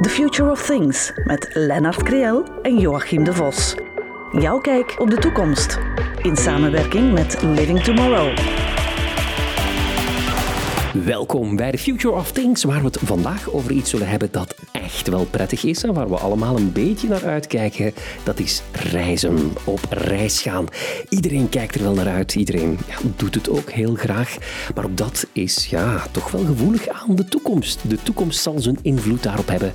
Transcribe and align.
The 0.00 0.08
Future 0.08 0.50
of 0.50 0.66
Things 0.66 1.12
met 1.24 1.48
Lennart 1.52 2.02
Kriel 2.02 2.44
en 2.62 2.78
Joachim 2.78 3.24
de 3.24 3.32
Vos. 3.32 3.74
Jouw 4.32 4.58
kijk 4.58 5.00
op 5.00 5.10
de 5.10 5.16
toekomst. 5.16 5.78
In 6.22 6.36
samenwerking 6.36 7.12
met 7.12 7.42
Living 7.42 7.80
Tomorrow. 7.80 8.36
Welkom 11.04 11.56
bij 11.56 11.70
The 11.70 11.78
Future 11.78 12.14
of 12.14 12.32
Things, 12.32 12.64
waar 12.64 12.78
we 12.78 12.86
het 12.86 12.98
vandaag 13.02 13.52
over 13.52 13.70
iets 13.70 13.90
zullen 13.90 14.08
hebben 14.08 14.28
dat 14.32 14.54
echt 14.72 15.08
wel 15.08 15.24
prettig 15.24 15.64
is 15.64 15.82
en 15.82 15.94
waar 15.94 16.08
we 16.08 16.16
allemaal 16.16 16.56
een 16.56 16.72
beetje 16.72 17.08
naar 17.08 17.24
uitkijken. 17.24 17.94
Dat 18.24 18.38
is 18.38 18.62
reizen, 18.72 19.52
op 19.64 19.80
reis 19.90 20.42
gaan. 20.42 20.66
Iedereen 21.08 21.48
kijkt 21.48 21.74
er 21.74 21.82
wel 21.82 21.94
naar 21.94 22.08
uit, 22.08 22.34
iedereen 22.34 22.78
ja, 22.88 22.96
doet 23.16 23.34
het 23.34 23.48
ook 23.48 23.70
heel 23.70 23.94
graag. 23.94 24.36
Maar 24.74 24.84
ook 24.84 24.96
dat 24.96 25.26
is 25.32 25.66
ja, 25.66 26.06
toch 26.10 26.30
wel 26.30 26.44
gevoelig 26.44 26.88
aan 26.88 27.16
de 27.16 27.24
toekomst. 27.24 27.90
De 27.90 28.02
toekomst 28.02 28.40
zal 28.40 28.58
zijn 28.58 28.78
invloed 28.82 29.22
daarop 29.22 29.48
hebben. 29.48 29.72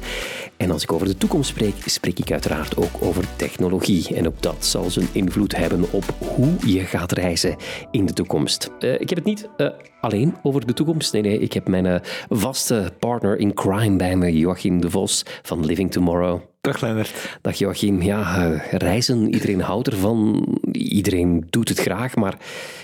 En 0.57 0.71
als 0.71 0.83
ik 0.83 0.91
over 0.91 1.07
de 1.07 1.17
toekomst 1.17 1.49
spreek, 1.49 1.75
spreek 1.85 2.19
ik 2.19 2.31
uiteraard 2.31 2.77
ook 2.77 2.91
over 2.99 3.23
technologie. 3.35 4.15
En 4.15 4.27
ook 4.27 4.41
dat 4.41 4.65
zal 4.65 4.89
zijn 4.89 5.07
invloed 5.11 5.55
hebben 5.55 5.91
op 5.91 6.03
hoe 6.19 6.71
je 6.71 6.79
gaat 6.79 7.11
reizen 7.11 7.55
in 7.91 8.05
de 8.05 8.13
toekomst. 8.13 8.69
Uh, 8.79 8.93
ik 8.93 9.09
heb 9.09 9.17
het 9.17 9.27
niet 9.27 9.49
uh, 9.57 9.69
alleen 10.01 10.35
over 10.43 10.65
de 10.65 10.73
toekomst. 10.73 11.13
Nee, 11.13 11.21
nee, 11.21 11.39
ik 11.39 11.53
heb 11.53 11.67
mijn 11.67 11.85
uh, 11.85 11.95
vaste 12.29 12.93
partner 12.99 13.37
in 13.37 13.53
crime 13.53 13.95
bij 13.95 14.15
me, 14.15 14.37
Joachim 14.37 14.81
de 14.81 14.89
Vos 14.89 15.25
van 15.41 15.65
Living 15.65 15.91
Tomorrow. 15.91 16.41
Dag 16.61 16.81
Leonard. 16.81 17.39
Dag 17.41 17.55
Joachim. 17.55 18.01
Ja, 18.01 18.47
reizen, 18.71 19.33
iedereen 19.33 19.61
houdt 19.61 19.87
ervan. 19.87 20.45
Iedereen 20.71 21.47
doet 21.49 21.69
het 21.69 21.79
graag, 21.79 22.15
maar 22.15 22.37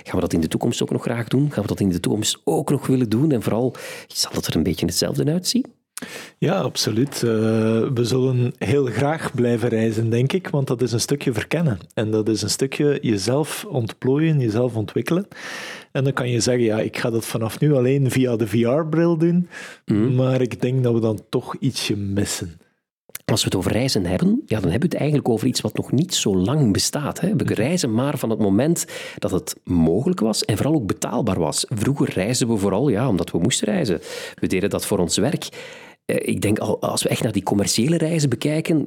gaan 0.04 0.16
we 0.16 0.22
dat 0.22 0.34
in 0.34 0.42
de 0.42 0.48
toekomst 0.48 0.82
ook 0.82 0.92
nog 0.92 1.02
graag 1.02 1.28
doen? 1.28 1.52
Gaan 1.52 1.62
we 1.62 1.68
dat 1.70 1.80
in 1.80 1.90
de 1.90 2.00
toekomst 2.00 2.42
ook 2.44 2.70
nog 2.70 2.88
willen 2.88 3.10
doen? 3.10 3.32
En 3.32 3.42
vooral, 3.42 3.76
zal 4.08 4.32
het 4.34 4.48
er 4.48 4.56
een 4.56 4.64
beetje 4.64 4.86
hetzelfde 4.86 5.32
uitzien? 5.32 5.79
Ja, 6.38 6.60
absoluut. 6.60 7.22
Uh, 7.26 7.32
we 7.94 8.02
zullen 8.02 8.54
heel 8.58 8.86
graag 8.86 9.34
blijven 9.34 9.70
reizen, 9.70 10.10
denk 10.10 10.34
ik, 10.34 10.48
want 10.48 10.68
dat 10.68 10.82
is 10.82 10.92
een 10.92 11.00
stukje 11.00 11.34
verkennen. 11.34 11.80
En 11.94 12.12
dat 12.12 12.30
is 12.30 12.42
een 12.42 12.50
stukje 12.50 12.98
jezelf 13.02 13.66
ontplooien, 13.66 14.40
jezelf 14.40 14.76
ontwikkelen. 14.76 15.28
En 15.92 16.04
dan 16.04 16.14
kan 16.14 16.30
je 16.30 16.40
zeggen, 16.40 16.64
ja, 16.64 16.80
ik 16.80 16.98
ga 16.98 17.10
dat 17.10 17.26
vanaf 17.26 17.60
nu 17.60 17.74
alleen 17.74 18.12
via 18.12 18.36
de 18.36 18.48
VR-bril 18.48 19.18
doen, 19.18 19.50
mm. 19.86 20.16
maar 20.16 20.42
ik 20.42 20.62
denk 20.62 20.84
dat 20.84 20.94
we 20.94 21.00
dan 21.00 21.22
toch 21.30 21.56
ietsje 21.60 21.98
missen. 21.98 22.60
Als 23.26 23.42
we 23.42 23.48
het 23.48 23.58
over 23.58 23.72
reizen 23.72 24.06
hebben, 24.06 24.42
ja, 24.46 24.60
dan 24.60 24.70
hebben 24.70 24.90
we 24.90 24.96
het 24.96 25.04
eigenlijk 25.04 25.30
over 25.30 25.48
iets 25.48 25.62
wat 25.62 25.76
nog 25.76 25.92
niet 25.92 26.16
zo 26.16 26.38
lang 26.38 26.74
bestaat. 26.74 27.20
Hè. 27.20 27.28
We 27.36 27.44
mhm. 27.44 27.54
reizen 27.54 27.94
maar 27.94 28.18
van 28.18 28.30
het 28.30 28.40
moment 28.40 28.86
dat 29.18 29.32
het 29.32 29.56
mogelijk 29.64 30.20
was 30.20 30.46
en 30.46 30.58
vooral 30.58 30.76
ook 30.76 30.88
betaalbaar 30.88 31.40
was. 31.40 31.66
Vroeger 31.70 32.10
reisden 32.14 32.48
we 32.48 32.58
vooral 32.58 32.90
ja, 32.90 33.08
omdat 33.08 33.32
we 33.32 33.40
moesten 33.40 33.68
reizen. 33.68 34.02
We 34.36 34.48
deden 34.48 34.70
dat 34.70 34.86
voor 34.86 35.00
ons 35.00 35.18
werk. 35.18 35.50
Eh, 36.10 36.34
ik 36.34 36.42
denk, 36.42 36.60
als 36.60 37.04
we 37.04 37.10
echt 37.10 37.24
naar 37.24 37.32
die 37.32 37.44
commerciële 37.44 37.98
reizen 37.98 38.30
bekijken 38.30 38.86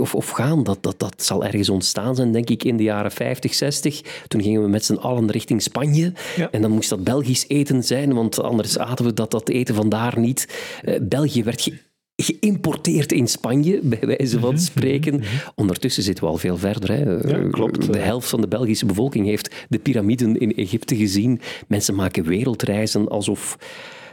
of, 0.00 0.14
of 0.14 0.28
gaan, 0.28 0.62
dat, 0.62 0.78
dat, 0.80 0.98
dat 0.98 1.22
zal 1.22 1.44
ergens 1.44 1.68
ontstaan 1.68 2.14
zijn, 2.14 2.32
denk 2.32 2.50
ik, 2.50 2.64
in 2.64 2.76
de 2.76 2.82
jaren 2.82 3.10
50, 3.10 3.54
60. 3.54 4.00
Toen 4.28 4.42
gingen 4.42 4.62
we 4.62 4.68
met 4.68 4.84
z'n 4.84 4.94
allen 4.94 5.30
richting 5.30 5.62
Spanje. 5.62 6.12
En 6.50 6.62
dan 6.62 6.70
moest 6.70 6.88
dat 6.88 7.04
Belgisch 7.04 7.44
eten 7.48 7.82
zijn, 7.82 8.14
want 8.14 8.42
anders 8.42 8.78
aten 8.78 9.04
we 9.04 9.14
dat, 9.14 9.30
dat 9.30 9.48
eten 9.48 9.74
vandaar 9.74 10.18
niet. 10.18 10.48
Uh, 10.84 10.94
België 11.02 11.44
werd 11.44 11.70
geïmporteerd 12.16 13.12
in 13.12 13.28
Spanje, 13.28 13.80
bij 13.82 14.16
wijze 14.16 14.40
van 14.40 14.54
mhm, 14.54 14.62
spreken. 14.62 15.14
Mhm, 15.14 15.22
mhm. 15.22 15.48
Ondertussen 15.54 16.02
zitten 16.02 16.24
we 16.24 16.30
al 16.30 16.36
veel 16.36 16.56
verder. 16.56 16.90
Hè. 16.92 17.30
Ja, 17.30 17.48
klopt. 17.50 17.92
De 17.92 17.98
helft 17.98 18.28
van 18.28 18.40
de 18.40 18.48
Belgische 18.48 18.86
bevolking 18.86 19.26
heeft 19.26 19.54
de 19.68 19.78
piramiden 19.78 20.38
in 20.38 20.54
Egypte 20.54 20.96
gezien. 20.96 21.40
Mensen 21.68 21.94
maken 21.94 22.24
wereldreizen 22.24 23.08
alsof 23.08 23.58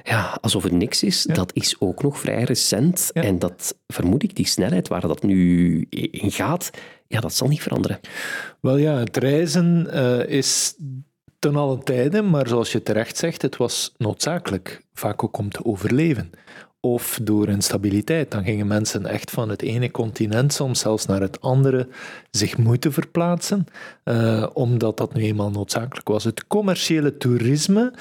ja, 0.09 0.37
alsof 0.41 0.63
het 0.63 0.71
niks 0.71 1.03
is, 1.03 1.23
dat 1.23 1.51
is 1.53 1.75
ook 1.79 2.03
nog 2.03 2.19
vrij 2.19 2.43
recent. 2.43 3.09
En 3.13 3.39
dat 3.39 3.75
vermoed 3.87 4.23
ik, 4.23 4.35
die 4.35 4.47
snelheid 4.47 4.87
waar 4.87 5.01
dat 5.01 5.23
nu 5.23 5.85
in 5.89 6.31
gaat, 6.31 6.69
ja, 7.07 7.19
dat 7.19 7.33
zal 7.33 7.47
niet 7.47 7.61
veranderen. 7.61 7.99
Wel 8.61 8.77
ja, 8.77 8.97
het 8.97 9.17
reizen 9.17 9.87
uh, 9.93 10.25
is 10.25 10.75
ten 11.39 11.55
alle 11.55 11.83
tijden, 11.83 12.29
maar 12.29 12.47
zoals 12.47 12.71
je 12.71 12.83
terecht 12.83 13.17
zegt, 13.17 13.41
het 13.41 13.57
was 13.57 13.93
noodzakelijk, 13.97 14.81
vaak 14.93 15.23
ook 15.23 15.37
om 15.37 15.49
te 15.49 15.65
overleven 15.65 16.29
of 16.81 17.19
door 17.21 17.47
instabiliteit. 17.47 18.31
Dan 18.31 18.43
gingen 18.43 18.67
mensen 18.67 19.05
echt 19.05 19.31
van 19.31 19.49
het 19.49 19.61
ene 19.61 19.91
continent, 19.91 20.53
soms 20.53 20.79
zelfs 20.79 21.05
naar 21.05 21.21
het 21.21 21.41
andere, 21.41 21.87
zich 22.31 22.57
moeten 22.57 22.93
verplaatsen, 22.93 23.65
uh, 24.03 24.47
omdat 24.53 24.97
dat 24.97 25.13
nu 25.13 25.23
eenmaal 25.23 25.49
noodzakelijk 25.51 26.07
was. 26.07 26.23
Het 26.23 26.47
commerciële 26.47 27.17
toerisme 27.17 27.93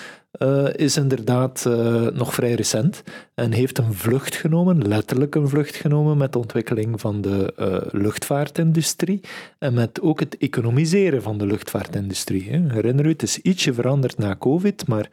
is 0.77 0.97
inderdaad 0.97 1.65
uh, 1.69 2.07
nog 2.07 2.35
vrij 2.35 2.55
recent 2.55 3.03
en 3.39 3.53
heeft 3.53 3.79
een 3.79 3.95
vlucht 3.95 4.35
genomen, 4.35 4.89
letterlijk 4.89 5.35
een 5.35 5.49
vlucht 5.49 5.77
genomen, 5.77 6.17
met 6.17 6.33
de 6.33 6.39
ontwikkeling 6.39 7.01
van 7.01 7.21
de 7.21 7.55
uh, 7.59 8.01
luchtvaartindustrie 8.03 9.21
en 9.59 9.75
met 9.75 10.01
ook 10.01 10.21
het 10.21 10.37
economiseren 10.39 11.23
van 11.23 11.39
de 11.39 11.47
luchtvaartindustrie. 11.47 12.51
Hè. 12.51 12.73
Herinner 12.73 13.07
u, 13.07 13.09
het 13.09 13.23
is 13.23 13.39
ietsje 13.39 13.75
veranderd 13.75 14.19
na 14.19 14.37
COVID, 14.37 14.87
maar 14.87 15.11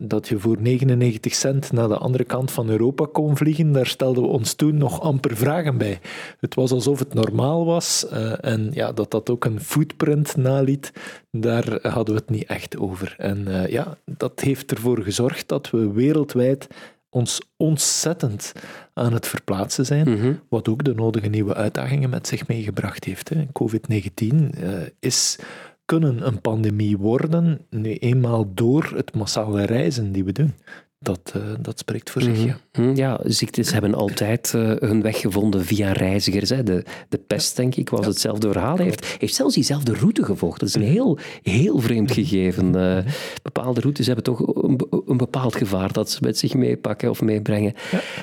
dat 0.00 0.28
je 0.28 0.38
voor 0.38 0.56
99 0.60 1.34
cent 1.34 1.72
naar 1.72 1.88
de 1.88 1.96
andere 1.96 2.24
kant 2.24 2.50
van 2.50 2.68
Europa 2.68 3.06
kon 3.12 3.36
vliegen, 3.36 3.72
daar 3.72 3.86
stelden 3.86 4.22
we 4.22 4.28
ons 4.28 4.54
toen 4.54 4.76
nog 4.76 5.00
amper 5.00 5.36
vragen 5.36 5.78
bij. 5.78 6.00
Het 6.40 6.54
was 6.54 6.70
alsof 6.70 6.98
het 6.98 7.14
normaal 7.14 7.64
was 7.64 8.08
en 8.40 8.70
ja, 8.72 8.92
dat 8.92 9.10
dat 9.10 9.30
ook 9.30 9.44
een 9.44 9.60
footprint 9.60 10.36
naliet, 10.36 10.92
daar 11.30 11.78
hadden 11.82 12.14
we 12.14 12.20
het 12.20 12.30
niet 12.30 12.46
echt 12.46 12.78
over. 12.78 13.14
En 13.18 13.66
ja, 13.68 13.98
dat 14.04 14.40
heeft 14.40 14.70
ervoor 14.70 15.02
gezorgd 15.02 15.48
dat 15.48 15.70
we 15.70 15.92
wereldwijd 15.92 16.68
ons 17.16 17.40
ontzettend 17.56 18.52
aan 18.94 19.12
het 19.12 19.26
verplaatsen 19.26 19.86
zijn, 19.86 20.10
mhm. 20.10 20.32
wat 20.48 20.68
ook 20.68 20.84
de 20.84 20.94
nodige 20.94 21.28
nieuwe 21.28 21.54
uitdagingen 21.54 22.10
met 22.10 22.26
zich 22.26 22.48
meegebracht 22.48 23.04
heeft. 23.04 23.30
COVID-19 23.34 24.26
uh, 24.26 24.72
is 25.00 25.38
kunnen 25.84 26.26
een 26.26 26.40
pandemie 26.40 26.96
worden, 26.96 27.66
nu 27.70 27.94
eenmaal 27.94 28.54
door 28.54 28.92
het 28.94 29.14
massale 29.14 29.64
reizen 29.64 30.12
die 30.12 30.24
we 30.24 30.32
doen 30.32 30.54
dat, 30.98 31.32
uh, 31.36 31.42
dat 31.60 31.78
spreekt 31.78 32.10
voor 32.10 32.22
zich. 32.22 32.36
Mhm. 32.36 32.46
Ja. 32.46 32.58
Mhm. 32.72 32.96
ja, 32.96 33.20
ziektes 33.24 33.72
hebben 33.72 33.94
altijd 33.94 34.52
uh, 34.56 34.72
hun 34.78 35.02
weg 35.02 35.20
gevonden 35.20 35.64
via 35.64 35.92
reizigers. 35.92 36.48
Hè. 36.48 36.62
De, 36.62 36.84
de 37.08 37.18
pest, 37.18 37.56
denk 37.56 37.74
ik, 37.74 37.88
was 37.88 38.06
hetzelfde 38.06 38.52
verhaal. 38.52 38.76
Hij 38.76 38.84
heeft, 38.84 39.16
heeft 39.18 39.34
zelfs 39.34 39.54
diezelfde 39.54 39.94
route 39.94 40.24
gevolgd. 40.24 40.60
Dat 40.60 40.68
is 40.68 40.74
een 40.74 40.80
mhm. 40.80 40.90
heel, 40.90 41.18
heel 41.42 41.78
vreemd 41.78 42.12
gegeven. 42.12 42.76
Uh, 42.76 42.98
bepaalde 43.42 43.80
routes 43.80 44.06
hebben 44.06 44.24
toch 44.24 44.62
een, 44.62 44.86
een, 45.06 45.16
bepaald 45.16 45.56
gevaar 45.56 45.92
dat 45.92 46.10
ze 46.10 46.18
met 46.22 46.38
zich 46.38 46.54
meepakken 46.54 47.10
of 47.10 47.20
meebrengen. 47.20 47.74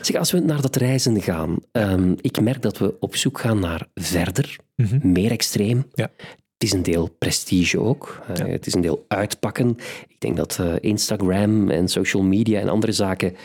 Zeg, 0.02 0.16
als 0.16 0.32
we 0.32 0.40
naar 0.40 0.62
dat 0.62 0.76
reizen 0.76 1.22
gaan, 1.22 1.58
um, 1.72 2.16
ik 2.22 2.42
merk 2.42 2.62
dat 2.62 2.78
we 2.78 2.96
op 3.00 3.16
zoek 3.16 3.40
gaan 3.40 3.60
naar 3.60 3.88
verder, 3.94 4.56
meer 5.02 5.32
extreem. 5.32 5.86
Het 6.64 6.72
is 6.72 6.78
een 6.78 6.94
deel 6.94 7.10
prestige 7.18 7.80
ook. 7.80 8.22
Eh, 8.28 8.46
het 8.46 8.68
is 8.68 8.74
een 8.74 8.82
deel 8.82 9.06
uitpakken. 9.08 9.78
Ik 10.08 10.16
denk 10.20 10.38
dat 10.38 10.58
uh, 10.62 10.74
Instagram 10.80 11.70
en 11.70 11.88
social 11.88 12.24
media 12.24 12.60
en 12.60 12.70
andere 12.70 12.92
zaken 12.92 13.36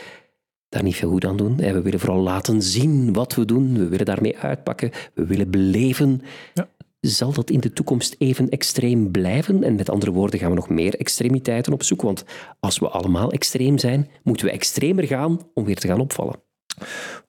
daar 0.69 0.83
niet 0.83 0.95
veel 0.95 1.09
goed 1.09 1.25
aan 1.25 1.37
doen. 1.37 1.55
we 1.55 1.81
willen 1.81 1.99
vooral 1.99 2.21
laten 2.21 2.61
zien 2.61 3.13
wat 3.13 3.35
we 3.35 3.45
doen. 3.45 3.73
We 3.77 3.87
willen 3.87 4.05
daarmee 4.05 4.37
uitpakken. 4.37 4.91
We 5.13 5.25
willen 5.25 5.51
beleven. 5.51 6.21
Ja. 6.53 6.69
Zal 6.99 7.33
dat 7.33 7.49
in 7.49 7.59
de 7.59 7.73
toekomst 7.73 8.15
even 8.17 8.49
extreem 8.49 9.11
blijven? 9.11 9.63
En 9.63 9.75
met 9.75 9.89
andere 9.89 10.11
woorden, 10.11 10.39
gaan 10.39 10.49
we 10.49 10.55
nog 10.55 10.69
meer 10.69 10.95
extremiteiten 10.95 11.73
opzoeken? 11.73 12.05
Want 12.05 12.23
als 12.59 12.79
we 12.79 12.87
allemaal 12.87 13.31
extreem 13.31 13.77
zijn, 13.77 14.09
moeten 14.23 14.45
we 14.45 14.51
extremer 14.51 15.07
gaan 15.07 15.39
om 15.53 15.65
weer 15.65 15.79
te 15.79 15.87
gaan 15.87 15.99
opvallen. 15.99 16.39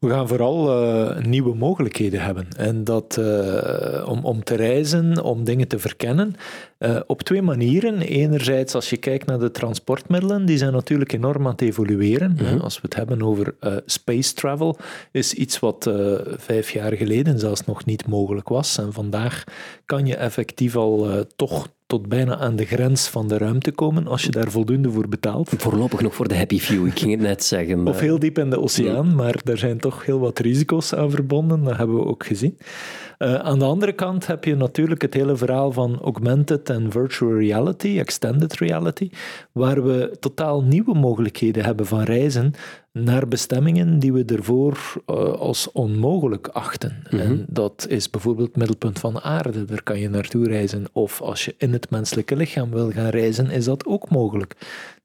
We 0.01 0.09
gaan 0.09 0.29
vooral 0.29 0.85
uh, 0.85 1.25
nieuwe 1.25 1.55
mogelijkheden 1.55 2.23
hebben. 2.23 2.49
En 2.57 2.85
dat 2.85 3.17
uh, 3.19 4.09
om, 4.09 4.25
om 4.25 4.45
te 4.45 4.55
reizen, 4.55 5.23
om 5.23 5.45
dingen 5.45 5.69
te 5.69 5.79
verkennen, 5.79 6.35
uh, 6.79 7.01
op 7.07 7.23
twee 7.23 7.43
manieren. 7.43 8.01
Enerzijds, 8.01 8.75
als 8.75 8.91
je 8.91 8.97
kijkt 8.97 9.27
naar 9.27 9.39
de 9.39 9.51
transportmiddelen, 9.51 10.47
die 10.47 10.59
zijn 10.59 10.73
natuurlijk 10.73 11.13
enorm 11.13 11.45
aan 11.45 11.53
het 11.53 11.61
evolueren. 11.61 12.31
Mm 12.31 12.39
-hmm. 12.39 12.61
Als 12.61 12.75
we 12.75 12.81
het 12.83 12.95
hebben 12.95 13.23
over 13.23 13.55
space 13.87 14.35
travel, 14.35 14.77
is 15.13 15.35
iets 15.35 15.59
wat 15.59 15.91
vijf 16.37 16.71
jaar 16.71 16.93
geleden 16.93 17.39
zelfs 17.39 17.65
nog 17.65 17.85
niet 17.85 18.07
mogelijk 18.07 18.49
was. 18.49 18.79
En 18.79 18.93
vandaag 18.93 19.45
kan 19.85 20.07
je 20.07 20.17
effectief 20.17 20.77
al 20.77 21.25
toch 21.37 21.69
tot 21.91 22.09
bijna 22.09 22.37
aan 22.37 22.57
de 22.57 22.65
grens 22.65 23.09
van 23.09 23.29
de 23.29 23.39
ruimte 23.39 23.73
komen 23.73 24.07
als 24.07 24.23
je 24.23 24.31
daar 24.31 24.51
voldoende 24.51 24.91
voor 24.91 25.09
betaalt. 25.09 25.51
Voorlopig 25.57 26.01
nog 26.01 26.15
voor 26.15 26.29
de 26.29 26.37
happy 26.37 26.59
few, 26.59 26.87
ik 26.87 26.99
ging 26.99 27.11
het 27.11 27.21
net 27.21 27.45
zeggen. 27.45 27.87
Of 27.87 28.01
heel 28.01 28.19
diep 28.19 28.39
in 28.39 28.51
de 28.51 28.61
oceaan, 28.61 29.15
maar 29.15 29.35
daar 29.45 29.59
zijn 29.59 29.79
toch 29.79 30.05
heel 30.05 30.19
wat 30.19 30.39
risico's 30.39 30.95
aan 30.95 31.11
verbonden, 31.11 31.65
dat 31.65 31.77
hebben 31.77 31.97
we 31.97 32.05
ook 32.05 32.27
gezien. 32.27 32.59
Uh, 33.23 33.35
aan 33.35 33.59
de 33.59 33.65
andere 33.65 33.93
kant 33.93 34.27
heb 34.27 34.45
je 34.45 34.57
natuurlijk 34.57 35.03
het 35.03 35.15
hele 35.15 35.37
verhaal 35.37 35.73
van 35.73 35.99
augmented 36.01 36.71
en 36.71 36.91
virtual 36.91 37.37
reality, 37.37 37.99
extended 37.99 38.55
reality, 38.55 39.11
waar 39.53 39.85
we 39.85 40.17
totaal 40.21 40.63
nieuwe 40.63 40.95
mogelijkheden 40.95 41.65
hebben 41.65 41.87
van 41.87 42.03
reizen 42.03 42.55
naar 42.93 43.29
bestemmingen 43.29 43.99
die 43.99 44.13
we 44.13 44.25
ervoor 44.25 44.79
uh, 45.07 45.17
als 45.33 45.73
onmogelijk 45.73 46.49
achten. 46.49 46.97
Mm 47.11 47.19
-hmm. 47.19 47.29
En 47.29 47.45
dat 47.49 47.87
is 47.89 48.11
bijvoorbeeld 48.11 48.49
het 48.49 48.57
middelpunt 48.57 48.99
van 48.99 49.13
de 49.13 49.23
aarde, 49.23 49.65
daar 49.65 49.83
kan 49.83 49.99
je 49.99 50.09
naartoe 50.09 50.49
reizen. 50.49 50.85
Of 50.93 51.21
als 51.21 51.45
je 51.45 51.55
in 51.59 51.73
het 51.73 51.91
menselijke 51.91 52.37
lichaam 52.37 52.71
wil 52.71 52.91
gaan 52.91 53.09
reizen, 53.09 53.51
is 53.51 53.65
dat 53.65 53.87
ook 53.87 54.11
mogelijk. 54.11 54.57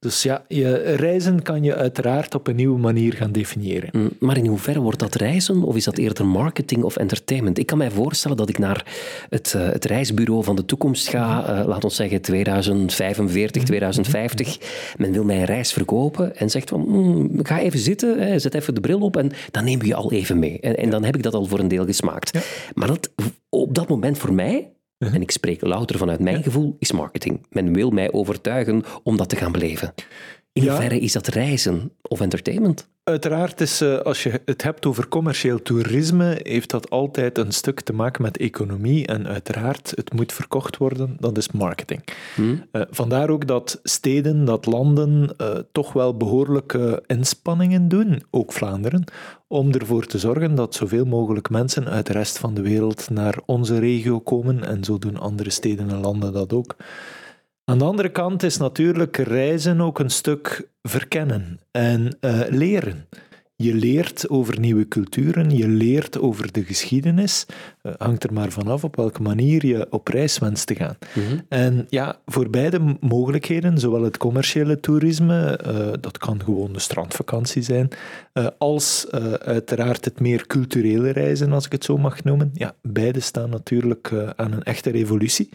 Dus 0.06 0.24
ja, 0.24 0.46
je, 0.48 0.74
reizen 0.76 1.42
kan 1.42 1.64
je 1.64 1.76
uiteraard 1.76 2.36
op 2.36 2.48
een 2.48 2.56
nieuwe 2.56 2.80
manier 2.80 3.14
gaan 3.14 3.32
definiëren. 3.32 3.90
Mm, 3.92 4.10
maar 4.20 4.38
in 4.38 4.46
hoeverre 4.46 4.80
wordt 4.80 5.00
dat 5.00 5.16
reizen 5.16 5.64
of 5.64 5.76
is 5.76 5.84
dat 5.84 5.98
eerder 5.98 6.26
marketing 6.26 6.84
of 6.84 6.96
entertainment? 6.96 7.58
Ik 7.58 7.66
kan 7.66 7.78
mij 7.78 7.92
voorstellen 7.92 8.38
dat 8.38 8.50
ik 8.50 8.58
naar 8.58 8.86
het, 9.30 9.54
uh, 9.56 9.70
het 9.70 9.86
reisbureau 9.86 10.44
van 10.44 10.56
de 10.56 10.66
toekomst 10.66 11.08
ga, 11.08 11.60
uh, 11.60 11.68
laat 11.68 11.84
ons 11.84 11.96
zeggen 11.96 12.22
2045, 12.22 13.64
2050. 13.64 14.58
Men 14.98 15.12
wil 15.12 15.24
mij 15.24 15.38
een 15.38 15.46
reis 15.46 15.74
verkopen 15.74 16.36
en 16.36 16.50
zegt 16.50 16.70
van, 16.70 16.86
mm, 16.88 17.46
ga 17.46 17.60
even 17.60 17.80
zitten, 17.80 18.20
hè, 18.20 18.40
zet 18.40 18.54
even 18.54 18.76
de 18.76 18.82
bril 18.82 19.00
op 19.00 19.18
en 19.18 19.32
dan 19.52 19.64
we 19.66 19.86
je 19.86 19.96
al 19.96 20.12
even 20.12 20.40
mee. 20.40 20.60
En, 20.60 20.78
en 20.78 20.90
dan 20.90 21.04
heb 21.04 21.16
ik 21.16 21.24
dat 21.24 21.34
al 21.34 21.46
voor 21.46 21.60
een 21.60 21.68
deel 21.68 21.86
gesmaakt. 21.86 22.30
Ja. 22.34 22.42
Maar 22.74 22.88
dat, 22.88 23.10
op 23.50 23.76
dat 23.76 23.90
moment 23.90 24.18
voor 24.18 24.34
mij 24.34 24.70
en 24.98 25.22
ik 25.22 25.32
spreek 25.32 25.62
louter 25.62 25.98
vanuit 25.98 26.20
mijn 26.20 26.44
gevoel, 26.44 26.76
is 26.80 26.92
marketing. 26.92 27.46
Men 27.50 27.74
wil 27.74 27.90
mij 27.90 28.12
overtuigen 28.12 28.84
om 29.04 29.18
dat 29.18 29.30
te 29.30 29.36
gaan 29.36 29.52
beleven. 29.52 29.94
In 30.54 30.68
hoeverre 30.68 31.00
is 31.00 31.12
dat 31.12 31.28
reizen 31.28 31.92
of 32.02 32.22
entertainment? 32.22 32.90
Uiteraard 33.06 33.62
is, 33.62 33.82
uh, 33.82 33.98
als 33.98 34.24
je 34.24 34.42
het 34.46 34.64
hebt 34.64 34.86
over 34.86 35.08
commercieel 35.08 35.62
toerisme, 35.62 36.40
heeft 36.44 36.70
dat 36.70 36.90
altijd 36.90 37.38
een 37.38 37.52
stuk 37.52 37.82
te 37.82 37.94
maken 37.94 38.22
met 38.22 38.38
economie. 38.38 39.08
En 39.08 39.28
uiteraard, 39.28 39.94
het 39.96 40.14
moet 40.14 40.34
verkocht 40.34 40.78
worden, 40.78 41.18
dat 41.20 41.38
is 41.38 41.52
marketing. 41.52 42.04
Hmm. 42.36 42.64
Uh, 42.72 42.82
vandaar 42.90 43.30
ook 43.30 43.48
dat 43.48 43.80
steden, 43.84 44.46
dat 44.46 44.66
landen 44.66 45.36
uh, 45.38 45.48
toch 45.72 45.94
wel 45.94 46.18
behoorlijke 46.18 47.04
inspanningen 47.08 47.88
doen, 47.88 48.24
ook 48.32 48.54
Vlaanderen, 48.54 49.04
om 49.48 49.72
ervoor 49.72 50.06
te 50.06 50.20
zorgen 50.20 50.56
dat 50.56 50.76
zoveel 50.76 51.06
mogelijk 51.06 51.50
mensen 51.50 51.90
uit 51.90 52.06
de 52.06 52.14
rest 52.14 52.38
van 52.38 52.54
de 52.54 52.62
wereld 52.62 53.10
naar 53.10 53.40
onze 53.46 53.80
regio 53.80 54.20
komen. 54.20 54.64
En 54.64 54.84
zo 54.84 54.98
doen 54.98 55.18
andere 55.20 55.50
steden 55.50 55.90
en 55.90 56.00
landen 56.00 56.34
dat 56.34 56.54
ook. 56.54 56.76
Aan 57.66 57.78
de 57.78 57.86
andere 57.86 58.10
kant 58.10 58.44
is 58.44 58.58
natuurlijk 58.58 59.18
reizen 59.18 59.82
ook 59.82 60.00
een 60.00 60.10
stuk 60.10 60.70
verkennen 60.82 61.60
en 61.72 62.18
uh, 62.22 62.42
leren. 62.50 63.08
Je 63.58 63.74
leert 63.74 64.30
over 64.30 64.60
nieuwe 64.60 64.88
culturen, 64.88 65.58
je 65.58 65.68
leert 65.68 66.20
over 66.20 66.52
de 66.52 66.64
geschiedenis. 66.64 67.46
Uh, 67.84 67.94
hangt 67.98 68.24
er 68.24 68.34
maar 68.34 68.52
vanaf 68.52 68.84
op 68.84 68.96
welke 68.96 69.22
manier 69.22 69.66
je 69.66 69.88
op 69.90 70.08
reis 70.08 70.38
wenst 70.38 70.68
te 70.68 70.76
gaan. 70.76 70.98
Mm 71.14 71.24
-hmm. 71.24 71.42
En 71.50 71.86
ja, 71.90 72.20
voor 72.26 72.50
beide 72.50 72.98
mogelijkheden, 73.00 73.78
zowel 73.78 74.04
het 74.04 74.18
commerciële 74.18 74.80
toerisme, 74.80 75.60
uh, 75.68 75.94
dat 76.02 76.18
kan 76.18 76.44
gewoon 76.44 76.74
de 76.74 76.80
strandvakantie 76.80 77.62
zijn, 77.62 77.90
uh, 78.34 78.48
als 78.58 79.08
uiteraard 79.40 80.06
het 80.06 80.20
meer 80.20 80.48
culturele 80.48 81.10
reizen, 81.10 81.52
als 81.52 81.66
ik 81.66 81.72
het 81.72 81.84
zo 81.84 81.98
mag 81.98 82.24
noemen. 82.24 82.52
Ja, 82.54 82.76
beide 82.82 83.20
staan 83.20 83.50
natuurlijk 83.50 84.14
aan 84.36 84.52
een 84.52 84.64
echte 84.64 84.90
revolutie 84.90 85.50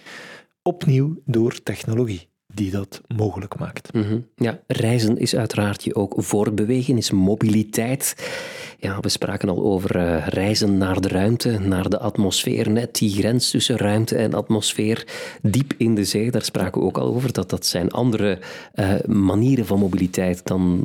opnieuw 0.62 1.22
door 1.24 1.62
technologie 1.62 2.28
die 2.54 2.70
dat 2.70 3.00
mogelijk 3.16 3.58
maakt. 3.58 3.88
-hmm. 3.92 4.26
Ja, 4.36 4.60
reizen 4.66 5.16
is 5.16 5.36
uiteraard 5.36 5.84
je 5.84 5.94
ook 5.94 6.14
voortbewegen, 6.16 6.96
is 6.96 7.10
mobiliteit. 7.10 8.14
Ja, 8.78 9.00
we 9.00 9.08
spraken 9.08 9.48
al 9.48 9.62
over 9.62 9.96
uh, 9.96 10.26
reizen 10.26 10.78
naar 10.78 11.00
de 11.00 11.08
ruimte, 11.08 11.58
naar 11.58 11.88
de 11.88 11.98
atmosfeer, 11.98 12.70
net 12.70 12.94
die 12.94 13.10
grens 13.10 13.50
tussen 13.50 13.76
ruimte 13.76 14.16
en 14.16 14.34
atmosfeer, 14.34 15.06
diep 15.42 15.74
in 15.76 15.94
de 15.94 16.04
zee, 16.04 16.30
daar 16.30 16.44
spraken 16.44 16.80
we 16.80 16.86
ook 16.86 16.98
al 16.98 17.14
over. 17.14 17.32
Dat, 17.32 17.50
dat 17.50 17.66
zijn 17.66 17.90
andere 17.90 18.38
uh, 18.74 18.94
manieren 19.06 19.66
van 19.66 19.78
mobiliteit 19.78 20.46
dan 20.46 20.80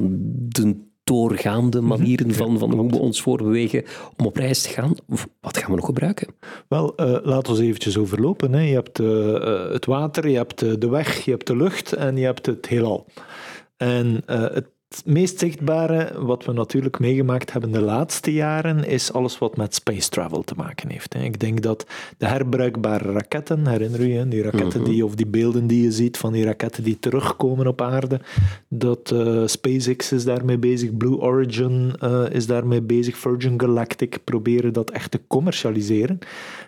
de 0.47 0.93
doorgaande 1.05 1.79
mhm. 1.79 1.87
manieren 1.87 2.33
van, 2.33 2.59
van 2.59 2.73
hoe 2.73 2.89
we 2.89 2.97
ons 2.97 3.21
voorbewegen 3.21 3.83
om 4.15 4.25
op 4.25 4.35
reis 4.35 4.61
te 4.61 4.69
gaan. 4.69 4.95
Wat 5.41 5.57
gaan 5.57 5.69
we 5.69 5.75
nog 5.75 5.85
gebruiken? 5.85 6.27
Wel, 6.67 6.93
uh, 6.97 7.17
laten 7.23 7.55
we 7.55 7.63
eventjes 7.63 7.97
overlopen. 7.97 8.53
Hè. 8.53 8.61
Je 8.61 8.73
hebt 8.73 8.99
uh, 8.99 9.71
het 9.71 9.85
water, 9.85 10.29
je 10.29 10.37
hebt 10.37 10.59
de 10.81 10.89
weg, 10.89 11.25
je 11.25 11.31
hebt 11.31 11.47
de 11.47 11.55
lucht 11.55 11.93
en 11.93 12.17
je 12.17 12.25
hebt 12.25 12.45
het 12.45 12.67
heelal. 12.67 13.05
En 13.77 14.23
uh, 14.27 14.41
het 14.53 14.67
het 14.95 15.05
meest 15.05 15.39
zichtbare, 15.39 16.25
wat 16.25 16.45
we 16.45 16.53
natuurlijk 16.53 16.99
meegemaakt 16.99 17.51
hebben 17.51 17.71
de 17.71 17.81
laatste 17.81 18.33
jaren, 18.33 18.83
is 18.83 19.13
alles 19.13 19.37
wat 19.37 19.57
met 19.57 19.75
space 19.75 20.09
travel 20.09 20.43
te 20.43 20.53
maken 20.57 20.89
heeft. 20.89 21.15
Ik 21.15 21.39
denk 21.39 21.61
dat 21.61 21.85
de 22.17 22.25
herbruikbare 22.25 23.11
raketten, 23.11 23.67
herinner 23.67 24.05
je, 24.05 24.27
die 24.27 24.41
raketten 24.41 24.81
mhm. 24.81 24.89
die, 24.89 25.05
of 25.05 25.15
die 25.15 25.27
beelden 25.27 25.67
die 25.67 25.83
je 25.83 25.91
ziet 25.91 26.17
van 26.17 26.33
die 26.33 26.45
raketten 26.45 26.83
die 26.83 26.99
terugkomen 26.99 27.67
op 27.67 27.81
aarde, 27.81 28.19
dat 28.67 29.11
uh, 29.13 29.41
SpaceX 29.45 30.11
is 30.11 30.23
daarmee 30.23 30.57
bezig, 30.57 30.97
Blue 30.97 31.17
Origin 31.17 31.93
uh, 32.03 32.23
is 32.29 32.47
daarmee 32.47 32.81
bezig, 32.81 33.17
Virgin 33.17 33.59
Galactic 33.59 34.19
proberen 34.23 34.73
dat 34.73 34.91
echt 34.91 35.11
te 35.11 35.19
commercialiseren 35.27 36.19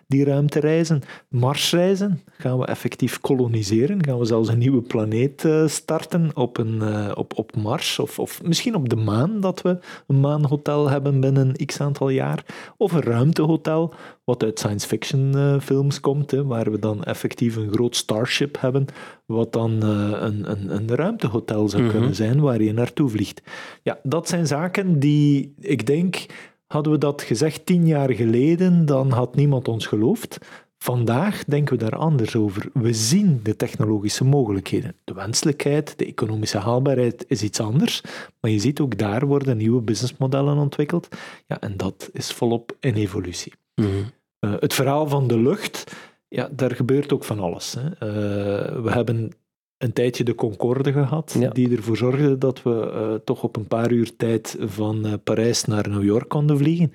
die 0.08 0.24
ruimtereizen. 0.24 1.02
Marsreizen 1.30 2.22
gaan 2.38 2.60
we 2.60 2.66
effectief 2.66 3.20
koloniseren. 3.20 4.06
Gaan 4.06 4.20
we 4.20 4.26
zelfs 4.26 4.50
een 4.50 4.58
nieuwe 4.58 4.82
planeet 4.82 5.44
uh, 5.44 5.68
starten 5.68 6.32
op, 6.34 6.58
een, 6.58 6.76
uh, 6.76 7.12
op, 7.16 7.38
op 7.38 7.56
Mars 7.56 8.00
of, 8.00 8.20
of 8.20 8.44
misschien 8.44 8.76
op 8.76 8.90
de 8.90 8.96
maan, 8.96 9.40
dat 9.40 9.62
we 9.62 9.80
een 10.08 10.20
maanhotel 10.20 10.90
hebben 10.90 11.20
binnen 11.20 11.66
x 11.66 11.82
aantal 11.82 12.10
jaar. 12.10 12.46
Of 12.78 12.92
een 12.92 13.02
ruimtehotel, 13.02 13.94
wat 14.24 14.44
uit 14.44 14.60
science 14.60 14.88
fiction 14.88 15.32
uh, 15.36 15.60
films 15.60 16.00
komt, 16.00 16.32
hè, 16.32 16.46
waar 16.46 16.72
we 16.72 16.80
dan 16.80 17.04
effectief 17.04 17.56
een 17.56 17.72
groot 17.72 17.96
starship 17.96 18.58
hebben, 18.60 18.86
wat 19.26 19.54
dan 19.54 19.82
een, 19.82 20.52
een, 20.52 20.76
een 20.76 20.96
ruimtehotel 20.96 21.70
zou 21.70 21.82
mm 21.82 21.90
-hmm. 21.90 21.98
kunnen 21.98 22.16
zijn 22.16 22.40
waar 22.40 22.62
je 22.62 22.74
naartoe 22.74 23.10
vliegt. 23.10 23.42
Ja, 23.84 24.00
dat 24.04 24.28
zijn 24.28 24.48
zaken 24.48 25.00
die 25.00 25.54
ik 25.60 25.86
denk 25.86 26.26
Hadden 26.68 26.92
we 26.92 26.98
dat 26.98 27.22
gezegd 27.22 27.66
tien 27.66 27.88
jaar 27.88 28.14
geleden, 28.14 28.86
dan 28.86 29.12
had 29.12 29.36
niemand 29.36 29.68
ons 29.68 29.86
geloofd. 29.86 30.38
Vandaag 30.78 31.44
denken 31.44 31.78
we 31.78 31.84
daar 31.84 32.00
anders 32.00 32.36
over. 32.36 32.70
We 32.74 32.94
zien 32.94 33.40
de 33.44 33.56
technologische 33.56 34.24
mogelijkheden. 34.24 34.96
De 35.04 35.14
wenselijkheid, 35.14 35.98
de 35.98 36.06
economische 36.06 36.58
haalbaarheid 36.58 37.26
is 37.28 37.44
iets 37.44 37.60
anders, 37.60 38.02
maar 38.40 38.52
je 38.52 38.60
ziet 38.60 38.80
ook 38.80 38.98
daar 38.98 39.26
worden 39.26 39.58
nieuwe 39.58 39.82
businessmodellen 39.82 40.58
ontwikkeld. 40.58 41.08
Ja, 41.48 41.60
en 41.60 41.78
dat 41.78 42.10
is 42.14 42.32
volop 42.32 42.76
in 42.80 42.94
evolutie. 42.94 43.54
Mm 43.76 43.86
-hmm. 43.86 44.12
uh, 44.40 44.60
het 44.60 44.74
verhaal 44.74 45.08
van 45.08 45.28
de 45.28 45.40
lucht, 45.40 45.96
ja, 46.28 46.50
daar 46.52 46.76
gebeurt 46.76 47.14
ook 47.14 47.24
van 47.24 47.40
alles. 47.40 47.76
Hè. 47.80 47.84
Uh, 47.84 48.84
we 48.84 48.92
hebben 48.92 49.32
een 49.78 49.94
tijdje 49.94 50.24
de 50.24 50.36
Concorde 50.36 50.92
gehad, 50.92 51.36
ja. 51.40 51.50
die 51.50 51.76
ervoor 51.76 51.98
zorgde 51.98 52.38
dat 52.38 52.64
we 52.64 52.92
uh, 52.94 53.14
toch 53.26 53.44
op 53.44 53.56
een 53.56 53.68
paar 53.68 53.92
uur 53.92 54.16
tijd 54.16 54.58
van 54.60 55.06
uh, 55.06 55.14
Parijs 55.24 55.66
naar 55.66 55.90
New 55.90 56.04
York 56.04 56.30
konden 56.30 56.58
vliegen. 56.58 56.94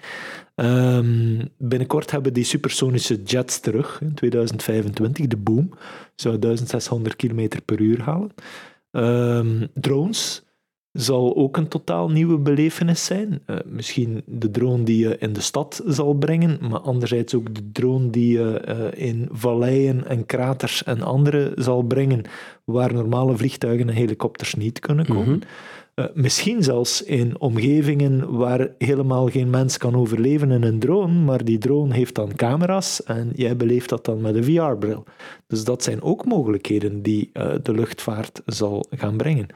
Um, 0.54 1.48
binnenkort 1.58 2.10
hebben 2.10 2.32
die 2.32 2.44
supersonische 2.44 3.22
jets 3.22 3.60
terug, 3.60 4.00
in 4.00 4.14
2025, 4.14 5.26
de 5.26 5.36
Boom, 5.36 5.70
zou 6.14 6.38
1600 6.38 7.16
km 7.16 7.48
per 7.64 7.80
uur 7.80 8.02
halen. 8.02 8.32
Um, 8.90 9.68
drones, 9.74 10.42
zal 10.92 11.36
ook 11.36 11.56
een 11.56 11.68
totaal 11.68 12.10
nieuwe 12.10 12.38
belevenis 12.38 13.04
zijn. 13.04 13.42
Uh, 13.46 13.56
misschien 13.64 14.22
de 14.26 14.50
drone 14.50 14.82
die 14.82 15.08
je 15.08 15.18
in 15.18 15.32
de 15.32 15.40
stad 15.40 15.82
zal 15.86 16.14
brengen, 16.14 16.58
maar 16.68 16.80
anderzijds 16.80 17.34
ook 17.34 17.54
de 17.54 17.70
drone 17.72 18.10
die 18.10 18.38
je 18.38 18.62
uh, 18.68 19.08
in 19.08 19.28
valleien 19.30 20.06
en 20.06 20.26
kraters 20.26 20.84
en 20.84 21.02
andere 21.02 21.52
zal 21.54 21.82
brengen, 21.82 22.22
waar 22.64 22.94
normale 22.94 23.36
vliegtuigen 23.36 23.88
en 23.88 23.94
helikopters 23.94 24.54
niet 24.54 24.78
kunnen 24.78 25.06
komen. 25.06 25.24
Mm 25.24 25.40
-hmm. 25.94 26.04
uh, 26.04 26.10
misschien 26.14 26.62
zelfs 26.62 27.02
in 27.02 27.40
omgevingen 27.40 28.36
waar 28.36 28.68
helemaal 28.78 29.28
geen 29.28 29.50
mens 29.50 29.78
kan 29.78 29.96
overleven 29.96 30.50
in 30.50 30.62
een 30.62 30.78
drone, 30.78 31.12
maar 31.12 31.44
die 31.44 31.58
drone 31.58 31.94
heeft 31.94 32.14
dan 32.14 32.34
camera's 32.34 33.02
en 33.02 33.30
jij 33.34 33.56
beleeft 33.56 33.88
dat 33.88 34.04
dan 34.04 34.20
met 34.20 34.34
een 34.34 34.44
VR-bril. 34.44 35.04
Dus 35.46 35.64
dat 35.64 35.82
zijn 35.82 36.02
ook 36.02 36.24
mogelijkheden 36.24 37.02
die 37.02 37.30
de 37.62 37.74
luchtvaart 37.74 38.42
zal 38.46 38.84
gaan 38.90 39.16
brengen. 39.16 39.46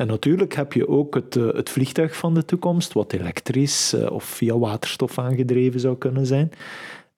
En 0.00 0.06
natuurlijk 0.06 0.54
heb 0.54 0.72
je 0.72 0.88
ook 0.88 1.14
het, 1.14 1.36
uh, 1.36 1.52
het 1.52 1.70
vliegtuig 1.70 2.16
van 2.16 2.34
de 2.34 2.44
toekomst, 2.44 2.92
wat 2.92 3.12
elektrisch 3.12 3.94
uh, 3.94 4.10
of 4.10 4.24
via 4.24 4.58
waterstof 4.58 5.18
aangedreven 5.18 5.80
zou 5.80 5.96
kunnen 5.96 6.26
zijn. 6.26 6.50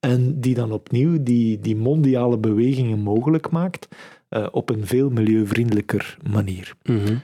En 0.00 0.40
die 0.40 0.54
dan 0.54 0.72
opnieuw 0.72 1.22
die, 1.22 1.60
die 1.60 1.76
mondiale 1.76 2.38
bewegingen 2.38 2.98
mogelijk 2.98 3.50
maakt 3.50 3.88
uh, 4.30 4.46
op 4.50 4.70
een 4.70 4.86
veel 4.86 5.10
milieuvriendelijker 5.10 6.16
manier. 6.30 6.74
Mm 6.82 6.98
-hmm. 6.98 7.22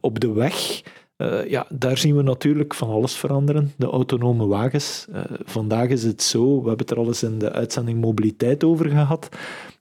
op 0.00 0.20
de 0.20 0.32
weg 0.32 0.82
uh, 1.16 1.50
ja, 1.50 1.66
daar 1.68 1.98
zien 1.98 2.16
we 2.16 2.22
natuurlijk 2.22 2.74
van 2.74 2.88
alles 2.88 3.14
veranderen. 3.14 3.72
De 3.76 3.86
autonome 3.86 4.46
wagens. 4.46 5.06
Vandaag 5.44 5.88
is 5.88 6.02
het 6.02 6.22
zo, 6.22 6.62
we 6.62 6.68
hebben 6.68 6.86
het 6.86 6.90
er 6.90 6.98
al 6.98 7.06
eens 7.06 7.22
in 7.22 7.38
de 7.38 7.52
uitzending 7.52 8.00
mobiliteit 8.00 8.64
over 8.64 8.90
gehad. 8.90 9.28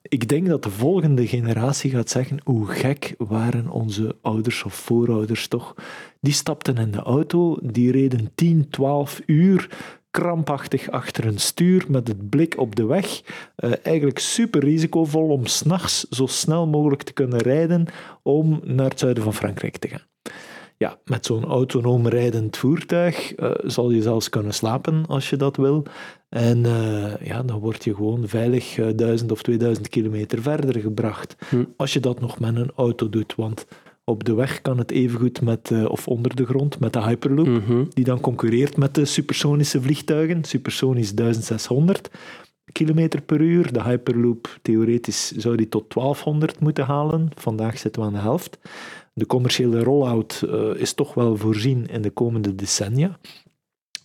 Ik 0.08 0.28
denk 0.28 0.48
dat 0.48 0.64
de 0.64 0.70
volgende 0.70 1.28
generatie 1.28 1.92
gaat 1.92 2.10
zeggen, 2.10 2.38
hoe 2.44 2.68
gek 2.68 3.16
waren 3.18 3.70
onze 3.70 4.16
ouders 4.22 4.64
of 4.64 4.74
voorouders 4.74 5.48
toch. 5.48 5.76
Die 6.22 6.34
stapten 6.34 6.78
in 6.78 6.92
de 6.92 7.02
auto, 7.02 7.58
die 7.62 7.92
reden 7.92 8.32
10, 8.36 8.70
12 8.70 9.22
uur 9.26 9.70
krampachtig 10.12 10.90
achter 10.90 11.26
een 11.26 11.40
stuur 11.40 11.86
met 11.88 12.08
het 12.08 12.30
blik 12.30 12.58
op 12.58 12.76
de 12.76 12.86
weg. 12.86 13.22
Uh, 13.58 13.74
eigenlijk 13.84 14.20
super 14.20 14.64
risicovol 14.64 15.30
om 15.30 15.46
s'nachts 15.46 16.08
zo 16.10 16.26
snel 16.26 16.68
mogelijk 16.68 17.02
te 17.02 17.14
kunnen 17.14 17.40
rijden 17.40 17.86
om 18.24 18.60
naar 18.64 18.90
het 18.90 19.00
zuiden 19.00 19.24
van 19.24 19.34
Frankrijk 19.34 19.78
te 19.78 19.88
gaan 19.88 20.12
ja, 20.84 20.98
met 21.06 21.26
zo'n 21.26 21.46
autonoom 21.46 22.08
rijdend 22.08 22.58
voertuig 22.58 23.38
uh, 23.38 23.52
zal 23.64 23.92
je 23.92 24.02
zelfs 24.02 24.30
kunnen 24.30 24.54
slapen 24.54 25.06
als 25.08 25.30
je 25.30 25.36
dat 25.36 25.58
wil. 25.58 25.84
En 26.34 26.58
uh, 26.66 27.16
ja, 27.25 27.44
dan 27.44 27.60
word 27.60 27.84
je 27.84 27.96
gewoon 27.96 28.28
veilig 28.28 28.78
uh, 28.78 28.88
1000 28.96 29.32
of 29.32 29.42
2000 29.44 29.90
kilometer 29.90 30.42
verder 30.42 30.82
gebracht. 30.82 31.36
Hm. 31.50 31.63
Als 31.78 31.94
je 31.94 32.00
dat 32.00 32.20
nog 32.20 32.40
met 32.40 32.56
een 32.56 32.72
auto 32.75 33.10
doet. 33.10 33.36
Want 33.36 33.66
Op 34.06 34.24
de 34.24 34.34
weg 34.34 34.62
kan 34.62 34.78
het 34.78 34.92
evengoed 34.92 35.42
met, 35.42 35.70
uh, 35.70 35.86
of 35.90 36.08
onder 36.08 36.36
de 36.36 36.46
grond 36.46 36.80
met 36.80 36.94
de 36.94 37.02
Hyperloop, 37.04 37.48
Mhm. 37.48 37.84
die 37.90 38.04
dan 38.04 38.20
concurreert 38.20 38.78
met 38.78 38.96
de 38.96 39.06
supersonische 39.06 39.82
vliegtuigen. 39.82 40.44
Supersonisch 40.44 41.13
1600 41.13 42.10
km 42.72 43.08
per 43.25 43.42
uur. 43.42 43.74
De 43.74 43.84
Hyperloop, 43.84 44.58
theoretisch 44.62 45.32
zou 45.32 45.56
die 45.56 45.70
tot 45.70 45.90
1200 45.90 46.60
moeten 46.60 46.86
halen. 46.86 47.30
Vandaag 47.36 47.78
zitten 47.78 48.02
we 48.02 48.08
aan 48.08 48.13
de 48.13 48.20
helft. 48.20 48.58
De 49.13 49.25
commerciële 49.25 49.84
rollout 49.84 50.44
uh, 50.46 50.70
is 50.75 50.94
toch 50.94 51.13
wel 51.13 51.38
voorzien 51.38 51.88
in 51.88 52.02
de 52.02 52.10
komende 52.12 52.56
decennia. 52.56 53.20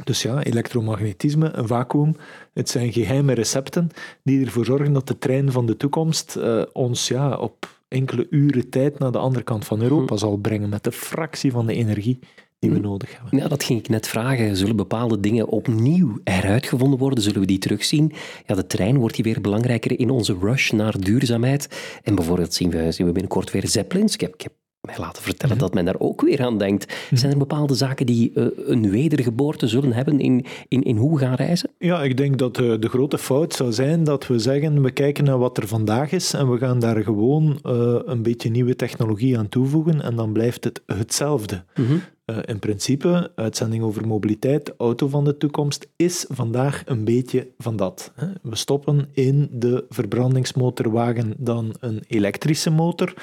Dus 0.05 0.23
ja, 0.23 0.43
elektromagnetisme, 0.43 1.51
een 1.53 1.67
vacuüm, 1.67 2.17
het 2.53 2.69
zijn 2.69 2.93
geheime 2.93 3.33
recepten 3.33 3.91
die 4.23 4.45
ervoor 4.45 4.65
zorgen 4.65 4.93
dat 4.93 5.09
de 5.09 5.19
trein 5.19 5.53
van 5.53 5.67
de 5.67 5.77
toekomst 5.77 6.37
uh, 6.39 6.63
ons 6.73 7.09
ja, 7.09 7.37
op 7.37 7.81
enkele 7.89 8.27
uren 8.31 8.69
tijd 8.69 8.99
naar 8.99 9.13
de 9.13 9.19
andere 9.19 9.45
kant 9.45 9.65
van 9.65 9.83
Europa 9.83 10.17
zal 10.17 10.37
brengen 10.37 10.69
met 10.69 10.85
de 10.85 10.93
fractie 10.93 11.53
van 11.53 11.67
de 11.67 11.75
energie 11.75 12.19
die 12.59 12.71
we 12.71 12.79
nodig 12.79 13.13
hebben. 13.17 13.39
Ja, 13.39 13.49
dat 13.49 13.65
ging 13.65 13.79
ik 13.79 13.89
net 13.89 14.09
vragen. 14.09 14.57
Zullen 14.57 14.77
bepaalde 14.77 15.21
dingen 15.21 15.49
opnieuw 15.49 16.21
eruitgevonden 16.25 16.99
worden? 16.99 17.23
Zullen 17.23 17.41
we 17.41 17.47
die 17.47 17.59
terugzien? 17.59 18.13
Ja, 18.47 18.55
de 18.55 18.67
trein 18.67 18.99
wordt 18.99 19.17
hier 19.17 19.25
weer 19.25 19.41
belangrijker 19.41 19.99
in 19.99 20.11
onze 20.11 20.37
rush 20.41 20.71
naar 20.71 21.01
duurzaamheid. 21.01 21.69
En 22.03 22.15
bijvoorbeeld 22.15 22.55
zien 22.55 22.71
we, 22.71 22.93
zien 22.93 23.07
we 23.07 23.13
binnenkort 23.13 23.51
weer 23.51 23.69
zeppelins. 23.69 24.15
Ik 24.15 24.21
heb, 24.21 24.35
ik 24.35 24.41
heb 24.41 24.53
mij 24.81 24.99
laten 24.99 25.23
vertellen 25.23 25.57
Mhm. 25.57 25.65
dat 25.65 25.75
men 25.75 25.85
daar 25.85 25.99
ook 25.99 26.21
weer 26.21 26.43
aan 26.43 26.59
denkt. 26.59 26.95
Zijn 27.13 27.33
er 27.33 27.39
bepaalde 27.39 27.75
zaken 27.75 28.07
die 28.07 28.31
uh, 28.35 28.47
een 28.57 28.91
wedergeboorte 28.91 29.67
zullen 29.67 29.93
hebben 29.93 30.21
in, 30.21 30.45
in, 30.69 30.83
in 30.83 30.97
hoe 30.97 31.13
we 31.13 31.19
gaan 31.19 31.35
reizen? 31.35 31.71
Ja, 31.79 32.03
ik 32.03 32.17
denk 32.17 32.39
dat 32.39 32.59
uh, 32.59 32.75
de 32.81 32.89
grote 32.89 33.19
fout 33.19 33.55
zou 33.55 33.73
zijn 33.73 34.05
dat 34.05 34.27
we 34.27 34.39
zeggen, 34.39 34.83
we 34.83 34.91
kijken 34.91 35.25
naar 35.25 35.39
wat 35.39 35.57
er 35.57 35.69
vandaag 35.69 36.13
is 36.13 36.33
en 36.33 36.51
we 36.51 36.59
gaan 36.59 36.79
daar 36.79 37.03
gewoon 37.03 37.59
uh, 37.67 37.99
een 38.05 38.23
beetje 38.23 38.51
nieuwe 38.51 38.77
technologie 38.77 39.39
aan 39.39 39.49
toevoegen 39.49 40.03
en 40.03 40.17
dan 40.17 40.33
blijft 40.33 40.65
het 40.65 40.83
hetzelfde. 40.87 41.65
Mm-hmm. 41.75 42.01
Uh, 42.27 42.37
in 42.45 42.59
principe, 42.59 43.31
uitzending 43.35 43.83
over 43.83 44.07
mobiliteit, 44.07 44.67
de 44.67 44.75
auto 44.79 45.09
van 45.09 45.25
de 45.25 45.37
toekomst, 45.37 45.89
is 45.97 46.25
vandaag 46.29 46.83
een 46.87 47.05
beetje 47.05 47.47
van 47.59 47.77
dat. 47.77 48.13
Hè. 48.15 48.27
We 48.43 48.57
stoppen 48.57 49.09
in 49.13 49.49
de 49.53 49.85
verbrandingsmotorwagen 49.89 51.35
dan 51.37 51.75
een 51.81 52.03
elektrische 52.09 52.71
motor. 52.71 53.15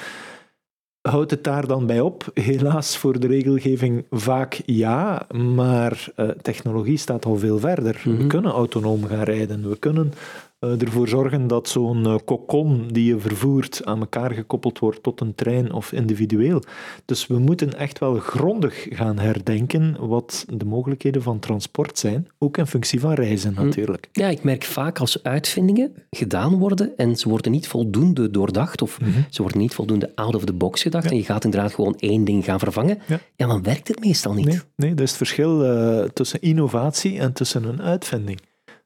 Houdt 1.10 1.32
het 1.32 1.44
daar 1.44 1.68
dan 1.68 1.86
bij 1.86 2.00
op? 2.00 2.32
Helaas 2.34 2.98
voor 2.98 3.20
de 3.20 3.28
regelgeving 3.28 4.06
vaak 4.12 4.62
ja, 4.66 5.28
maar 5.34 6.08
uh, 6.18 6.30
technologie 6.30 6.98
staat 6.98 7.26
al 7.26 7.38
veel 7.38 7.60
verder. 7.60 8.02
Mhm. 8.06 8.18
We 8.18 8.28
kunnen 8.28 8.52
autonoom 8.52 9.06
gaan 9.06 9.24
rijden. 9.24 9.70
We 9.70 9.78
kunnen 9.78 10.14
ervoor 10.60 11.08
zorgen 11.08 11.48
dat 11.48 11.68
zo'n 11.70 12.08
uh, 12.08 12.16
kokon 12.26 12.88
die 12.88 13.06
je 13.06 13.20
vervoert 13.20 13.82
aan 13.86 14.00
elkaar 14.00 14.32
gekoppeld 14.32 14.80
wordt 14.80 15.04
tot 15.04 15.22
een 15.22 15.36
trein 15.36 15.74
of 15.74 15.92
individueel. 15.92 16.62
Dus 17.06 17.28
we 17.28 17.38
moeten 17.40 17.78
echt 17.78 18.00
wel 18.00 18.14
grondig 18.16 18.86
gaan 18.90 19.20
herdenken 19.20 20.08
wat 20.08 20.46
de 20.54 20.66
mogelijkheden 20.66 21.22
van 21.22 21.40
transport 21.40 21.98
zijn, 21.98 22.28
ook 22.40 22.58
in 22.58 22.68
functie 22.68 23.00
van 23.00 23.14
reizen 23.14 23.54
natuurlijk. 23.54 24.10
Ja, 24.12 24.28
ik 24.28 24.44
merk 24.44 24.64
vaak 24.64 25.00
als 25.00 25.24
uitvindingen 25.24 25.94
gedaan 26.10 26.58
worden 26.58 26.92
en 26.98 27.16
ze 27.16 27.30
worden 27.30 27.52
niet 27.52 27.68
voldoende 27.68 28.30
doordacht 28.32 28.82
of 28.82 29.00
Mhm. 29.02 29.10
ze 29.30 29.42
worden 29.42 29.60
niet 29.62 29.74
voldoende 29.74 30.12
out 30.16 30.36
of 30.36 30.46
the 30.46 30.54
box 30.54 30.82
gedacht 30.82 31.10
en 31.10 31.16
je 31.18 31.24
gaat 31.24 31.44
inderdaad 31.44 31.74
gewoon 31.74 31.96
één 31.98 32.24
ding 32.26 32.44
gaan 32.44 32.60
vervangen, 32.60 32.98
Ja. 33.08 33.20
ja, 33.36 33.48
dan 33.48 33.64
werkt 33.64 33.88
het 33.88 34.00
meestal 34.00 34.34
niet. 34.34 34.46
Nee, 34.46 34.60
nee 34.76 34.90
dat 34.90 35.00
is 35.00 35.10
het 35.10 35.18
verschil 35.18 35.66
uh, 35.66 36.04
tussen 36.04 36.42
innovatie 36.42 37.20
en 37.20 37.34
tussen 37.34 37.64
een 37.64 37.82
uitvinding. 37.82 38.40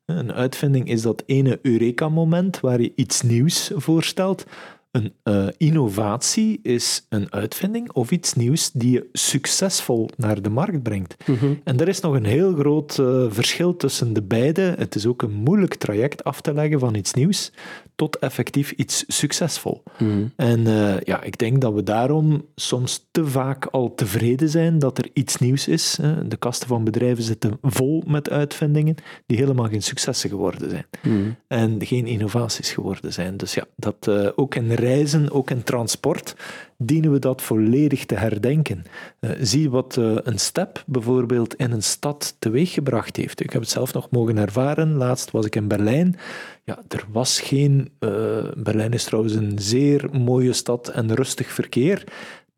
Een 0.10 0.34
uitvinding 0.34 0.90
is 0.90 1.02
dat 1.02 1.24
ene 1.26 1.60
Eureka-moment 1.62 2.60
waar 2.60 2.82
je 2.82 2.92
iets 2.96 3.22
nieuws 3.22 3.72
voorstelt. 3.76 4.46
Een 4.92 5.14
uh, 5.24 5.48
innovatie 5.58 6.60
is 6.64 7.06
een 7.10 7.34
uitvinding 7.34 7.92
of 7.92 8.12
iets 8.12 8.34
nieuws 8.34 8.72
die 8.72 8.92
je 8.92 9.10
succesvol 9.14 10.10
naar 10.18 10.42
de 10.42 10.50
markt 10.50 10.84
brengt. 10.84 11.16
Mm-hmm. 11.26 11.60
En 11.64 11.80
er 11.80 11.88
is 11.88 12.00
nog 12.00 12.14
een 12.14 12.26
heel 12.26 12.54
groot 12.54 12.98
uh, 12.98 13.26
verschil 13.30 13.76
tussen 13.76 14.14
de 14.14 14.22
beide. 14.22 14.76
Het 14.78 14.96
is 14.96 15.06
ook 15.06 15.22
een 15.22 15.34
moeilijk 15.34 15.76
traject 15.76 16.24
af 16.24 16.42
te 16.42 16.54
leggen 16.54 16.80
van 16.80 16.96
iets 16.96 17.14
nieuws 17.14 17.52
tot 18.00 18.18
effectief 18.18 18.72
iets 18.72 19.04
succesvol. 19.08 19.84
Mm-hmm. 19.98 20.32
En 20.36 20.60
uh, 20.60 21.00
ja, 21.00 21.24
ik 21.24 21.38
denk 21.38 21.62
dat 21.62 21.74
we 21.74 21.84
daarom 21.84 22.46
soms 22.56 23.08
te 23.12 23.28
vaak 23.28 23.66
al 23.66 23.96
tevreden 23.96 24.50
zijn 24.50 24.80
dat 24.80 24.98
er 24.98 25.10
iets 25.14 25.38
nieuws 25.38 25.68
is. 25.68 25.98
Hè. 26.02 26.28
De 26.28 26.38
kasten 26.38 26.68
van 26.68 26.84
bedrijven 26.84 27.24
zitten 27.24 27.58
vol 27.62 28.04
met 28.08 28.30
uitvindingen 28.30 28.96
die 29.26 29.38
helemaal 29.38 29.68
geen 29.68 29.84
successen 29.84 30.30
geworden 30.30 30.70
zijn. 30.70 30.86
Mm-hmm. 31.02 31.36
En 31.48 31.86
geen 31.86 32.08
innovaties 32.08 32.72
geworden 32.72 33.14
zijn. 33.14 33.38
Dus 33.38 33.54
ja, 33.54 33.66
dat 33.76 34.08
uh, 34.10 34.30
ook 34.36 34.56
in 34.56 34.72
reizen, 34.72 35.32
ook 35.32 35.50
in 35.50 35.64
transport, 35.64 36.36
dienen 36.82 37.12
we 37.12 37.20
dat 37.20 37.42
volledig 37.42 38.06
te 38.06 38.16
herdenken. 38.16 38.84
Uh, 39.20 39.32
zie 39.42 39.70
wat 39.70 39.96
uh, 40.00 40.18
een 40.24 40.40
step 40.40 40.84
bijvoorbeeld 40.86 41.56
in 41.56 41.72
een 41.72 41.84
stad 41.84 42.36
teweeggebracht 42.40 43.16
heeft. 43.16 43.40
Ik 43.40 43.52
heb 43.52 43.62
het 43.62 43.70
zelf 43.70 43.94
nog 43.94 44.10
mogen 44.10 44.38
ervaren. 44.38 44.94
Laatst 44.94 45.32
was 45.32 45.46
ik 45.46 45.56
in 45.56 45.68
Berlijn. 45.68 46.16
Ja, 46.64 46.80
er 46.88 47.06
was 47.12 47.40
geen. 47.40 47.92
Uh, 48.00 48.12
Berlijn 48.58 48.94
is 48.94 49.04
trouwens 49.04 49.34
een 49.34 49.60
zeer 49.60 50.10
mooie 50.12 50.54
stad 50.54 50.88
en 50.88 51.16
rustig 51.16 51.52
verkeer. 51.52 52.04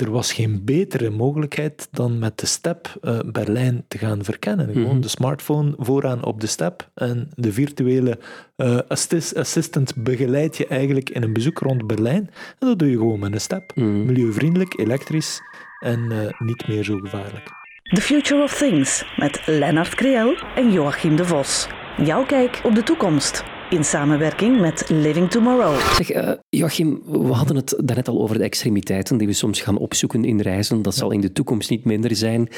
Er 0.01 0.11
was 0.11 0.33
geen 0.33 0.61
betere 0.65 1.09
mogelijkheid 1.09 1.87
dan 1.91 2.19
met 2.19 2.39
de 2.39 2.45
step 2.45 2.97
uh, 3.01 3.19
Berlijn 3.25 3.83
te 3.87 3.97
gaan 3.97 4.23
verkennen. 4.23 4.73
Gewoon 4.73 5.01
de 5.01 5.07
smartphone 5.07 5.73
vooraan 5.77 6.23
op 6.25 6.41
de 6.41 6.47
step 6.47 6.89
en 6.93 7.29
de 7.35 7.53
virtuele 7.53 8.19
uh, 8.57 8.79
assist 8.87 9.35
assistant 9.35 9.95
begeleidt 9.95 10.57
je 10.57 10.67
eigenlijk 10.67 11.09
in 11.09 11.23
een 11.23 11.33
bezoek 11.33 11.59
rond 11.59 11.87
Berlijn. 11.87 12.29
En 12.59 12.67
dat 12.67 12.79
doe 12.79 12.89
je 12.89 12.97
gewoon 12.97 13.19
met 13.19 13.33
een 13.33 13.41
step. 13.41 13.71
Mm. 13.75 14.05
Milieuvriendelijk, 14.05 14.79
elektrisch 14.79 15.39
en 15.79 15.99
uh, 16.11 16.17
niet 16.39 16.67
meer 16.67 16.83
zo 16.83 16.97
gevaarlijk. 16.97 17.49
The 17.93 18.01
Future 18.01 18.43
of 18.43 18.57
Things 18.57 19.05
met 19.17 19.41
Lennart 19.45 19.95
Kreel 19.95 20.35
en 20.55 20.71
Joachim 20.71 21.15
de 21.15 21.25
Vos. 21.25 21.67
Jouw 21.97 22.25
kijk 22.25 22.61
op 22.63 22.75
de 22.75 22.83
toekomst 22.83 23.43
in 23.71 23.83
samenwerking 23.83 24.59
met 24.59 24.89
Living 24.89 25.29
Tomorrow. 25.29 25.79
Zeg, 25.79 26.13
uh, 26.13 26.31
Joachim, 26.49 27.01
we 27.05 27.33
hadden 27.33 27.55
het 27.55 27.75
daarnet 27.83 28.07
al 28.07 28.21
over 28.21 28.37
de 28.37 28.43
extremiteiten 28.43 29.17
die 29.17 29.27
we 29.27 29.33
soms 29.33 29.61
gaan 29.61 29.77
opzoeken 29.77 30.25
in 30.25 30.39
reizen. 30.39 30.81
Dat 30.81 30.95
zal 30.95 31.11
in 31.11 31.21
de 31.21 31.31
toekomst 31.31 31.69
niet 31.69 31.85
minder 31.85 32.15
zijn. 32.15 32.49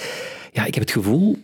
Ja, 0.51 0.65
ik 0.65 0.73
heb 0.73 0.83
het 0.83 0.91
gevoel 0.91 1.37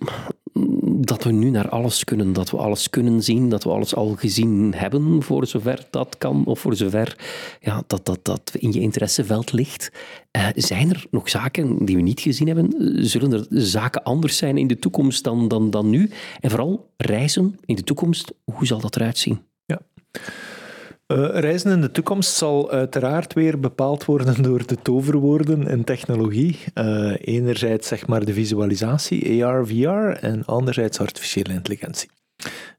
dat 0.83 1.23
we 1.23 1.31
nu 1.31 1.49
naar 1.49 1.69
alles 1.69 2.03
kunnen, 2.03 2.33
dat 2.33 2.51
we 2.51 2.57
alles 2.57 2.89
kunnen 2.89 3.23
zien, 3.23 3.49
dat 3.49 3.63
we 3.63 3.69
alles 3.69 3.95
al 3.95 4.15
gezien 4.15 4.73
hebben, 4.75 5.23
voor 5.23 5.47
zover 5.47 5.87
dat 5.89 6.17
kan, 6.17 6.45
of 6.45 6.59
voor 6.59 6.75
zover 6.75 7.17
ja, 7.61 7.83
dat, 7.87 8.05
dat, 8.05 8.25
dat 8.25 8.51
in 8.53 8.71
je 8.71 8.79
interesseveld 8.79 9.51
ligt. 9.51 9.91
Uh, 10.37 10.47
zijn 10.55 10.89
er 10.89 11.05
nog 11.11 11.29
zaken 11.29 11.85
die 11.85 11.95
we 11.95 12.01
niet 12.01 12.19
gezien 12.19 12.47
hebben? 12.47 12.73
Zullen 13.05 13.33
er 13.33 13.45
zaken 13.49 14.03
anders 14.03 14.37
zijn 14.37 14.57
in 14.57 14.67
de 14.67 14.79
toekomst 14.79 15.23
dan, 15.23 15.47
dan, 15.47 15.69
dan 15.69 15.89
nu? 15.89 16.09
En 16.39 16.49
vooral 16.49 16.89
reizen 16.97 17.59
in 17.65 17.75
de 17.75 17.83
toekomst, 17.83 18.33
hoe 18.43 18.65
zal 18.65 18.79
dat 18.79 18.95
eruit 18.95 19.17
zien? 19.17 19.47
Uh, 21.07 21.29
reizen 21.31 21.71
in 21.71 21.81
de 21.81 21.91
toekomst 21.91 22.35
zal 22.35 22.71
uiteraard 22.71 23.33
weer 23.33 23.59
bepaald 23.59 24.05
worden 24.05 24.41
door 24.43 24.67
de 24.67 24.77
toverwoorden 24.81 25.67
in 25.67 25.83
technologie. 25.83 26.59
Uh, 26.73 27.13
enerzijds 27.21 27.87
zeg 27.87 28.07
maar 28.07 28.25
de 28.25 28.33
visualisatie, 28.33 29.45
AR, 29.45 29.67
VR, 29.67 30.25
en 30.25 30.45
anderzijds 30.45 30.99
artificiële 30.99 31.53
intelligentie. 31.53 32.09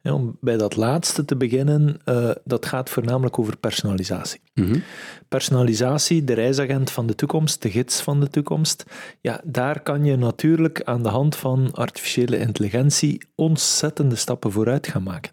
En 0.03 0.13
om 0.13 0.37
bij 0.41 0.57
dat 0.57 0.77
laatste 0.77 1.25
te 1.25 1.37
beginnen, 1.37 2.01
uh, 2.05 2.31
dat 2.45 2.67
gaat 2.67 2.91
voornamelijk 2.91 3.39
over 3.39 3.57
personalisatie. 3.57 4.41
Mm-hmm. 4.55 4.83
Personalisatie, 5.29 6.25
de 6.25 6.33
reisagent 6.33 6.91
van 6.91 7.07
de 7.07 7.15
toekomst, 7.15 7.63
de 7.63 7.71
gids 7.71 8.01
van 8.01 8.21
de 8.21 8.29
toekomst, 8.29 8.85
ja, 9.21 9.41
daar 9.45 9.81
kan 9.81 10.05
je 10.05 10.17
natuurlijk 10.17 10.83
aan 10.85 11.03
de 11.03 11.09
hand 11.09 11.37
van 11.37 11.73
artificiële 11.73 12.39
intelligentie 12.39 13.29
ontzettende 13.35 14.17
stappen 14.17 14.53
vooruit 14.53 14.87
gaan 14.87 15.03
maken. 15.03 15.33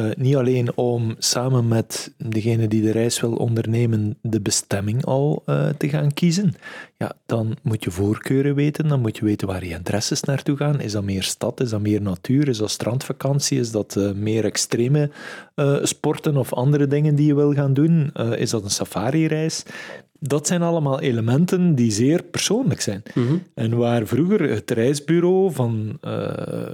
Uh, 0.00 0.10
niet 0.16 0.36
alleen 0.36 0.76
om 0.76 1.14
samen 1.18 1.68
met 1.68 2.14
degene 2.16 2.68
die 2.68 2.82
de 2.82 2.90
reis 2.90 3.20
wil 3.20 3.34
ondernemen 3.34 4.18
de 4.22 4.40
bestemming 4.40 5.04
al 5.04 5.42
uh, 5.46 5.68
te 5.68 5.88
gaan 5.88 6.12
kiezen. 6.12 6.54
Ja, 6.96 7.12
dan 7.26 7.56
moet 7.62 7.84
je 7.84 7.90
voorkeuren 7.90 8.54
weten, 8.54 8.88
dan 8.88 9.00
moet 9.00 9.16
je 9.16 9.24
weten 9.24 9.46
waar 9.46 9.64
je 9.64 9.70
interesses 9.70 10.22
naartoe 10.22 10.56
gaan. 10.56 10.80
Is 10.80 10.92
dat 10.92 11.04
meer 11.04 11.22
stad, 11.22 11.60
is 11.60 11.70
dat 11.70 11.80
meer 11.80 12.02
natuur, 12.02 12.48
is 12.48 12.58
dat 12.58 12.70
strandvakantie, 12.70 13.58
is 13.58 13.70
dat 13.70 13.94
uh, 13.98 14.12
meer 14.12 14.44
extreme 14.44 15.10
sporten 15.82 16.36
of 16.36 16.52
andere 16.52 16.86
dingen 16.86 17.14
die 17.14 17.26
je 17.26 17.34
wil 17.34 17.52
gaan 17.52 17.74
doen? 17.74 18.12
is 18.36 18.50
dat 18.50 18.64
een 18.64 18.70
safari-reis? 18.70 19.64
Dat 20.22 20.46
zijn 20.46 20.62
allemaal 20.62 21.00
elementen 21.00 21.74
die 21.74 21.90
zeer 21.90 22.22
persoonlijk 22.22 22.80
zijn. 22.80 23.02
Mm-hmm. 23.14 23.42
En 23.54 23.76
waar 23.76 24.06
vroeger 24.06 24.50
het 24.50 24.70
reisbureau 24.70 25.52
van, 25.52 25.98
uh, 26.04 26.30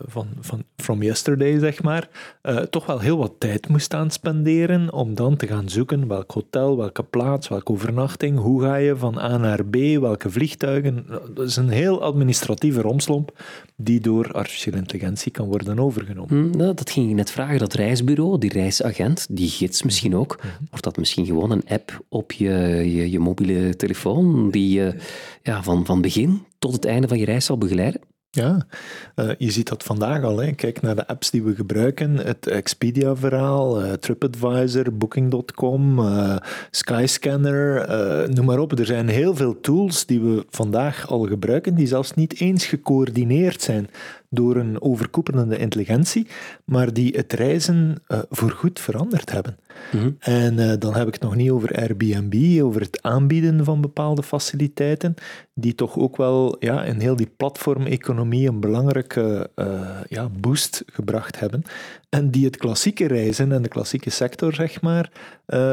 van, 0.07 0.27
van 0.41 0.63
from 0.77 1.03
yesterday, 1.03 1.59
zeg 1.59 1.83
maar, 1.83 2.09
uh, 2.43 2.57
toch 2.59 2.87
wel 2.87 3.01
heel 3.01 3.19
wat 3.19 3.33
tijd 3.39 3.69
moest 3.69 3.95
aan 3.95 4.11
spenderen 4.11 4.93
om 4.93 5.15
dan 5.15 5.37
te 5.37 5.47
gaan 5.47 5.69
zoeken 5.69 6.09
welk 6.09 6.31
hotel, 6.31 6.77
welke 6.77 7.03
plaats, 7.03 7.49
welke 7.49 7.73
overnachting, 7.73 8.39
hoe 8.39 8.63
ga 8.63 8.77
je 8.77 8.97
van 8.97 9.19
A 9.19 9.37
naar 9.37 9.65
B, 9.65 9.77
welke 10.01 10.31
vliegtuigen. 10.31 11.07
Dat 11.35 11.47
is 11.47 11.57
een 11.57 11.69
heel 11.69 12.03
administratieve 12.03 12.81
romslomp 12.81 13.33
die 13.77 14.01
door 14.01 14.33
artificiële 14.33 14.77
intelligentie 14.77 15.33
kan 15.33 15.47
worden 15.47 15.79
overgenomen. 15.79 16.29
Hmm, 16.29 16.57
nou, 16.57 16.75
dat 16.75 16.91
ging 16.91 17.09
ik 17.09 17.15
net 17.15 17.31
vragen, 17.31 17.59
dat 17.59 17.75
reisbureau, 17.75 18.39
die 18.39 18.53
reisagent, 18.53 19.27
die 19.31 19.49
gids 19.49 19.83
misschien 19.83 20.17
ook, 20.17 20.37
mhm. 20.37 20.47
wordt 20.71 20.85
dat 20.85 20.97
misschien 20.97 21.27
gewoon 21.27 21.51
een 21.51 21.69
app 21.69 22.05
op 22.09 22.33
je, 22.33 22.51
je, 22.95 23.11
je 23.11 23.19
mobiele 23.37 23.77
telefoon 23.77 24.51
die 24.51 24.75
je 24.75 24.95
ja, 25.43 25.63
van, 25.63 25.85
van 25.85 26.01
begin 26.01 26.43
tot 26.59 26.73
het 26.73 26.85
einde 26.85 27.09
van 27.09 27.19
je 27.19 27.25
reis 27.25 27.45
zal 27.45 27.59
begeleiden? 27.59 28.01
Ja, 28.31 28.67
uh, 29.17 29.31
je 29.39 29.51
ziet 29.51 29.69
dat 29.69 29.83
vandaag 29.83 30.23
al. 30.23 30.39
Hè. 30.39 30.53
Kijk 30.53 30.83
naar 30.83 30.95
de 30.95 31.07
apps 31.07 31.31
die 31.31 31.43
we 31.43 31.55
gebruiken. 31.55 32.17
Het 32.17 32.47
Expedia-verhaal, 32.47 33.85
uh, 33.85 33.93
TripAdvisor, 33.93 34.97
Booking.com, 34.97 35.99
uh, 35.99 36.37
Skyscanner, 36.71 37.89
noem 38.31 38.45
maar 38.45 38.59
op. 38.59 38.79
Er 38.79 38.87
zijn 38.87 39.09
heel 39.09 39.35
veel 39.35 39.61
tools 39.61 40.07
die 40.07 40.21
we 40.21 40.45
vandaag 40.51 41.09
al 41.09 41.27
gebruiken, 41.27 41.75
die 41.75 41.87
zelfs 41.87 42.15
niet 42.15 42.41
eens 42.41 42.67
gecoördineerd 42.67 43.63
zijn 43.63 43.89
door 44.37 44.57
een 44.57 44.83
overkoepelende 44.83 45.59
intelligentie, 45.59 46.27
maar 46.65 46.93
die 46.93 47.17
het 47.17 47.33
reizen 47.33 48.03
uh, 48.09 48.19
voorgoed 48.31 48.81
veranderd 48.81 49.33
hebben. 49.33 49.57
Mhm. 49.93 50.11
En 50.19 50.59
uh, 50.59 50.73
dan 50.79 50.95
heb 50.95 51.07
ik 51.07 51.15
het 51.15 51.23
nog 51.23 51.37
niet 51.37 51.51
over 51.51 51.77
Airbnb, 51.77 52.63
over 52.63 52.81
het 52.81 53.03
aanbieden 53.03 53.65
van 53.65 53.81
bepaalde 53.81 54.23
faciliteiten, 54.23 55.15
die 55.55 55.75
toch 55.75 55.99
ook 55.99 56.17
wel 56.17 56.57
ja, 56.59 56.85
in 56.85 57.01
heel 57.01 57.17
die 57.17 57.33
platformeconomie 57.37 58.49
een 58.49 58.61
belangrijke 58.61 59.51
uh, 59.57 60.01
ja, 60.09 60.29
boost 60.29 60.83
gebracht 60.87 61.41
hebben. 61.41 61.63
En 62.09 62.31
die 62.31 62.45
het 62.45 62.57
klassieke 62.57 63.07
reizen 63.07 63.53
en 63.53 63.63
de 63.63 63.69
klassieke 63.69 64.11
sector, 64.11 64.55
zeg 64.55 64.81
maar, 64.81 65.11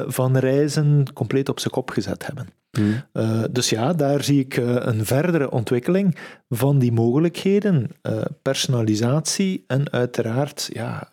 van 0.08 0.38
reizen 0.38 1.14
compleet 1.14 1.50
op 1.50 1.60
zijn 1.60 1.74
kop 1.74 1.90
gezet 1.90 2.26
hebben. 2.26 2.63
Uh, 2.80 3.44
dus 3.52 3.70
ja, 3.70 3.94
daar 3.94 4.24
zie 4.24 4.40
ik 4.40 4.58
uh, 4.58 4.76
een 4.80 5.06
verdere 5.06 5.52
ontwikkeling 5.52 6.18
van 6.50 6.80
die 6.80 6.92
mogelijkheden, 6.92 7.90
uh, 8.04 8.22
personalisatie 8.42 9.64
en 9.68 9.92
uiteraard 9.92 10.70
ja, 10.72 11.12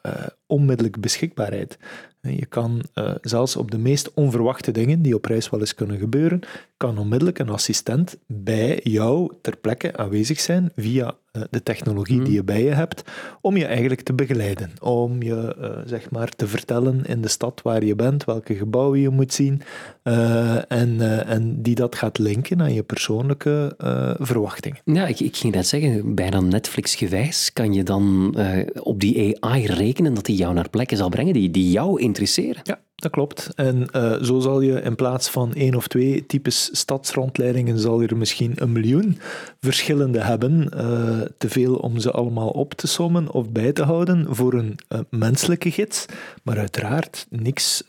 onmiddellijk 0.50 1.00
beschikbaarheid. 1.00 1.78
Je 2.20 2.46
kan 2.46 2.82
zelfs 3.22 3.56
op 3.56 3.70
de 3.70 3.78
meest 3.78 4.14
onverwachte 4.14 4.70
dingen 4.70 5.02
die 5.02 5.14
op 5.14 5.24
reis 5.24 5.50
wel 5.50 5.60
eens 5.60 5.74
kunnen 5.74 5.98
gebeuren, 5.98 6.40
kan 6.76 6.98
onmiddellijk 6.98 7.38
een 7.38 7.48
assistent 7.48 8.16
bij 8.26 8.80
jou 8.82 9.32
ter 9.40 9.56
plekke 9.56 9.96
aanwezig 9.96 10.40
zijn 10.40 10.72
via 10.76 11.14
eh, 11.32 11.42
de 11.50 11.62
technologie 11.62 12.16
die 12.16 12.26
mhm. 12.26 12.34
je 12.34 12.44
bij 12.44 12.62
je 12.62 12.70
hebt, 12.70 13.02
om 13.40 13.56
je 13.56 13.66
eigenlijk 13.66 14.00
te 14.00 14.12
begeleiden. 14.12 14.70
Om 14.80 15.22
je 15.22 15.56
uh, 15.60 15.68
zeg 15.84 16.10
maar 16.10 16.28
te 16.28 16.46
vertellen 16.46 17.04
in 17.04 17.20
de 17.20 17.28
stad 17.28 17.62
waar 17.62 17.84
je 17.84 17.94
bent, 17.94 18.24
welke 18.24 18.54
gebouwen 18.54 19.00
je 19.00 19.08
moet 19.08 19.32
zien, 19.32 19.62
en, 20.02 21.00
en 21.26 21.62
die 21.62 21.74
dat 21.74 21.94
gaat 21.94 22.18
linken 22.18 22.60
aan 22.60 22.74
je 22.74 22.82
persoonlijke 22.82 23.74
verwachtingen. 24.18 24.78
Ja, 24.84 25.06
ik, 25.06 25.20
ik 25.20 25.36
ging 25.36 25.54
net 25.54 25.66
zeggen, 25.66 26.14
bijna 26.14 26.40
Netflix-gewijs 26.40 27.52
kan 27.52 27.72
je 27.72 27.82
dan 27.82 28.34
op 28.82 29.00
die 29.00 29.36
AI 29.40 29.66
rekenen 29.66 30.14
dat 30.14 30.24
die 30.24 30.36
jou 30.40 30.54
naar 30.54 30.68
plekken 30.70 30.96
zal 30.96 31.08
brengen 31.08 31.32
die, 31.32 31.50
die 31.50 31.70
jou 31.70 32.00
interesseren. 32.00 32.60
Ja, 32.64 32.80
dat 32.94 33.10
klopt. 33.10 33.50
En 33.54 33.88
uh, 33.96 34.22
zo 34.22 34.40
zal 34.40 34.60
je 34.60 34.80
in 34.80 34.94
plaats 34.94 35.28
van 35.28 35.54
één 35.54 35.74
of 35.74 35.88
twee 35.88 36.26
types 36.26 36.68
stadsrondleidingen, 36.72 37.78
zal 37.78 38.00
je 38.00 38.08
er 38.08 38.16
misschien 38.16 38.52
een 38.54 38.72
miljoen 38.72 39.18
verschillende 39.60 40.20
hebben. 40.20 40.70
Uh, 40.74 41.20
te 41.38 41.48
veel 41.48 41.74
om 41.74 41.98
ze 41.98 42.10
allemaal 42.10 42.48
op 42.48 42.74
te 42.74 42.86
sommen 42.86 43.30
of 43.32 43.50
bij 43.50 43.72
te 43.72 43.82
houden 43.82 44.26
voor 44.34 44.54
een 44.54 44.78
uh, 44.88 45.00
menselijke 45.10 45.70
gids. 45.70 46.06
Maar 46.42 46.58
uiteraard 46.58 47.26
niks 47.30 47.82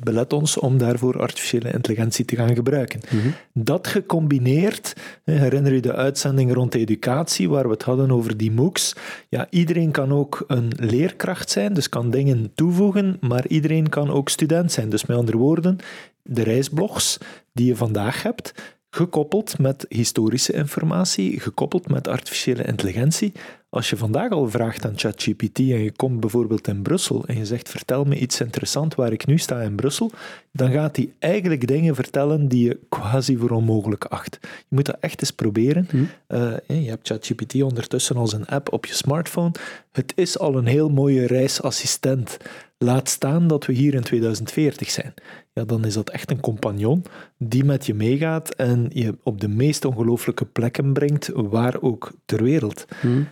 belet 0.00 0.32
ons 0.32 0.58
om 0.58 0.78
daarvoor 0.78 1.20
artificiële 1.20 1.72
intelligentie 1.72 2.24
te 2.24 2.36
gaan 2.36 2.54
gebruiken. 2.54 3.00
Mhm. 3.10 3.28
Dat 3.52 3.86
gecombineerd, 3.86 4.96
herinner 5.24 5.74
je 5.74 5.80
de 5.80 5.94
uitzending 5.94 6.52
rond 6.52 6.74
educatie, 6.74 7.48
waar 7.48 7.64
we 7.64 7.72
het 7.72 7.82
hadden 7.82 8.10
over 8.10 8.36
die 8.36 8.50
MOOCs. 8.50 8.94
Ja, 9.28 9.46
iedereen 9.50 9.90
kan 9.90 10.12
ook 10.12 10.44
een 10.46 10.72
leerkracht 10.76 11.50
zijn, 11.50 11.72
dus 11.72 11.88
kan 11.88 12.10
dingen 12.10 12.52
toevoegen, 12.54 13.16
maar 13.20 13.46
iedereen 13.46 13.88
kan 13.88 14.10
ook 14.10 14.28
student 14.28 14.72
zijn. 14.72 14.88
Dus 14.88 15.06
met 15.06 15.16
andere 15.16 15.38
woorden, 15.38 15.78
de 16.22 16.42
reisblogs 16.42 17.18
die 17.52 17.66
je 17.66 17.76
vandaag 17.76 18.22
hebt, 18.22 18.54
gekoppeld 18.94 19.58
met 19.58 19.86
historische 19.88 20.52
informatie, 20.52 21.40
gekoppeld 21.40 21.88
met 21.88 22.08
artificiële 22.08 22.64
intelligentie. 22.64 23.32
Als 23.68 23.90
je 23.90 23.96
vandaag 23.96 24.30
al 24.30 24.50
vraagt 24.50 24.84
aan 24.84 24.98
ChatGPT 24.98 25.58
en 25.58 25.82
je 25.82 25.92
komt 25.92 26.20
bijvoorbeeld 26.20 26.68
in 26.68 26.82
Brussel 26.82 27.24
en 27.26 27.36
je 27.36 27.46
zegt 27.46 27.68
vertel 27.68 28.04
me 28.04 28.18
iets 28.18 28.40
interessants 28.40 28.94
waar 28.94 29.12
ik 29.12 29.26
nu 29.26 29.38
sta 29.38 29.60
in 29.60 29.74
Brussel, 29.74 30.10
dan 30.50 30.72
gaat 30.72 30.96
hij 30.96 31.12
eigenlijk 31.18 31.66
dingen 31.66 31.94
vertellen 31.94 32.48
die 32.48 32.64
je 32.64 32.78
quasi 32.88 33.36
voor 33.36 33.50
onmogelijk 33.50 34.04
acht. 34.04 34.38
Je 34.42 34.48
moet 34.68 34.86
dat 34.86 34.96
echt 35.00 35.20
eens 35.20 35.30
proberen. 35.30 35.86
Hm. 35.90 35.96
Uh, 35.96 36.54
je 36.66 36.88
hebt 36.88 37.06
ChatGPT 37.06 37.62
ondertussen 37.62 38.16
als 38.16 38.32
een 38.32 38.46
app 38.46 38.72
op 38.72 38.86
je 38.86 38.94
smartphone. 38.94 39.52
Het 39.92 40.12
is 40.16 40.38
al 40.38 40.56
een 40.56 40.66
heel 40.66 40.88
mooie 40.88 41.26
reisassistent. 41.26 42.36
Laat 42.82 43.08
staan 43.08 43.46
dat 43.46 43.66
we 43.66 43.72
hier 43.72 43.94
in 43.94 44.02
2040 44.02 44.90
zijn. 44.90 45.14
Ja, 45.52 45.64
dan 45.64 45.84
is 45.84 45.94
dat 45.94 46.10
echt 46.10 46.30
een 46.30 46.40
compagnon 46.40 47.04
die 47.38 47.64
met 47.64 47.86
je 47.86 47.94
meegaat 47.94 48.54
en 48.54 48.86
je 48.88 49.18
op 49.22 49.40
de 49.40 49.48
meest 49.48 49.84
ongelooflijke 49.84 50.44
plekken 50.44 50.92
brengt, 50.92 51.30
waar 51.34 51.80
ook 51.80 52.12
ter 52.24 52.42
wereld. 52.42 52.84
Hmm. 53.00 53.26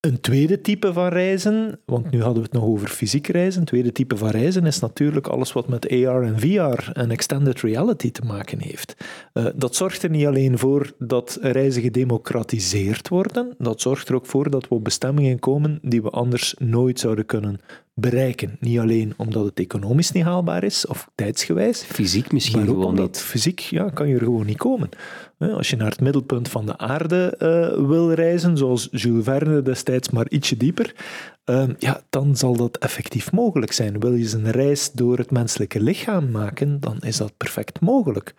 Een 0.00 0.20
tweede 0.20 0.60
type 0.60 0.92
van 0.92 1.08
reizen, 1.08 1.80
want 1.86 2.10
nu 2.10 2.22
hadden 2.22 2.42
we 2.42 2.48
het 2.52 2.60
nog 2.60 2.64
over 2.64 2.88
fysiek 2.88 3.26
reizen. 3.26 3.60
Een 3.60 3.66
tweede 3.66 3.92
type 3.92 4.16
van 4.16 4.28
reizen 4.28 4.66
is 4.66 4.78
natuurlijk 4.78 5.26
alles 5.26 5.52
wat 5.52 5.68
met 5.68 5.90
AR 5.90 6.22
en 6.22 6.40
VR 6.40 6.90
en 6.92 7.10
extended 7.10 7.60
reality 7.60 8.10
te 8.10 8.24
maken 8.24 8.60
heeft. 8.60 8.96
Uh, 9.34 9.46
dat 9.54 9.74
zorgt 9.74 10.02
er 10.02 10.10
niet 10.10 10.26
alleen 10.26 10.58
voor 10.58 10.92
dat 10.98 11.38
reizen 11.40 11.82
gedemocratiseerd 11.82 13.08
worden, 13.08 13.54
dat 13.58 13.80
zorgt 13.80 14.08
er 14.08 14.14
ook 14.14 14.26
voor 14.26 14.50
dat 14.50 14.68
we 14.68 14.74
op 14.74 14.84
bestemmingen 14.84 15.38
komen 15.38 15.78
die 15.82 16.02
we 16.02 16.10
anders 16.10 16.54
nooit 16.58 17.00
zouden 17.00 17.26
kunnen 17.26 17.60
bereiken. 18.00 18.56
Niet 18.60 18.78
alleen 18.78 19.14
omdat 19.16 19.44
het 19.44 19.58
economisch 19.58 20.12
niet 20.12 20.24
haalbaar 20.24 20.64
is, 20.64 20.86
of 20.86 21.10
tijdsgewijs. 21.14 21.82
Fysiek 21.82 22.32
misschien 22.32 22.60
maar 22.60 22.68
ook 22.68 22.74
gewoon 22.74 22.94
niet. 22.94 23.18
Fysiek 23.18 23.60
ja, 23.60 23.90
kan 23.90 24.08
je 24.08 24.14
er 24.14 24.20
gewoon 24.20 24.46
niet 24.46 24.56
komen. 24.56 24.88
Als 25.38 25.70
je 25.70 25.76
naar 25.76 25.90
het 25.90 26.00
middelpunt 26.00 26.48
van 26.48 26.66
de 26.66 26.78
aarde 26.78 27.34
uh, 27.38 27.86
wil 27.86 28.12
reizen, 28.12 28.56
zoals 28.56 28.88
Jules 28.90 29.24
Verne 29.24 29.62
destijds, 29.62 30.10
maar 30.10 30.28
ietsje 30.28 30.56
dieper, 30.56 30.94
uh, 31.46 31.64
ja, 31.78 32.00
dan 32.10 32.36
zal 32.36 32.56
dat 32.56 32.78
effectief 32.78 33.32
mogelijk 33.32 33.72
zijn. 33.72 34.00
Wil 34.00 34.14
je 34.14 34.32
een 34.32 34.50
reis 34.50 34.92
door 34.92 35.18
het 35.18 35.30
menselijke 35.30 35.80
lichaam 35.80 36.30
maken, 36.30 36.80
dan 36.80 36.98
is 37.00 37.16
dat 37.16 37.32
perfect 37.36 37.80
mogelijk. 37.80 38.34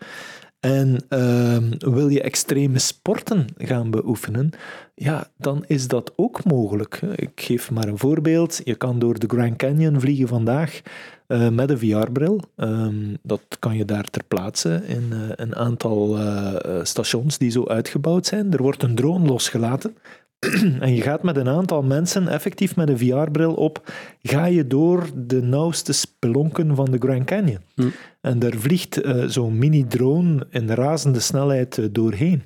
En 0.60 0.98
uh, 1.10 1.58
wil 1.80 2.08
je 2.08 2.22
extreme 2.22 2.80
sporten 2.80 3.46
gaan 3.58 3.92
beoefenen, 3.92 4.50
ja, 4.96 5.28
dan 5.38 5.64
is 5.68 5.88
dat 5.88 6.12
ook 6.16 6.44
mogelijk. 6.44 7.02
Ik 7.16 7.42
geef 7.42 7.72
maar 7.72 7.88
een 7.88 7.98
voorbeeld. 7.98 8.62
Je 8.64 8.76
kan 8.76 9.00
door 9.00 9.20
de 9.20 9.28
Grand 9.28 9.56
Canyon 9.56 10.00
vliegen 10.00 10.28
vandaag 10.28 10.82
uh, 11.28 11.50
met 11.50 11.70
een 11.70 11.80
VR-bril. 11.80 12.42
Ehm, 12.56 13.16
dat 13.22 13.42
kan 13.60 13.78
je 13.78 13.86
daar 13.86 14.04
ter 14.04 14.24
plaatse 14.28 14.82
in 14.86 15.10
uh, 15.14 15.20
een 15.36 15.56
aantal 15.56 16.18
uh, 16.18 16.56
stations 16.84 17.38
die 17.38 17.52
zo 17.52 17.66
uitgebouwd 17.66 18.26
zijn. 18.26 18.54
Er 18.54 18.62
wordt 18.62 18.84
een 18.84 18.96
drone 18.96 19.28
losgelaten 19.28 19.96
en 20.80 20.96
je 20.96 21.02
gaat 21.02 21.24
met 21.24 21.36
een 21.36 21.50
aantal 21.50 21.82
mensen 21.82 22.28
effectief 22.28 22.76
met 22.76 22.90
een 22.90 22.98
VR-bril 22.98 23.54
op, 23.54 23.92
ga 24.22 24.46
je 24.46 24.68
door 24.68 25.10
de 25.16 25.42
nauwste 25.42 25.94
spelonken 25.94 26.76
van 26.76 26.92
de 26.92 26.98
Grand 26.98 27.26
Canyon. 27.26 27.60
Hm. 27.76 27.88
En 28.22 28.40
daar 28.40 28.54
vliegt 28.54 29.06
uh, 29.06 29.24
zo'n 29.24 29.58
mini-drone 29.58 30.48
in 30.50 30.70
razende 30.70 31.20
snelheid 31.20 31.78
uh, 31.78 31.86
doorheen. 31.92 32.44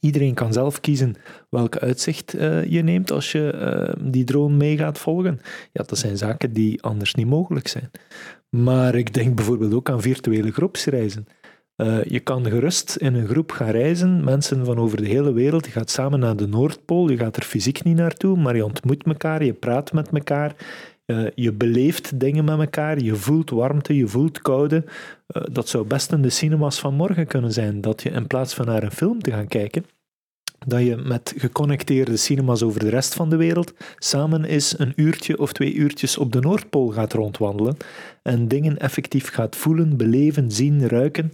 Iedereen 0.00 0.34
kan 0.34 0.52
zelf 0.52 0.80
kiezen 0.80 1.14
welke 1.50 1.80
uitzicht 1.80 2.34
uh, 2.34 2.64
je 2.64 2.82
neemt 2.82 3.10
als 3.10 3.32
je 3.32 3.94
die 4.00 4.24
drone 4.24 4.56
mee 4.56 4.76
gaat 4.76 4.98
volgen. 4.98 5.40
Ja, 5.72 5.82
dat 5.82 5.98
zijn 5.98 6.16
zaken 6.16 6.52
die 6.52 6.82
anders 6.82 7.14
niet 7.14 7.26
mogelijk 7.26 7.68
zijn. 7.68 7.90
Maar 8.48 8.94
ik 8.94 9.14
denk 9.14 9.34
bijvoorbeeld 9.34 9.74
ook 9.74 9.90
aan 9.90 10.00
virtuele 10.00 10.50
groepsreizen. 10.50 11.26
Je 12.04 12.20
kan 12.20 12.46
gerust 12.46 12.96
in 12.96 13.14
een 13.14 13.26
groep 13.26 13.50
gaan 13.50 13.70
reizen, 13.70 14.24
mensen 14.24 14.64
van 14.64 14.78
over 14.78 14.96
de 14.96 15.08
hele 15.08 15.32
wereld. 15.32 15.64
Je 15.64 15.70
gaat 15.70 15.90
samen 15.90 16.20
naar 16.20 16.36
de 16.36 16.46
Noordpool, 16.46 17.10
je 17.10 17.16
gaat 17.16 17.36
er 17.36 17.42
fysiek 17.42 17.84
niet 17.84 17.96
naartoe, 17.96 18.36
maar 18.36 18.56
je 18.56 18.64
ontmoet 18.64 19.04
elkaar, 19.04 19.44
je 19.44 19.52
praat 19.52 19.92
met 19.92 20.08
elkaar, 20.12 20.54
uh, 21.10 21.26
je 21.34 21.52
beleeft 21.52 22.20
dingen 22.20 22.44
met 22.44 22.58
elkaar, 22.58 22.98
je 22.98 23.14
voelt 23.14 23.50
warmte, 23.50 23.96
je 23.96 24.08
voelt 24.08 24.42
koude. 24.42 24.84
Uh, 24.86 25.42
dat 25.52 25.68
zou 25.68 25.86
best 25.86 26.12
in 26.12 26.22
de 26.22 26.30
cinemas 26.30 26.80
van 26.80 26.94
morgen 26.94 27.26
kunnen 27.26 27.52
zijn, 27.52 27.80
dat 27.80 28.02
je 28.02 28.10
in 28.10 28.26
plaats 28.26 28.54
van 28.54 28.66
naar 28.66 28.82
een 28.82 28.90
film 28.90 29.22
te 29.22 29.30
gaan 29.30 29.46
kijken, 29.46 29.84
dat 30.66 30.80
je 30.80 30.96
met 30.96 31.34
geconnecteerde 31.36 32.16
cinemas 32.16 32.62
over 32.62 32.80
de 32.80 32.88
rest 32.88 33.14
van 33.14 33.30
de 33.30 33.36
wereld 33.36 33.72
samen 33.98 34.44
eens 34.44 34.78
een 34.78 34.92
uurtje 34.96 35.38
of 35.38 35.52
twee 35.52 35.74
uurtjes 35.74 36.18
op 36.18 36.32
de 36.32 36.40
Noordpool 36.40 36.88
gaat 36.88 37.12
rondwandelen 37.12 37.76
en 38.22 38.48
dingen 38.48 38.78
effectief 38.78 39.30
gaat 39.30 39.56
voelen, 39.56 39.96
beleven, 39.96 40.50
zien, 40.50 40.88
ruiken. 40.88 41.32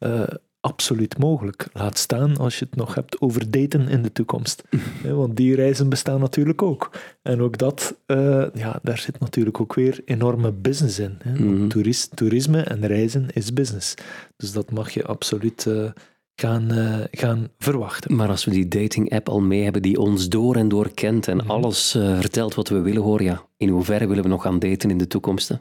Uh, 0.00 0.22
absoluut 0.66 1.18
mogelijk. 1.18 1.66
Laat 1.72 1.98
staan 1.98 2.36
als 2.36 2.58
je 2.58 2.64
het 2.64 2.76
nog 2.76 2.94
hebt 2.94 3.20
over 3.20 3.50
daten 3.50 3.88
in 3.88 4.02
de 4.02 4.12
toekomst. 4.12 4.62
Want 5.20 5.36
die 5.36 5.54
reizen 5.54 5.88
bestaan 5.88 6.20
natuurlijk 6.20 6.62
ook. 6.62 6.90
En 7.22 7.40
ook 7.42 7.58
dat, 7.58 7.96
uh, 8.06 8.44
ja, 8.54 8.78
daar 8.82 8.98
zit 8.98 9.20
natuurlijk 9.20 9.60
ook 9.60 9.74
weer 9.74 10.00
enorme 10.04 10.52
business 10.52 10.98
in. 10.98 11.18
Hè? 11.22 11.32
Mm 11.32 11.68
toerisme 12.14 12.60
en 12.60 12.86
reizen 12.86 13.26
is 13.32 13.52
business. 13.52 13.94
Dus 14.36 14.52
dat 14.52 14.70
mag 14.70 14.90
je 14.90 15.04
absoluut 15.04 15.64
uh, 15.68 15.90
gaan, 16.34 16.72
uh, 16.72 17.00
gaan 17.10 17.48
verwachten. 17.58 18.16
Maar 18.16 18.28
als 18.28 18.44
we 18.44 18.50
die 18.50 18.68
dating-app 18.68 19.28
al 19.28 19.40
mee 19.40 19.62
hebben 19.62 19.82
die 19.82 20.00
ons 20.00 20.28
door 20.28 20.56
en 20.56 20.68
door 20.68 20.90
kent 20.94 21.28
en 21.28 21.36
mm 21.36 21.50
alles 21.50 21.90
vertelt 21.90 22.54
wat 22.54 22.68
we 22.68 22.80
willen 22.80 23.02
horen, 23.02 23.24
ja, 23.24 23.46
in 23.56 23.68
hoeverre 23.68 24.06
willen 24.06 24.22
we 24.22 24.28
nog 24.28 24.42
gaan 24.42 24.58
daten 24.58 24.90
in 24.90 24.98
de 24.98 25.06
toekomst? 25.06 25.48
Hè? 25.48 25.56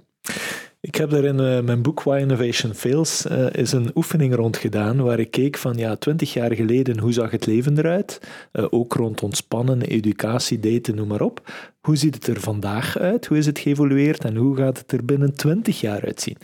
Ik 0.86 0.96
heb 0.96 1.10
daar 1.10 1.24
in 1.24 1.40
uh, 1.40 1.60
mijn 1.60 1.82
boek 1.82 2.04
Why 2.04 2.18
Innovation 2.20 2.74
Fails 2.74 3.26
uh, 3.26 3.46
is 3.52 3.72
een 3.72 3.92
oefening 3.96 4.36
rond 4.36 4.58
gedaan 4.58 5.02
waar 5.02 5.20
ik 5.20 5.32
keek 5.32 5.58
van 5.58 5.78
ja, 5.78 5.96
twintig 5.96 6.34
jaar 6.34 6.54
geleden, 6.56 7.00
hoe 7.00 7.14
zag 7.14 7.32
het 7.32 7.46
leven 7.46 7.78
eruit? 7.78 8.22
Uh, 8.54 8.66
ook 8.70 8.94
rond 8.94 9.24
ontspannen, 9.24 9.82
educatie, 9.82 10.60
daten, 10.60 10.96
noem 10.96 11.08
maar 11.08 11.22
op. 11.22 11.52
Hoe 11.82 11.96
ziet 11.96 12.16
het 12.16 12.28
er 12.28 12.40
vandaag 12.40 12.98
uit? 12.98 13.26
Hoe 13.26 13.38
is 13.38 13.46
het 13.46 13.60
geëvolueerd 13.60 14.24
en 14.24 14.36
hoe 14.36 14.56
gaat 14.56 14.78
het 14.78 14.92
er 14.92 15.06
binnen 15.06 15.36
20 15.36 15.82
jaar 15.82 16.06
uitzien? 16.06 16.38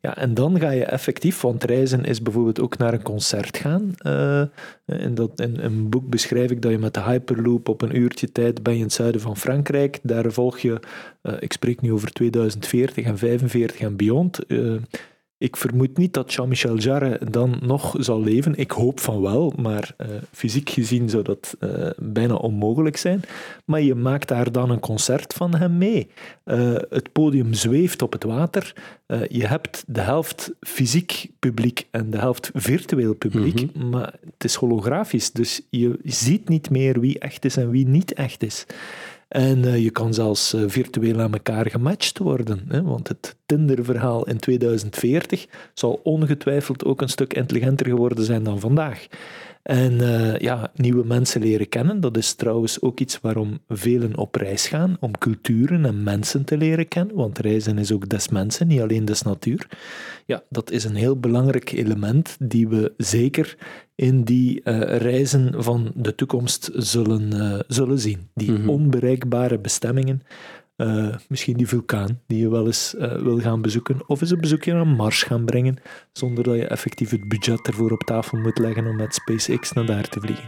Ja, 0.00 0.16
en 0.16 0.34
dan 0.34 0.60
ga 0.60 0.70
je 0.70 0.84
effectief, 0.84 1.40
want 1.40 1.64
reizen 1.64 2.04
is 2.04 2.22
bijvoorbeeld 2.22 2.60
ook 2.60 2.78
naar 2.78 2.92
een 2.92 3.02
concert 3.02 3.56
gaan. 3.56 3.94
In, 4.86 5.14
dat, 5.14 5.40
in 5.40 5.58
een 5.58 5.88
boek 5.88 6.08
beschrijf 6.08 6.50
ik 6.50 6.62
dat 6.62 6.70
je 6.70 6.78
met 6.78 6.94
de 6.94 7.02
Hyperloop 7.02 7.68
op 7.68 7.82
een 7.82 7.96
uurtje 7.96 8.32
tijd 8.32 8.62
ben 8.62 8.72
je 8.72 8.78
in 8.78 8.84
het 8.84 8.94
zuiden 8.94 9.20
van 9.20 9.36
Frankrijk. 9.36 9.98
Daar 10.02 10.32
volg 10.32 10.58
je, 10.58 10.80
uh, 11.28 11.34
ik 11.40 11.52
spreek 11.52 11.80
nu 11.80 11.92
over 11.92 12.12
2040 12.12 13.04
en 13.04 13.18
45 13.18 13.80
en 13.80 13.96
beyond. 13.96 14.40
Uh, 14.48 14.76
ik 15.38 15.56
vermoed 15.56 15.96
niet 15.96 16.14
dat 16.14 16.32
Jean-Michel 16.32 16.76
Jarre 16.76 17.20
dan 17.30 17.58
nog 17.62 17.94
zal 17.98 18.22
leven. 18.22 18.54
Ik 18.54 18.70
hoop 18.70 19.00
van 19.00 19.20
wel, 19.20 19.52
maar 19.56 19.94
uh, 19.98 20.06
fysiek 20.32 20.70
gezien 20.70 21.08
zou 21.08 21.22
dat 21.22 21.56
uh, 21.60 21.90
bijna 21.96 22.34
onmogelijk 22.34 22.96
zijn. 22.96 23.22
Maar 23.64 23.80
je 23.80 23.94
maakt 23.94 24.28
daar 24.28 24.52
dan 24.52 24.70
een 24.70 24.80
concert 24.80 25.32
van 25.34 25.54
hem 25.54 25.78
mee. 25.78 26.08
Uh, 26.44 26.74
het 26.90 27.12
podium 27.12 27.54
zweeft 27.54 28.02
op 28.02 28.12
het 28.12 28.24
water. 28.24 28.74
je 29.28 29.46
hebt 29.46 29.84
de 29.86 30.00
helft 30.00 30.52
fysiek 30.60 31.30
publiek 31.38 31.86
en 31.90 32.10
de 32.10 32.18
helft 32.18 32.50
virtueel 32.54 33.14
publiek, 33.14 33.60
mm 33.60 33.70
-hmm. 33.80 33.90
maar 33.90 34.14
het 34.24 34.44
is 34.44 34.54
holografisch. 34.54 35.32
Dus 35.32 35.60
je 35.70 35.98
ziet 36.04 36.48
niet 36.48 36.70
meer 36.70 37.00
wie 37.00 37.18
echt 37.18 37.44
is 37.44 37.56
en 37.56 37.70
wie 37.70 37.86
niet 37.86 38.12
echt 38.12 38.42
is. 38.42 38.66
En 39.28 39.58
uh, 39.58 39.82
je 39.82 39.90
kan 39.90 40.14
zelfs 40.14 40.54
uh, 40.54 40.62
virtueel 40.66 41.20
aan 41.20 41.32
elkaar 41.32 41.70
gematcht 41.70 42.18
worden. 42.18 42.64
Hè, 42.68 42.82
want 42.82 43.08
het 43.08 43.36
Tinder-verhaal 43.46 44.26
in 44.26 44.38
2040 44.38 45.46
zal 45.74 46.00
ongetwijfeld 46.02 46.84
ook 46.84 47.00
een 47.00 47.08
stuk 47.08 47.34
intelligenter 47.34 47.86
geworden 47.86 48.24
zijn 48.24 48.42
dan 48.42 48.60
vandaag. 48.60 49.06
En 49.68 49.92
uh, 49.92 50.36
ja, 50.38 50.70
nieuwe 50.74 51.04
mensen 51.04 51.40
leren 51.40 51.68
kennen, 51.68 52.00
dat 52.00 52.16
is 52.16 52.32
trouwens 52.32 52.80
ook 52.82 53.00
iets 53.00 53.20
waarom 53.20 53.58
velen 53.68 54.16
op 54.16 54.34
reis 54.34 54.66
gaan, 54.66 54.96
om 55.00 55.18
culturen 55.18 55.84
en 55.84 56.02
mensen 56.02 56.44
te 56.44 56.56
leren 56.56 56.88
kennen, 56.88 57.16
want 57.16 57.38
reizen 57.38 57.78
is 57.78 57.92
ook 57.92 58.08
des 58.08 58.28
mensen, 58.28 58.66
niet 58.66 58.80
alleen 58.80 59.04
des 59.04 59.22
natuur. 59.22 59.68
Ja, 60.26 60.42
dat 60.48 60.70
is 60.70 60.84
een 60.84 60.94
heel 60.94 61.20
belangrijk 61.20 61.72
element 61.72 62.36
die 62.38 62.68
we 62.68 62.92
zeker 62.96 63.56
in 63.94 64.24
die 64.24 64.60
uh, 64.64 64.80
reizen 64.80 65.62
van 65.62 65.92
de 65.94 66.14
toekomst 66.14 66.70
zullen, 66.74 67.34
uh, 67.34 67.58
zullen 67.66 67.98
zien. 67.98 68.28
Die 68.34 68.50
mm 68.50 68.56
-hmm. 68.56 68.68
onbereikbare 68.68 69.58
bestemmingen 69.58 70.22
uh, 70.78 71.14
misschien 71.28 71.56
die 71.56 71.68
vulkaan 71.68 72.20
die 72.26 72.40
je 72.40 72.50
wel 72.50 72.66
eens 72.66 72.94
uh, 72.98 73.12
wil 73.12 73.38
gaan 73.38 73.62
bezoeken. 73.62 74.00
Of 74.06 74.20
eens 74.20 74.30
een 74.30 74.40
bezoekje 74.40 74.74
aan 74.74 74.88
Mars 74.88 75.22
gaan 75.22 75.44
brengen, 75.44 75.76
zonder 76.12 76.44
dat 76.44 76.56
je 76.56 76.66
effectief 76.66 77.10
het 77.10 77.28
budget 77.28 77.66
ervoor 77.66 77.90
op 77.90 78.02
tafel 78.02 78.38
moet 78.38 78.58
leggen 78.58 78.86
om 78.86 78.96
met 78.96 79.14
SpaceX 79.14 79.72
naar 79.72 79.86
daar 79.86 80.08
te 80.08 80.20
vliegen. 80.20 80.44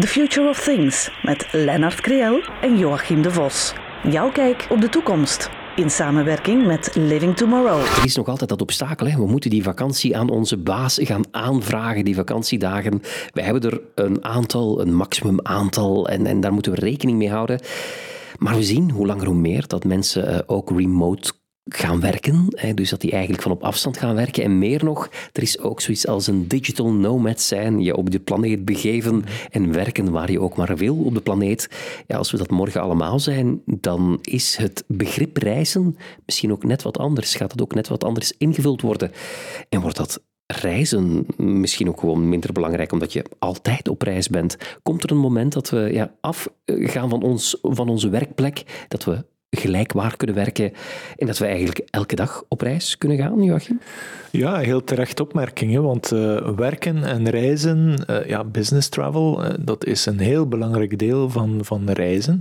The 0.00 0.06
Future 0.06 0.48
of 0.48 0.64
Things 0.64 1.10
met 1.22 1.48
Lennart 1.52 2.00
Creel 2.00 2.40
en 2.60 2.78
Joachim 2.78 3.22
de 3.22 3.30
Vos. 3.30 3.74
Jouw 4.10 4.32
kijk 4.32 4.66
op 4.70 4.80
de 4.80 4.88
toekomst. 4.88 5.50
In 5.76 5.90
samenwerking 5.90 6.66
met 6.66 6.94
Living 6.94 7.36
Tomorrow. 7.36 7.80
Er 7.80 8.04
is 8.04 8.16
nog 8.16 8.28
altijd 8.28 8.50
dat 8.50 8.62
obstakel. 8.62 9.06
Hè? 9.06 9.16
We 9.16 9.26
moeten 9.26 9.50
die 9.50 9.62
vakantie 9.62 10.16
aan 10.16 10.30
onze 10.30 10.56
baas 10.56 10.98
gaan 11.02 11.24
aanvragen, 11.30 12.04
die 12.04 12.14
vakantiedagen. 12.14 13.02
We 13.32 13.42
hebben 13.42 13.62
er 13.62 13.80
een 13.94 14.24
aantal, 14.24 14.80
een 14.80 14.94
maximum 14.94 15.38
aantal, 15.42 16.08
en, 16.08 16.26
en 16.26 16.40
daar 16.40 16.52
moeten 16.52 16.72
we 16.72 16.80
rekening 16.80 17.18
mee 17.18 17.30
houden. 17.30 17.60
Maar 18.38 18.54
we 18.54 18.62
zien 18.62 18.90
hoe 18.90 19.06
langer 19.06 19.26
hoe 19.26 19.34
meer 19.34 19.66
dat 19.66 19.84
mensen 19.84 20.32
uh, 20.32 20.38
ook 20.46 20.70
remote 20.70 21.32
gaan 21.68 22.00
werken. 22.00 22.48
Dus 22.74 22.90
dat 22.90 23.00
die 23.00 23.10
eigenlijk 23.10 23.42
van 23.42 23.52
op 23.52 23.62
afstand 23.62 23.96
gaan 23.96 24.14
werken. 24.14 24.42
En 24.42 24.58
meer 24.58 24.84
nog, 24.84 25.08
er 25.32 25.42
is 25.42 25.58
ook 25.58 25.80
zoiets 25.80 26.06
als 26.06 26.26
een 26.26 26.48
digital 26.48 26.92
nomad 26.92 27.40
zijn. 27.40 27.80
Je 27.80 27.96
op 27.96 28.10
de 28.10 28.20
planeet 28.20 28.64
begeven 28.64 29.24
en 29.50 29.72
werken 29.72 30.10
waar 30.10 30.30
je 30.30 30.40
ook 30.40 30.56
maar 30.56 30.76
wil 30.76 30.96
op 30.96 31.14
de 31.14 31.20
planeet. 31.20 31.68
Ja, 32.06 32.16
als 32.16 32.30
we 32.30 32.36
dat 32.36 32.50
morgen 32.50 32.80
allemaal 32.80 33.20
zijn, 33.20 33.62
dan 33.64 34.18
is 34.22 34.56
het 34.56 34.84
begrip 34.86 35.36
reizen 35.36 35.96
misschien 36.26 36.52
ook 36.52 36.64
net 36.64 36.82
wat 36.82 36.98
anders. 36.98 37.34
Gaat 37.34 37.52
het 37.52 37.62
ook 37.62 37.74
net 37.74 37.88
wat 37.88 38.04
anders 38.04 38.32
ingevuld 38.38 38.80
worden? 38.80 39.12
En 39.68 39.80
wordt 39.80 39.96
dat 39.96 40.22
reizen 40.46 41.26
misschien 41.36 41.88
ook 41.88 42.00
gewoon 42.00 42.28
minder 42.28 42.52
belangrijk, 42.52 42.92
omdat 42.92 43.12
je 43.12 43.24
altijd 43.38 43.88
op 43.88 44.02
reis 44.02 44.28
bent. 44.28 44.56
Komt 44.82 45.02
er 45.02 45.10
een 45.10 45.16
moment 45.16 45.52
dat 45.52 45.70
we 45.70 45.88
ja, 45.92 46.14
afgaan 46.20 47.08
van, 47.08 47.22
ons, 47.22 47.58
van 47.62 47.88
onze 47.88 48.08
werkplek, 48.08 48.86
dat 48.88 49.04
we 49.04 49.24
gelijkwaar 49.50 50.16
kunnen 50.16 50.36
werken 50.36 50.72
en 51.16 51.26
dat 51.26 51.38
we 51.38 51.46
eigenlijk 51.46 51.88
elke 51.90 52.14
dag 52.14 52.44
op 52.48 52.60
reis 52.60 52.98
kunnen 52.98 53.18
gaan, 53.18 53.42
Joachim? 53.42 53.80
Ja, 54.30 54.58
heel 54.58 54.84
terecht 54.84 55.20
opmerking, 55.20 55.78
want 55.78 56.12
uh, 56.12 56.48
werken 56.56 57.04
en 57.04 57.28
reizen, 57.28 58.04
uh, 58.10 58.26
ja, 58.26 58.44
business 58.44 58.88
travel, 58.88 59.44
uh, 59.44 59.54
dat 59.60 59.84
is 59.84 60.06
een 60.06 60.18
heel 60.18 60.48
belangrijk 60.48 60.98
deel 60.98 61.30
van, 61.30 61.58
van 61.62 61.90
reizen. 61.90 62.40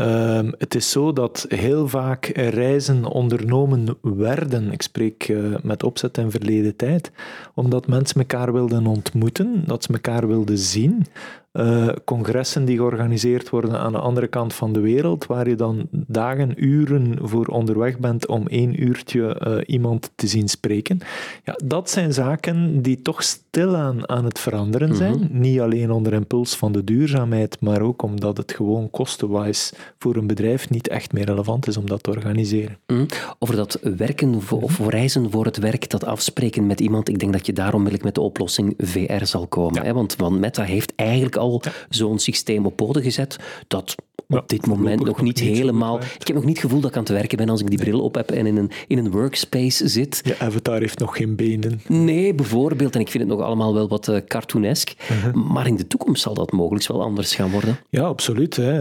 Uh, 0.00 0.38
het 0.58 0.74
is 0.74 0.90
zo 0.90 1.12
dat 1.12 1.46
heel 1.48 1.88
vaak 1.88 2.26
reizen 2.34 3.04
ondernomen 3.04 3.96
werden, 4.02 4.72
ik 4.72 4.82
spreek 4.82 5.28
uh, 5.28 5.54
met 5.62 5.82
opzet 5.82 6.18
en 6.18 6.30
verleden 6.30 6.76
tijd, 6.76 7.12
omdat 7.54 7.86
mensen 7.86 8.20
elkaar 8.20 8.52
wilden 8.52 8.86
ontmoeten, 8.86 9.62
dat 9.66 9.82
ze 9.82 9.92
elkaar 9.92 10.28
wilden 10.28 10.58
zien, 10.58 11.06
uh, 11.52 11.88
congressen 12.04 12.64
die 12.64 12.76
georganiseerd 12.76 13.48
worden 13.48 13.78
aan 13.78 13.92
de 13.92 13.98
andere 13.98 14.26
kant 14.26 14.54
van 14.54 14.72
de 14.72 14.80
wereld, 14.80 15.26
waar 15.26 15.48
je 15.48 15.54
dan 15.54 15.88
dagen, 15.90 16.64
uren 16.64 17.18
voor 17.22 17.46
onderweg 17.46 17.98
bent 17.98 18.26
om 18.26 18.46
één 18.46 18.82
uurtje 18.82 19.40
uh, 19.46 19.56
iemand 19.66 20.10
te 20.14 20.26
zien 20.26 20.48
spreken. 20.48 20.98
Ja, 21.44 21.58
dat 21.64 21.90
zijn 21.90 22.12
zaken 22.12 22.82
die 22.82 23.02
toch 23.02 23.22
stilaan 23.22 24.08
aan 24.08 24.24
het 24.24 24.38
veranderen 24.38 24.94
zijn. 24.94 25.16
Mm 25.16 25.26
-hmm. 25.30 25.40
Niet 25.40 25.60
alleen 25.60 25.90
onder 25.90 26.12
impuls 26.12 26.56
van 26.56 26.72
de 26.72 26.84
duurzaamheid, 26.84 27.56
maar 27.60 27.80
ook 27.80 28.02
omdat 28.02 28.36
het 28.36 28.52
gewoon 28.52 28.90
kostenwise 28.90 29.74
voor 29.98 30.16
een 30.16 30.26
bedrijf 30.26 30.70
niet 30.70 30.88
echt 30.88 31.12
meer 31.12 31.24
relevant 31.24 31.66
is 31.66 31.76
om 31.76 31.86
dat 31.86 32.02
te 32.02 32.10
organiseren. 32.10 32.78
Mm. 32.86 33.06
Over 33.38 33.56
dat 33.56 33.78
werken 33.96 34.42
voor, 34.42 34.62
of 34.62 34.88
reizen 34.88 35.30
voor 35.30 35.44
het 35.44 35.58
werk, 35.58 35.90
dat 35.90 36.04
afspreken 36.04 36.66
met 36.66 36.80
iemand, 36.80 37.08
ik 37.08 37.18
denk 37.18 37.32
dat 37.32 37.46
je 37.46 37.52
daar 37.52 37.74
onmiddellijk 37.74 38.04
met 38.04 38.14
de 38.14 38.20
oplossing 38.20 38.74
VR 38.78 39.24
zal 39.24 39.46
komen. 39.46 39.74
Ja. 39.74 39.82
Hè? 39.82 39.92
Want, 39.92 40.16
want 40.16 40.40
Meta 40.40 40.62
heeft 40.62 40.92
eigenlijk 40.96 41.38
al 41.40 41.62
zo'n 41.88 42.18
systeem 42.18 42.66
op 42.66 42.76
poten 42.76 43.02
gezet 43.02 43.36
dat 43.68 43.94
op 44.30 44.48
dit 44.48 44.66
moment 44.66 45.04
nog 45.04 45.22
niet 45.22 45.38
helemaal... 45.38 45.98
Ik 45.98 46.26
heb 46.26 46.36
nog 46.36 46.44
niet 46.44 46.56
het 46.56 46.64
gevoel 46.64 46.80
dat 46.80 46.90
ik 46.90 46.96
aan 46.96 47.02
het 47.02 47.12
werken 47.12 47.36
ben 47.36 47.48
als 47.48 47.60
ik 47.60 47.68
die 47.68 47.78
bril 47.78 48.00
op 48.00 48.14
heb 48.14 48.30
en 48.30 48.46
in 48.46 48.56
een, 48.56 48.70
in 48.86 48.98
een 48.98 49.10
workspace 49.10 49.88
zit. 49.88 50.20
Je 50.24 50.38
avatar 50.38 50.80
heeft 50.80 50.98
nog 50.98 51.16
geen 51.16 51.36
benen. 51.36 51.80
Nee, 51.86 52.34
bijvoorbeeld. 52.34 52.94
En 52.94 53.00
ik 53.00 53.10
vind 53.10 53.28
het 53.28 53.32
nog 53.32 53.46
allemaal 53.46 53.74
wel 53.74 53.88
wat 53.88 54.08
uh, 54.08 54.16
cartoonesk. 54.26 54.94
Uh 55.10 55.24
-huh. 55.24 55.34
Maar 55.34 55.66
in 55.66 55.76
de 55.76 55.86
toekomst 55.86 56.22
zal 56.22 56.34
dat 56.34 56.52
mogelijk 56.52 56.86
wel 56.86 57.02
anders 57.02 57.34
gaan 57.34 57.50
worden. 57.50 57.78
Ja, 57.88 58.02
absoluut. 58.02 58.56
Hè. 58.56 58.80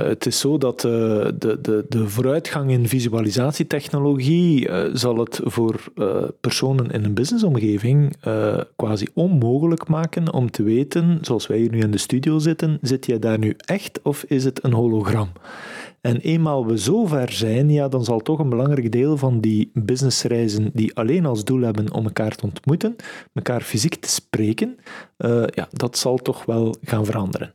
Uh, 0.00 0.08
het 0.08 0.26
is 0.26 0.38
zo 0.38 0.58
dat 0.58 0.84
uh, 0.84 0.92
de, 1.38 1.58
de, 1.62 1.84
de 1.88 2.08
vooruitgang 2.08 2.70
in 2.70 2.88
visualisatietechnologie 2.88 4.68
zal 4.92 5.18
het 5.18 5.40
voor 5.44 5.92
personen 6.40 6.90
in 6.90 7.04
een 7.04 7.14
businessomgeving 7.14 8.16
quasi 8.76 9.06
onmogelijk 9.14 9.88
maken 9.88 10.32
om 10.32 10.50
te 10.50 10.62
weten, 10.62 11.18
zoals 11.22 11.46
wij 11.46 11.58
hier 11.58 11.70
nu 11.70 11.80
in 11.80 11.90
de 11.90 11.98
studio 11.98 12.38
zitten, 12.38 12.78
zit 12.82 13.06
jij 13.06 13.18
daar 13.18 13.38
nu 13.38 13.54
echt 13.56 14.00
of 14.02 14.24
is 14.28 14.44
het 14.44 14.64
een 14.64 14.72
En 16.00 16.16
eenmaal 16.16 16.66
we 16.66 16.76
zover 16.76 17.32
zijn, 17.32 17.70
ja, 17.70 17.88
dan 17.88 18.04
zal 18.04 18.20
toch 18.20 18.38
een 18.38 18.48
belangrijk 18.48 18.92
deel 18.92 19.16
van 19.16 19.40
die 19.40 19.70
businessreizen 19.74 20.70
die 20.72 20.96
alleen 20.96 21.26
als 21.26 21.44
doel 21.44 21.60
hebben 21.60 21.92
om 21.92 22.04
elkaar 22.04 22.34
te 22.34 22.44
ontmoeten, 22.44 22.96
elkaar 23.32 23.60
fysiek 23.60 23.94
te 23.94 24.08
spreken, 24.08 24.76
uh, 25.18 25.44
ja, 25.46 25.68
dat 25.70 25.98
zal 25.98 26.16
toch 26.16 26.44
wel 26.44 26.74
gaan 26.82 27.04
veranderen. 27.04 27.52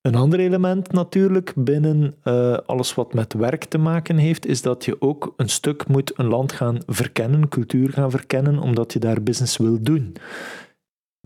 Een 0.00 0.14
ander 0.14 0.38
element 0.38 0.92
natuurlijk 0.92 1.52
binnen 1.56 2.14
uh, 2.24 2.56
alles 2.66 2.94
wat 2.94 3.14
met 3.14 3.32
werk 3.32 3.64
te 3.64 3.78
maken 3.78 4.16
heeft, 4.16 4.46
is 4.46 4.62
dat 4.62 4.84
je 4.84 5.00
ook 5.00 5.34
een 5.36 5.48
stuk 5.48 5.88
moet 5.88 6.12
een 6.18 6.26
land 6.26 6.52
gaan 6.52 6.78
verkennen, 6.86 7.48
cultuur 7.48 7.90
gaan 7.92 8.10
verkennen, 8.10 8.58
omdat 8.58 8.92
je 8.92 8.98
daar 8.98 9.22
business 9.22 9.56
wil 9.56 9.82
doen 9.82 10.16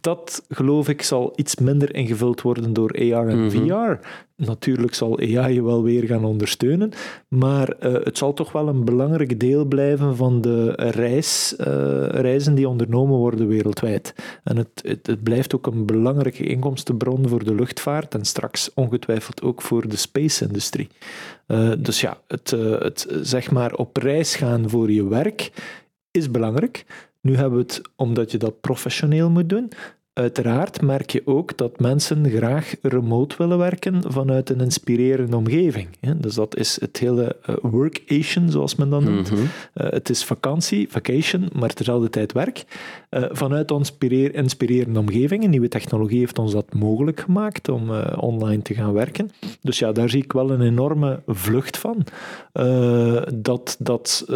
dat 0.04 0.44
geloof 0.48 0.88
ik 0.88 1.02
zal 1.02 1.32
iets 1.36 1.56
minder 1.56 1.94
ingevuld 1.94 2.42
worden 2.42 2.72
door 2.72 2.90
AR 2.90 3.28
en 3.28 3.46
Mhm. 3.46 3.50
VR. 3.50 4.06
Natuurlijk 4.36 4.94
zal 4.94 5.18
AI 5.18 5.54
je 5.54 5.62
wel 5.62 5.82
weer 5.82 6.04
gaan 6.04 6.24
ondersteunen, 6.24 6.90
maar 7.28 7.68
eh, 7.68 7.92
het 7.92 8.18
zal 8.18 8.32
toch 8.32 8.52
wel 8.52 8.68
een 8.68 8.84
belangrijk 8.84 9.40
deel 9.40 9.64
blijven 9.64 10.16
van 10.16 10.40
de 10.40 10.70
reis, 10.76 11.56
eh, 11.56 11.66
reizen 12.08 12.54
die 12.54 12.68
ondernomen 12.68 13.16
worden 13.16 13.48
wereldwijd. 13.48 14.14
En 14.42 14.56
het, 14.56 14.82
het, 14.82 15.06
het 15.06 15.22
blijft 15.22 15.54
ook 15.54 15.66
een 15.66 15.86
belangrijke 15.86 16.44
inkomstenbron 16.46 17.28
voor 17.28 17.44
de 17.44 17.54
luchtvaart 17.54 18.14
en 18.14 18.24
straks 18.24 18.70
ongetwijfeld 18.74 19.42
ook 19.42 19.62
voor 19.62 19.88
de 19.88 19.96
space-industrie. 19.96 20.88
Eh, 21.46 21.72
dus 21.78 22.00
ja, 22.00 22.18
het, 22.28 22.50
het 22.78 23.06
zeg 23.22 23.50
maar 23.50 23.74
op 23.74 23.96
reis 23.96 24.36
gaan 24.36 24.70
voor 24.70 24.90
je 24.90 25.08
werk 25.08 25.52
is 26.10 26.30
belangrijk. 26.30 26.84
Nu 27.24 27.36
hebben 27.36 27.58
we 27.58 27.64
het 27.64 27.80
omdat 27.96 28.30
je 28.30 28.38
dat 28.38 28.60
professioneel 28.60 29.30
moet 29.30 29.48
doen. 29.48 29.72
Uiteraard 30.14 30.82
merk 30.82 31.10
je 31.10 31.22
ook 31.24 31.56
dat 31.56 31.80
mensen 31.80 32.30
graag 32.30 32.74
remote 32.82 33.34
willen 33.38 33.58
werken 33.58 34.02
vanuit 34.12 34.50
een 34.50 34.60
inspirerende 34.60 35.36
omgeving. 35.36 35.88
Dus 36.16 36.34
dat 36.34 36.56
is 36.56 36.80
het 36.80 36.96
hele 36.98 37.36
eh, 37.42 37.54
workation, 37.62 38.50
zoals 38.50 38.74
men 38.74 38.90
dat 38.90 39.02
noemt. 39.02 39.30
Mhm. 39.30 39.40
Eh, 39.72 39.90
het 39.90 40.10
is 40.10 40.24
vakantie, 40.24 40.88
vacation, 40.90 41.48
maar 41.52 41.72
terzelfde 41.72 42.10
tijd 42.10 42.32
werk. 42.32 42.64
Eh, 43.08 43.24
vanuit 43.30 43.70
een 43.70 44.32
inspirerende 44.32 44.98
omgeving. 44.98 45.44
Een 45.44 45.50
nieuwe 45.50 45.68
technologie 45.68 46.18
heeft 46.18 46.38
ons 46.38 46.52
dat 46.52 46.74
mogelijk 46.74 47.20
gemaakt 47.20 47.68
om 47.68 47.90
online 48.16 48.62
te 48.62 48.74
gaan 48.74 48.92
werken. 48.92 49.30
Dus 49.60 49.78
ja, 49.78 49.92
daar 49.92 50.08
zie 50.08 50.22
ik 50.22 50.32
wel 50.32 50.50
een 50.50 50.62
enorme 50.62 51.22
vlucht 51.26 51.78
van. 51.78 52.04
Dat, 53.34 53.76
dat, 53.78 54.26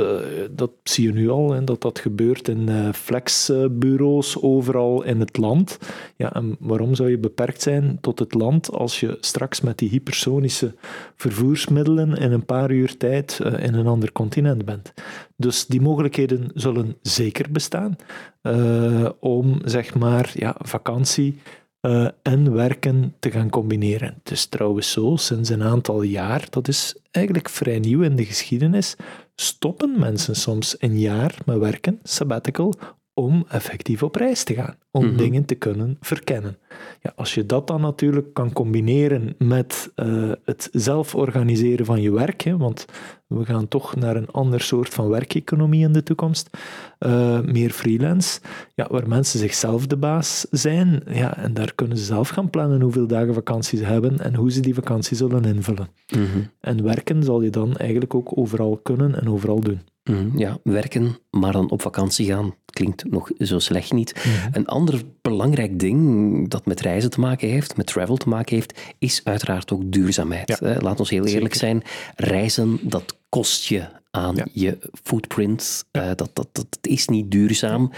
dat 0.50 0.70
zie 0.82 1.06
je 1.06 1.12
nu 1.12 1.30
al, 1.30 1.64
dat 1.64 1.82
dat 1.82 1.98
gebeurt 1.98 2.48
in 2.48 2.68
flexbureaus 2.94 4.42
overal 4.42 5.02
in 5.02 5.20
het 5.20 5.36
land. 5.36 5.67
Ja, 6.16 6.34
en 6.34 6.56
waarom 6.58 6.94
zou 6.94 7.10
je 7.10 7.18
beperkt 7.18 7.62
zijn 7.62 7.98
tot 8.00 8.18
het 8.18 8.34
land 8.34 8.70
als 8.70 9.00
je 9.00 9.16
straks 9.20 9.60
met 9.60 9.78
die 9.78 9.88
hypersonische 9.88 10.74
vervoersmiddelen 11.16 12.14
in 12.14 12.32
een 12.32 12.44
paar 12.44 12.70
uur 12.70 12.96
tijd 12.96 13.40
eh, 13.40 13.64
in 13.64 13.74
een 13.74 13.86
ander 13.86 14.12
continent 14.12 14.64
bent? 14.64 14.92
Dus 15.36 15.66
die 15.66 15.80
mogelijkheden 15.80 16.50
zullen 16.54 16.96
zeker 17.02 17.46
bestaan 17.50 17.96
eh, 18.42 19.08
om 19.20 19.60
zeg 19.64 19.94
maar 19.94 20.30
ja, 20.34 20.56
vakantie 20.58 21.38
eh, 21.80 22.08
en 22.22 22.52
werken 22.52 23.14
te 23.18 23.30
gaan 23.30 23.50
combineren. 23.50 24.14
Het 24.22 24.30
is 24.30 24.46
trouwens 24.46 24.90
zo, 24.90 25.16
sinds 25.16 25.48
een 25.48 25.62
aantal 25.62 26.02
jaar, 26.02 26.46
dat 26.50 26.68
is 26.68 26.96
eigenlijk 27.10 27.48
vrij 27.48 27.78
nieuw 27.78 28.02
in 28.02 28.16
de 28.16 28.24
geschiedenis, 28.24 28.96
stoppen 29.34 29.98
mensen 29.98 30.36
soms 30.36 30.76
een 30.78 30.98
jaar 30.98 31.34
met 31.44 31.58
werken, 31.58 31.98
sabbatical, 32.02 32.74
om 33.18 33.44
effectief 33.48 34.02
op 34.02 34.14
reis 34.14 34.44
te 34.44 34.54
gaan, 34.54 34.76
om 34.90 35.06
Mhm. 35.06 35.16
dingen 35.16 35.44
te 35.44 35.54
kunnen 35.54 35.96
verkennen. 36.00 36.58
Ja, 37.02 37.12
als 37.16 37.34
je 37.34 37.46
dat 37.46 37.66
dan 37.66 37.80
natuurlijk 37.80 38.34
kan 38.34 38.52
combineren 38.52 39.34
met 39.38 39.90
eh, 39.94 40.30
het 40.44 40.68
zelf 40.72 41.14
organiseren 41.14 41.86
van 41.86 42.00
je 42.00 42.12
werk, 42.12 42.42
hè, 42.42 42.56
want 42.56 42.84
we 43.26 43.44
gaan 43.44 43.68
toch 43.68 43.96
naar 43.96 44.16
een 44.16 44.30
ander 44.30 44.60
soort 44.60 44.94
van 44.94 45.08
werkeconomie 45.08 45.84
in 45.84 45.92
de 45.92 46.02
toekomst, 46.02 46.50
eh, 46.98 47.40
meer 47.40 47.70
freelance, 47.70 48.40
ja, 48.74 48.86
waar 48.90 49.08
mensen 49.08 49.38
zichzelf 49.38 49.86
de 49.86 49.96
baas 49.96 50.46
zijn, 50.50 51.02
ja, 51.10 51.36
en 51.36 51.54
daar 51.54 51.74
kunnen 51.74 51.98
ze 51.98 52.04
zelf 52.04 52.28
gaan 52.28 52.50
plannen 52.50 52.80
hoeveel 52.80 53.06
dagen 53.06 53.34
vakantie 53.34 53.78
ze 53.78 53.84
hebben 53.84 54.18
en 54.20 54.34
hoe 54.34 54.52
ze 54.52 54.60
die 54.60 54.74
vakantie 54.74 55.16
zullen 55.16 55.44
invullen. 55.44 55.88
Mhm. 56.06 56.38
En 56.60 56.82
werken 56.82 57.22
zal 57.22 57.40
je 57.42 57.50
dan 57.50 57.76
eigenlijk 57.76 58.14
ook 58.14 58.38
overal 58.38 58.76
kunnen 58.82 59.20
en 59.20 59.28
overal 59.30 59.60
doen. 59.60 59.80
Mhm. 60.04 60.38
Ja, 60.38 60.58
werken, 60.62 61.16
maar 61.30 61.52
dan 61.52 61.70
op 61.70 61.82
vakantie 61.82 62.26
gaan 62.26 62.54
klinkt 62.78 63.10
nog 63.10 63.30
zo 63.38 63.58
slecht 63.58 63.92
niet. 63.92 64.14
Een 64.52 64.66
ander 64.66 65.02
belangrijk 65.22 65.78
ding 65.78 66.48
dat 66.48 66.66
met 66.66 66.80
reizen 66.80 67.10
te 67.10 67.20
maken 67.20 67.48
heeft, 67.48 67.76
met 67.76 67.86
travel 67.86 68.16
te 68.16 68.28
maken 68.28 68.54
heeft, 68.54 68.80
is 68.98 69.20
uiteraard 69.24 69.72
ook 69.72 69.92
duurzaamheid. 69.92 70.56
Ja. 70.60 70.76
Laat 70.80 71.00
ons 71.00 71.10
heel 71.10 71.24
eerlijk 71.26 71.54
zijn, 71.54 71.82
reizen, 72.16 72.78
dat 72.82 73.16
kost 73.28 73.64
je 73.64 73.88
aan 74.10 74.36
Ja. 74.36 74.46
je 74.52 74.78
footprint. 75.02 75.84
Eh, 75.90 76.06
dat, 76.16 76.30
dat, 76.32 76.48
dat 76.52 76.78
is 76.80 77.08
niet 77.08 77.30
duurzaam. 77.30 77.90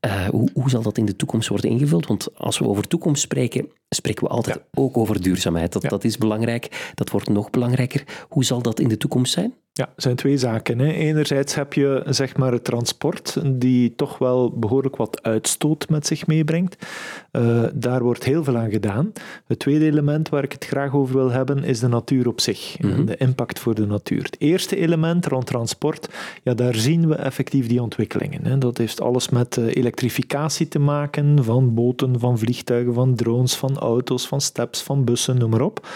Eh, 0.00 0.28
hoe, 0.28 0.48
hoe 0.54 0.70
zal 0.70 0.82
dat 0.82 0.98
in 0.98 1.04
de 1.06 1.16
toekomst 1.16 1.48
worden 1.48 1.70
ingevuld? 1.70 2.06
Want 2.06 2.36
als 2.38 2.58
we 2.58 2.66
over 2.68 2.88
toekomst 2.88 3.22
spreken, 3.22 3.68
spreken 3.88 4.24
we 4.24 4.30
altijd 4.30 4.60
ook 4.74 4.96
over 4.96 5.22
duurzaamheid. 5.22 5.72
Dat, 5.72 5.82
dat 5.82 6.04
is 6.04 6.18
belangrijk. 6.18 6.92
Dat 6.94 7.10
wordt 7.10 7.28
nog 7.28 7.50
belangrijker. 7.50 8.04
Hoe 8.28 8.44
zal 8.44 8.62
dat 8.62 8.80
in 8.80 8.88
de 8.88 8.96
toekomst 8.96 9.32
zijn? 9.32 9.54
Ja, 9.76 9.84
er 9.84 10.02
zijn 10.02 10.16
twee 10.16 10.38
zaken. 10.38 10.78
Hè. 10.78 10.92
Enerzijds 10.92 11.54
heb 11.54 11.72
je 11.72 12.02
zeg 12.06 12.36
maar, 12.36 12.52
het 12.52 12.64
transport, 12.64 13.36
die 13.44 13.94
toch 13.94 14.18
wel 14.18 14.50
behoorlijk 14.50 14.96
wat 14.96 15.22
uitstoot 15.22 15.88
met 15.88 16.06
zich 16.06 16.26
meebrengt. 16.26 16.86
Eh, 17.30 17.64
daar 17.74 18.02
wordt 18.02 18.24
heel 18.24 18.44
veel 18.44 18.56
aan 18.56 18.70
gedaan. 18.70 19.12
Het 19.46 19.58
tweede 19.58 19.84
element 19.84 20.28
waar 20.28 20.42
ik 20.42 20.52
het 20.52 20.64
graag 20.64 20.94
over 20.94 21.14
wil 21.14 21.30
hebben, 21.30 21.64
is 21.64 21.80
de 21.80 21.88
natuur 21.88 22.28
op 22.28 22.40
zich. 22.40 22.76
en 22.80 23.04
De 23.06 23.16
impact 23.16 23.58
voor 23.58 23.74
de 23.74 23.86
natuur. 23.86 24.22
Het 24.22 24.36
eerste 24.38 24.76
element 24.76 25.26
rond 25.26 25.46
transport, 25.46 26.08
ja, 26.42 26.54
daar 26.54 26.74
zien 26.74 27.08
we 27.08 27.14
effectief 27.14 27.66
die 27.66 27.82
ontwikkelingen. 27.82 28.44
Hè. 28.44 28.58
Dat 28.58 28.78
heeft 28.78 29.00
alles 29.00 29.28
met 29.28 29.56
eh, 29.56 29.66
elektrificatie 29.66 30.68
te 30.68 30.78
maken, 30.78 31.44
van 31.44 31.74
boten, 31.74 32.20
van 32.20 32.38
vliegtuigen, 32.38 32.94
van 32.94 33.14
drones, 33.14 33.56
van 33.56 33.78
auto's, 33.78 34.28
van 34.28 34.40
steps, 34.40 34.82
van 34.82 35.04
bussen, 35.04 35.38
noem 35.38 35.50
maar 35.50 35.60
op. 35.60 35.86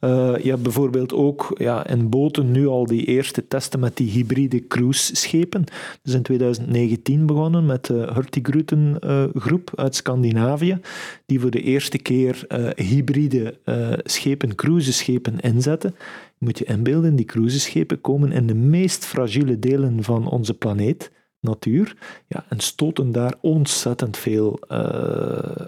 Eh, 0.00 0.36
je 0.42 0.50
hebt 0.50 0.62
bijvoorbeeld 0.62 1.12
ook 1.12 1.54
ja, 1.54 1.86
in 1.86 2.08
boten 2.08 2.50
nu 2.50 2.66
al 2.66 2.86
die 2.86 3.04
eerste 3.04 3.48
testen 3.48 3.80
met 3.80 3.96
die 3.96 4.10
hybride 4.10 4.66
cruiseschepen. 4.66 5.64
Dus 6.02 6.14
in 6.14 6.22
2019 6.22 7.26
begonnen 7.26 7.66
met 7.66 7.84
de 7.84 8.10
Hurtigruten 8.14 8.96
eh, 9.00 9.24
groep 9.34 9.72
uit 9.74 9.94
Scandinavië, 9.94 10.78
die 11.26 11.40
voor 11.40 11.50
de 11.50 11.62
eerste 11.62 11.98
keer 11.98 12.44
eh, 12.48 12.86
hybride 12.86 13.58
schepen, 14.04 14.54
cruiseschepen 14.54 15.40
inzetten. 15.40 15.94
Moet 16.38 16.58
je 16.58 16.64
inbeelden, 16.64 17.16
die 17.16 17.24
cruiseschepen 17.24 18.00
komen 18.00 18.32
in 18.32 18.46
de 18.46 18.54
meest 18.54 19.04
fragiele 19.04 19.58
delen 19.58 20.02
van 20.02 20.28
onze 20.28 20.54
planeet, 20.54 21.10
natuur, 21.40 21.96
ja, 22.26 22.44
en 22.48 22.60
stoten 22.60 23.12
daar 23.12 23.34
ontzettend 23.40 24.16
veel 24.16 24.58
eh, 24.68 24.78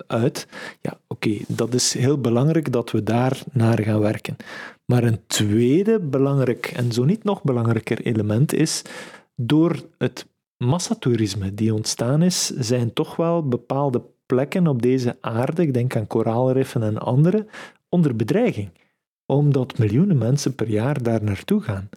uit. 0.07 0.47
Ja, 0.81 0.99
oké, 1.07 1.39
dat 1.49 1.75
is 1.75 1.95
heel 1.95 2.21
belangrijk 2.21 2.73
dat 2.73 2.91
we 2.91 3.03
daar 3.03 3.43
naar 3.53 3.83
gaan 3.83 4.01
werken. 4.01 4.37
Maar 4.85 5.03
een 5.03 5.21
tweede 5.27 6.01
belangrijk, 6.01 6.67
en 6.67 6.93
zo 6.93 7.05
niet 7.05 7.25
nog 7.25 7.43
belangrijker 7.43 8.01
element 8.01 8.53
is, 8.53 8.83
door 9.35 9.77
het 9.99 10.27
massatoerisme 10.57 11.55
die 11.55 11.75
ontstaan 11.75 12.23
is, 12.23 12.47
zijn 12.47 12.93
toch 12.93 13.17
wel 13.17 13.49
bepaalde 13.49 14.03
plekken 14.27 14.67
op 14.67 14.83
deze 14.83 15.17
aarde, 15.21 15.63
ik 15.63 15.75
denk 15.75 15.97
aan 15.97 16.07
koraalriffen 16.07 16.83
en 16.83 16.99
andere, 16.99 17.47
onder 17.89 18.17
bedreiging. 18.17 18.71
Omdat 19.27 19.79
miljoenen 19.79 20.19
mensen 20.19 20.55
per 20.55 20.69
jaar 20.69 21.03
daar 21.03 21.25
naartoe 21.25 21.61
gaan. 21.61 21.89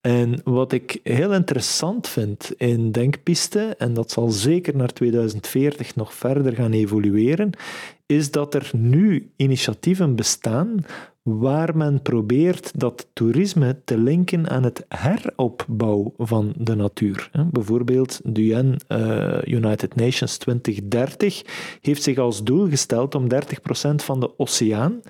En 0.00 0.40
wat 0.44 0.72
ik 0.72 1.00
heel 1.02 1.34
interessant 1.34 2.08
vind 2.08 2.52
in 2.56 2.92
Denkpiste, 2.92 3.74
en 3.78 3.94
dat 3.94 4.10
zal 4.10 4.28
zeker 4.28 4.76
naar 4.76 4.92
2040 4.92 5.96
nog 5.96 6.14
verder 6.14 6.54
gaan 6.54 6.72
evolueren, 6.72 7.50
is 8.06 8.30
dat 8.30 8.54
er 8.54 8.70
nu 8.72 9.30
initiatieven 9.36 10.16
bestaan 10.16 10.84
waar 11.22 11.76
men 11.76 12.02
probeert 12.02 12.80
dat 12.80 13.06
toerisme 13.12 13.80
te 13.84 13.98
linken 13.98 14.48
aan 14.48 14.62
het 14.62 14.84
heropbouw 14.88 16.14
van 16.18 16.52
de 16.56 16.74
natuur. 16.74 17.30
Bijvoorbeeld 17.50 18.20
de 18.24 18.42
UN, 18.42 18.76
eh, 18.86 19.38
United 19.44 19.94
Nations 19.94 20.36
2030, 20.36 21.42
heeft 21.80 22.02
zich 22.02 22.18
als 22.18 22.44
doel 22.44 22.68
gesteld 22.68 23.14
om 23.14 23.28
30% 23.28 24.02
van 24.02 24.20
de 24.20 24.38
oceaan 24.38 25.00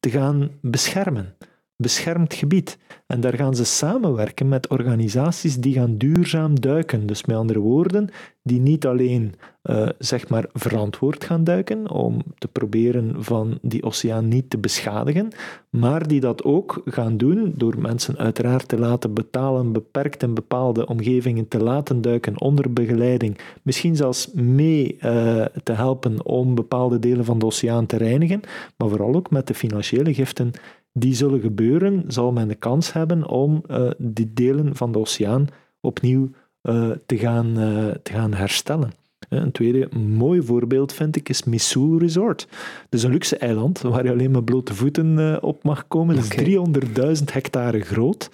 te 0.00 0.10
gaan 0.10 0.50
beschermen. 0.60 1.34
Beschermd 1.80 2.34
gebied. 2.34 2.78
En 3.06 3.20
daar 3.20 3.34
gaan 3.34 3.54
ze 3.54 3.64
samenwerken 3.64 4.48
met 4.48 4.68
organisaties 4.68 5.56
die 5.56 5.74
gaan 5.74 5.96
duurzaam 5.96 6.60
duiken. 6.60 7.06
Dus 7.06 7.24
met 7.24 7.36
andere 7.36 7.58
woorden, 7.58 8.08
die 8.42 8.60
niet 8.60 8.86
alleen 8.86 9.34
eh, 9.62 9.88
zeg 9.98 10.28
maar 10.28 10.44
verantwoord 10.52 11.24
gaan 11.24 11.44
duiken 11.44 11.90
om 11.90 12.22
te 12.38 12.48
proberen 12.48 13.24
van 13.24 13.58
die 13.62 13.82
oceaan 13.82 14.28
niet 14.28 14.50
te 14.50 14.58
beschadigen, 14.58 15.28
maar 15.70 16.08
die 16.08 16.20
dat 16.20 16.44
ook 16.44 16.82
gaan 16.84 17.16
doen 17.16 17.52
door 17.56 17.78
mensen 17.78 18.18
uiteraard 18.18 18.68
te 18.68 18.78
laten 18.78 19.14
betalen, 19.14 19.72
beperkt 19.72 20.22
in 20.22 20.34
bepaalde 20.34 20.86
omgevingen 20.86 21.48
te 21.48 21.62
laten 21.62 22.00
duiken 22.00 22.40
onder 22.40 22.72
begeleiding, 22.72 23.38
misschien 23.62 23.96
zelfs 23.96 24.32
mee 24.32 24.96
eh, 24.98 25.44
te 25.62 25.72
helpen 25.72 26.24
om 26.26 26.54
bepaalde 26.54 26.98
delen 26.98 27.24
van 27.24 27.38
de 27.38 27.46
oceaan 27.46 27.86
te 27.86 27.96
reinigen, 27.96 28.40
maar 28.76 28.88
vooral 28.88 29.14
ook 29.14 29.30
met 29.30 29.46
de 29.46 29.54
financiële 29.54 30.14
giften 30.14 30.52
die 30.92 31.14
zullen 31.14 31.40
gebeuren, 31.40 32.04
zal 32.06 32.32
men 32.32 32.48
de 32.48 32.54
kans 32.54 32.92
hebben 32.92 33.28
om 33.28 33.62
eh, 33.66 33.90
die 33.98 34.30
delen 34.34 34.76
van 34.76 34.92
de 34.92 34.98
oceaan 34.98 35.46
opnieuw 35.80 36.30
eh, 36.60 36.90
te, 37.06 37.18
gaan, 37.18 37.58
eh, 37.58 37.94
te 38.02 38.12
gaan 38.12 38.34
herstellen. 38.34 38.90
Een 39.28 39.52
tweede 39.52 39.88
mooi 39.96 40.42
voorbeeld 40.42 40.92
vind 40.92 41.16
ik 41.16 41.28
is 41.28 41.44
Missoul 41.44 41.98
Resort. 41.98 42.48
Is 42.88 43.02
een 43.02 43.10
luxe 43.10 43.36
eiland 43.36 43.80
waar 43.80 44.04
je 44.04 44.10
alleen 44.10 44.30
met 44.30 44.44
blote 44.44 44.74
voeten 44.74 45.42
op 45.42 45.64
mag 45.64 45.88
komen. 45.88 46.16
Het 46.16 46.38
is 46.38 47.20
300.000 47.20 47.24
hectare 47.32 47.80
groot. 47.80 48.30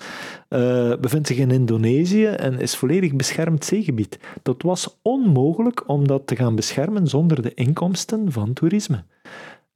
Uh, 0.48 0.92
bevindt 1.00 1.26
zich 1.26 1.36
in 1.36 1.50
Indonesië 1.50 2.24
en 2.24 2.60
is 2.60 2.76
volledig 2.76 3.14
beschermd 3.14 3.64
zeegebied. 3.64 4.18
Dat 4.42 4.62
was 4.62 4.98
onmogelijk 5.02 5.88
om 5.88 6.06
dat 6.06 6.26
te 6.26 6.36
gaan 6.36 6.54
beschermen 6.54 7.06
zonder 7.06 7.42
de 7.42 7.54
inkomsten 7.54 8.32
van 8.32 8.52
toerisme. 8.52 9.04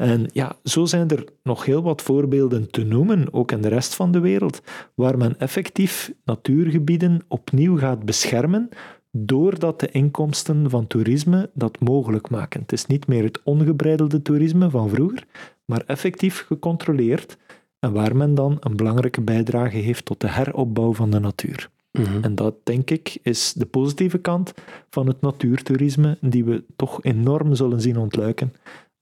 En 0.01 0.27
ja, 0.33 0.57
zo 0.65 0.85
zijn 0.85 1.09
er 1.09 1.25
nog 1.43 1.65
heel 1.65 1.83
wat 1.83 2.03
voorbeelden 2.03 2.71
te 2.71 2.85
noemen, 2.85 3.33
ook 3.33 3.53
in 3.53 3.61
de 3.61 3.69
rest 3.69 3.95
van 3.95 4.13
de 4.13 4.21
wereld, 4.21 4.63
waar 4.95 5.19
men 5.19 5.39
effectief 5.39 6.13
natuurgebieden 6.25 7.21
opnieuw 7.29 7.79
gaat 7.79 8.05
beschermen, 8.05 8.69
doordat 9.11 9.81
de 9.81 9.91
inkomsten 9.91 10.71
van 10.71 10.87
toerisme 10.87 11.51
dat 11.55 11.81
mogelijk 11.81 12.31
maken. 12.31 12.61
Het 12.61 12.73
is 12.73 12.87
niet 12.87 13.07
meer 13.07 13.23
het 13.23 13.41
ongebreidelde 13.45 14.23
toerisme 14.23 14.71
van 14.71 14.89
vroeger, 14.89 15.27
maar 15.65 15.83
effectief 15.87 16.45
gecontroleerd 16.47 17.37
en 17.79 17.93
waar 17.93 18.17
men 18.17 18.35
dan 18.35 18.57
een 18.61 18.77
belangrijke 18.77 19.21
bijdrage 19.21 19.77
heeft 19.77 20.05
tot 20.05 20.21
de 20.21 20.31
heropbouw 20.31 20.93
van 20.95 21.11
de 21.11 21.19
natuur. 21.19 21.71
Mhm. 21.93 22.23
En 22.23 22.35
dat, 22.35 22.55
denk 22.65 22.91
ik, 22.91 23.19
is 23.23 23.53
de 23.53 23.67
positieve 23.67 24.19
kant 24.19 24.53
van 24.91 25.07
het 25.07 25.21
natuurtoerisme, 25.21 26.19
die 26.21 26.45
we 26.45 26.65
toch 26.77 27.05
enorm 27.05 27.55
zullen 27.55 27.81
zien 27.81 27.97
ontluiken 27.97 28.53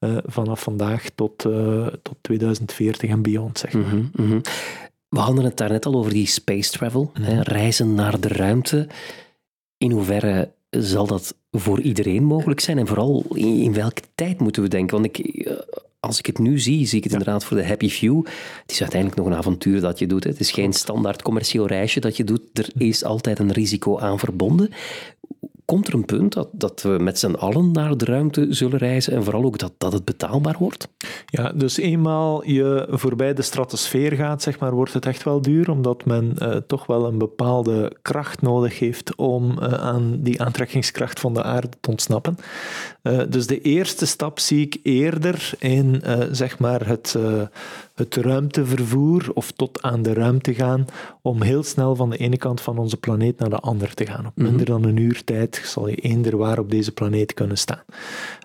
uh, 0.01 0.17
vanaf 0.25 0.63
vandaag 0.63 1.09
tot, 1.15 1.45
uh, 1.45 1.87
tot 1.87 2.17
2040 2.21 3.11
en 3.11 3.23
beyond, 3.23 3.59
zeg 3.59 3.73
maar. 3.73 3.95
Mm 3.95 4.11
-hmm. 4.13 4.41
We 5.09 5.19
hadden 5.19 5.45
het 5.45 5.57
daarnet 5.57 5.87
al 5.87 5.95
over 5.95 6.13
die 6.13 6.27
space 6.27 6.71
travel, 6.71 7.11
hè, 7.13 7.35
mhm. 7.35 7.43
reizen 7.43 7.95
naar 7.95 8.21
de 8.21 8.29
ruimte. 8.29 8.87
In 9.77 9.91
hoeverre 9.91 10.51
zal 10.71 11.07
dat 11.07 11.35
voor 11.51 11.81
iedereen 11.81 12.25
mogelijk 12.25 12.61
zijn? 12.61 12.79
En 12.79 12.87
vooral 12.87 13.25
in, 13.35 13.61
in 13.61 13.73
welke 13.73 14.03
tijd 14.15 14.41
moeten 14.41 14.63
we 14.63 14.69
denken? 14.69 15.01
Want 15.01 15.19
ik, 15.19 15.19
eh, 15.19 15.57
als 16.01 16.19
ik 16.19 16.27
het 16.27 16.39
nu 16.39 16.59
zie, 16.59 16.87
zie 16.87 16.99
ik 16.99 17.05
het 17.05 17.13
inderdaad 17.13 17.45
voor 17.45 17.57
de 17.57 17.67
happy 17.67 17.89
few. 17.89 18.25
Het 18.63 18.71
is 18.71 18.81
uiteindelijk 18.81 19.21
nog 19.21 19.31
een 19.31 19.39
avontuur 19.39 19.81
dat 19.81 19.99
je 19.99 20.07
doet. 20.07 20.25
Hè. 20.25 20.31
Het 20.31 20.41
is 20.41 20.51
geen 20.51 20.73
standaard 20.73 21.23
commercieel 21.23 21.67
reisje 21.67 22.01
dat 22.01 22.17
je 22.17 22.25
doet. 22.25 22.43
Er 22.53 22.71
is 22.77 23.05
altijd 23.05 23.39
een 23.39 23.53
risico 23.53 23.99
aan 23.99 24.19
verbonden 24.19 24.71
komt 25.69 25.89
er 25.89 25.95
een 25.95 26.05
punt 26.05 26.33
dat, 26.33 26.49
dat 26.53 26.83
we 26.83 26.89
met 26.89 27.19
z'n 27.19 27.35
allen 27.35 27.73
naar 27.73 27.97
de 27.97 28.05
ruimte 28.05 28.47
zullen 28.51 28.79
reizen 28.79 29.13
en 29.13 29.25
vooral 29.25 29.45
ook 29.45 29.59
dat, 29.59 29.73
dat 29.79 29.93
het 29.93 30.05
betaalbaar 30.05 30.57
wordt? 30.59 30.89
Ja, 31.27 31.53
dus 31.53 31.77
eenmaal 31.77 32.45
je 32.45 32.87
voorbij 32.91 33.35
de 33.35 33.43
stratosfeer 33.43 34.13
gaat, 34.13 34.43
zeg 34.43 34.59
maar, 34.59 34.73
wordt 34.73 34.93
het 34.93 35.07
echt 35.07 35.23
wel 35.23 35.43
duur, 35.43 35.71
omdat 35.71 36.05
men 36.05 36.35
uh, 36.39 36.57
toch 36.57 36.87
wel 36.87 37.07
een 37.07 37.19
bepaalde 37.19 37.97
kracht 38.03 38.43
nodig 38.43 38.79
heeft 38.79 39.15
om 39.15 39.51
uh, 39.51 39.73
aan 39.73 40.19
die 40.23 40.43
aantrekkingskracht 40.43 41.21
van 41.21 41.35
de 41.35 41.43
aarde 41.43 41.69
te 41.81 41.91
ontsnappen. 41.91 42.37
Uh, 43.09 43.21
dus 43.29 43.47
de 43.47 43.61
eerste 43.61 44.07
stap 44.07 44.39
zie 44.39 44.61
ik 44.61 44.81
eerder 44.83 45.53
in, 45.59 46.03
zeg 46.31 46.59
maar, 46.59 46.87
het 46.87 47.17
het 47.99 48.17
ruimtevervoer 48.17 49.31
of 49.35 49.53
tot 49.53 49.83
aan 49.83 50.03
de 50.03 50.13
ruimte 50.13 50.55
gaan 50.55 50.85
om 51.23 51.43
heel 51.43 51.63
snel 51.63 51.97
van 51.97 52.11
de 52.11 52.17
ene 52.17 52.37
kant 52.37 52.61
van 52.61 52.79
onze 52.79 52.97
planeet 52.97 53.39
naar 53.39 53.51
de 53.51 53.59
andere 53.59 53.95
te 53.95 54.07
gaan. 54.07 54.27
Op 54.27 54.33
mhm. 54.35 54.47
minder 54.47 54.67
dan 54.67 54.85
een 54.85 54.97
uur 54.97 55.25
tijd 55.25 55.63
zal 55.65 55.89
je 55.89 55.97
eender 55.97 56.37
waar 56.37 56.59
op 56.59 56.71
deze 56.71 56.93
planeet 56.93 57.35
kunnen 57.35 57.59
staan. 57.59 57.83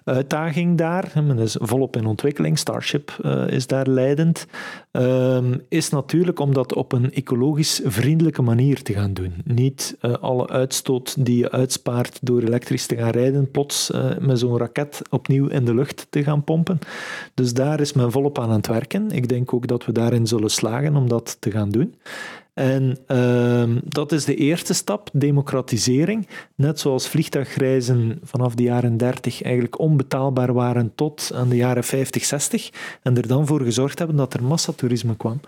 Uitdaging 0.04 0.78
daar, 0.78 1.12
men 1.14 1.40
is 1.40 1.58
volop 1.60 1.96
in 1.96 2.06
ontwikkeling, 2.06 2.60
Starship 2.60 3.12
is 3.48 3.68
daar 3.68 3.88
leidend, 3.88 4.46
um, 4.92 5.62
is 5.70 5.90
natuurlijk 5.90 6.40
om 6.40 6.54
dat 6.54 6.74
op 6.74 6.92
een 6.92 7.14
ecologisch 7.14 7.82
vriendelijke 7.84 8.42
manier 8.42 8.82
te 8.82 8.94
gaan 8.94 9.14
doen. 9.14 9.34
Niet 9.44 9.98
alle 10.20 10.50
uitstoot 10.50 11.26
die 11.26 11.38
je 11.38 11.52
uitspaart 11.52 12.20
door 12.22 12.42
elektrisch 12.42 12.86
te 12.86 12.96
gaan 12.96 13.10
rijden, 13.10 13.52
plots 13.52 13.92
met 14.20 14.40
zo'n 14.40 14.53
raket 14.58 15.02
opnieuw 15.10 15.48
in 15.48 15.66
de 15.66 15.74
lucht 15.74 16.08
te 16.10 16.24
gaan 16.24 16.44
pompen. 16.44 16.80
Dus 17.34 17.54
daar 17.54 17.80
is 17.80 17.94
men 17.94 18.12
volop 18.12 18.40
aan 18.40 18.52
het 18.52 18.68
werken. 18.68 19.12
Ik 19.12 19.30
denk 19.30 19.54
ook 19.54 19.68
dat 19.68 19.86
we 19.86 19.92
daarin 19.92 20.28
zullen 20.28 20.50
slagen 20.50 20.96
om 20.96 21.10
dat 21.10 21.38
te 21.40 21.52
gaan 21.52 21.70
doen. 21.70 21.96
En 22.54 22.98
uh, 23.08 23.64
dat 23.84 24.12
is 24.12 24.26
de 24.26 24.36
eerste 24.36 24.74
stap, 24.74 25.10
democratisering. 25.14 26.28
Net 26.56 26.80
zoals 26.80 27.08
vliegtuigreizen 27.08 28.20
vanaf 28.24 28.56
de 28.56 28.64
jaren 28.64 28.98
30 28.98 29.42
eigenlijk 29.42 29.80
onbetaalbaar 29.80 30.54
waren 30.54 30.92
tot 30.96 31.32
aan 31.36 31.50
de 31.50 31.56
jaren 31.56 31.84
50, 31.84 32.26
60. 32.26 32.70
En 33.02 33.18
er 33.18 33.28
dan 33.28 33.48
voor 33.48 33.62
gezorgd 33.62 33.98
hebben 33.98 34.18
dat 34.18 34.34
er 34.34 34.44
massatoerisme 34.44 35.16
kwam. 35.16 35.40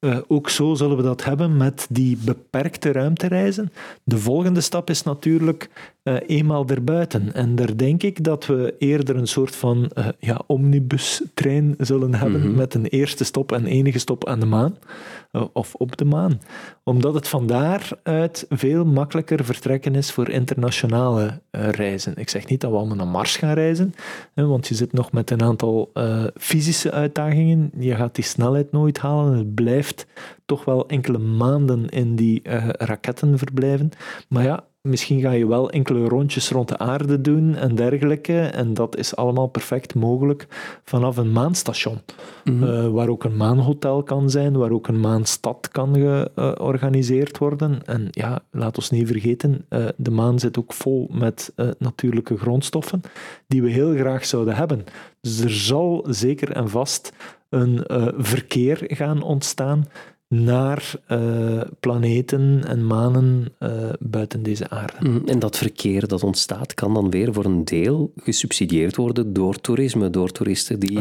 Uh, 0.00 0.18
ook 0.28 0.48
zo 0.48 0.74
zullen 0.74 0.96
we 0.96 1.02
dat 1.02 1.24
hebben 1.24 1.56
met 1.56 1.86
die 1.90 2.18
beperkte 2.24 2.92
ruimtereizen. 2.92 3.72
De 4.04 4.18
volgende 4.18 4.60
stap 4.60 4.90
is 4.90 5.02
natuurlijk 5.02 5.70
uh, 6.04 6.16
eenmaal 6.26 6.66
erbuiten. 6.66 7.34
En 7.34 7.54
daar 7.54 7.76
denk 7.76 8.02
ik 8.02 8.24
dat 8.24 8.46
we 8.46 8.74
eerder 8.78 9.16
een 9.16 9.28
soort 9.28 9.56
van 9.56 9.90
uh, 9.98 10.08
ja, 10.18 10.40
omnibustrein 10.46 11.74
zullen 11.78 12.14
hebben 12.14 12.40
mhm. 12.40 12.54
met 12.54 12.74
een 12.74 12.86
eerste 12.86 13.24
stop 13.24 13.52
en 13.52 13.66
enige 13.66 13.98
stop 13.98 14.26
aan 14.26 14.40
de 14.40 14.46
maan. 14.46 14.76
of 15.52 15.74
op 15.74 15.96
de 15.96 16.04
maan. 16.04 16.40
Omdat 16.84 17.14
het 17.14 17.28
van 17.28 17.46
daaruit 17.46 18.46
veel 18.48 18.84
makkelijker 18.84 19.44
vertrekken 19.44 19.94
is 19.94 20.10
voor 20.10 20.28
internationale 20.28 21.40
reizen. 21.50 22.16
Ik 22.16 22.28
zeg 22.28 22.46
niet 22.46 22.60
dat 22.60 22.70
we 22.70 22.76
allemaal 22.76 22.96
naar 22.96 23.06
Mars 23.06 23.36
gaan 23.36 23.54
reizen, 23.54 23.94
hè, 24.34 24.46
want 24.46 24.68
je 24.68 24.74
zit 24.74 24.92
nog 24.92 25.12
met 25.12 25.30
een 25.30 25.42
aantal 25.42 25.90
fysische 26.36 26.90
uitdagingen. 26.90 27.70
Je 27.78 27.94
gaat 27.94 28.14
die 28.14 28.24
snelheid 28.24 28.72
nooit 28.72 28.98
halen. 28.98 29.38
Het 29.38 29.54
blijft 29.54 29.87
toch 30.44 30.64
wel 30.64 30.88
enkele 30.88 31.18
maanden 31.18 31.88
in 31.88 32.16
die 32.16 32.40
raketten 32.78 33.38
verblijven. 33.38 33.90
Maar 34.28 34.44
ja, 34.44 34.64
Misschien 34.88 35.20
ga 35.20 35.30
je 35.30 35.46
wel 35.46 35.70
enkele 35.70 36.08
rondjes 36.08 36.50
rond 36.50 36.68
de 36.68 36.78
aarde 36.78 37.20
doen 37.20 37.54
en 37.54 37.74
dergelijke. 37.74 38.40
En 38.40 38.74
dat 38.74 38.96
is 38.96 39.16
allemaal 39.16 39.46
perfect 39.46 39.94
mogelijk 39.94 40.46
vanaf 40.84 41.16
een 41.16 41.32
maanstation. 41.32 42.00
Mhm. 42.44 42.64
Eh, 42.64 42.88
waar 42.88 43.08
ook 43.08 43.24
een 43.24 43.36
maanhotel 43.36 44.02
kan 44.02 44.30
zijn, 44.30 44.56
waar 44.56 44.70
ook 44.70 44.88
een 44.88 45.00
maanstad 45.00 45.68
kan 45.68 45.94
georganiseerd 45.94 47.38
worden. 47.38 47.84
En 47.84 48.08
ja, 48.10 48.40
laat 48.50 48.76
ons 48.76 48.90
niet 48.90 49.06
vergeten, 49.06 49.66
uh, 49.70 49.86
de 49.96 50.10
maan 50.10 50.38
zit 50.38 50.58
ook 50.58 50.72
vol 50.72 51.10
met 51.12 51.52
uh, 51.56 51.68
natuurlijke 51.78 52.36
grondstoffen 52.36 53.00
die 53.46 53.62
we 53.62 53.70
heel 53.70 53.94
graag 53.94 54.24
zouden 54.24 54.54
hebben. 54.54 54.84
Dus 55.20 55.40
er 55.40 55.54
zal 55.54 56.06
zeker 56.08 56.52
en 56.52 56.68
vast 56.68 57.12
een 57.48 57.84
verkeer 58.16 58.78
gaan 58.86 59.22
ontstaan 59.22 59.86
naar 60.28 60.92
uh, 61.08 61.60
planeten 61.80 62.64
en 62.66 62.86
manen 62.86 63.54
uh, 63.60 63.70
buiten 64.00 64.42
deze 64.42 64.70
aarde. 64.70 65.08
Mm, 65.08 65.22
en 65.26 65.38
dat 65.38 65.56
verkeer 65.56 66.08
dat 66.08 66.22
ontstaat, 66.22 66.74
kan 66.74 66.94
dan 66.94 67.10
weer 67.10 67.32
voor 67.32 67.44
een 67.44 67.64
deel 67.64 68.12
gesubsidieerd 68.16 68.96
worden 68.96 69.32
door 69.32 69.60
toerisme, 69.60 70.10
door 70.10 70.30
toeristen 70.30 70.80
die 70.80 71.00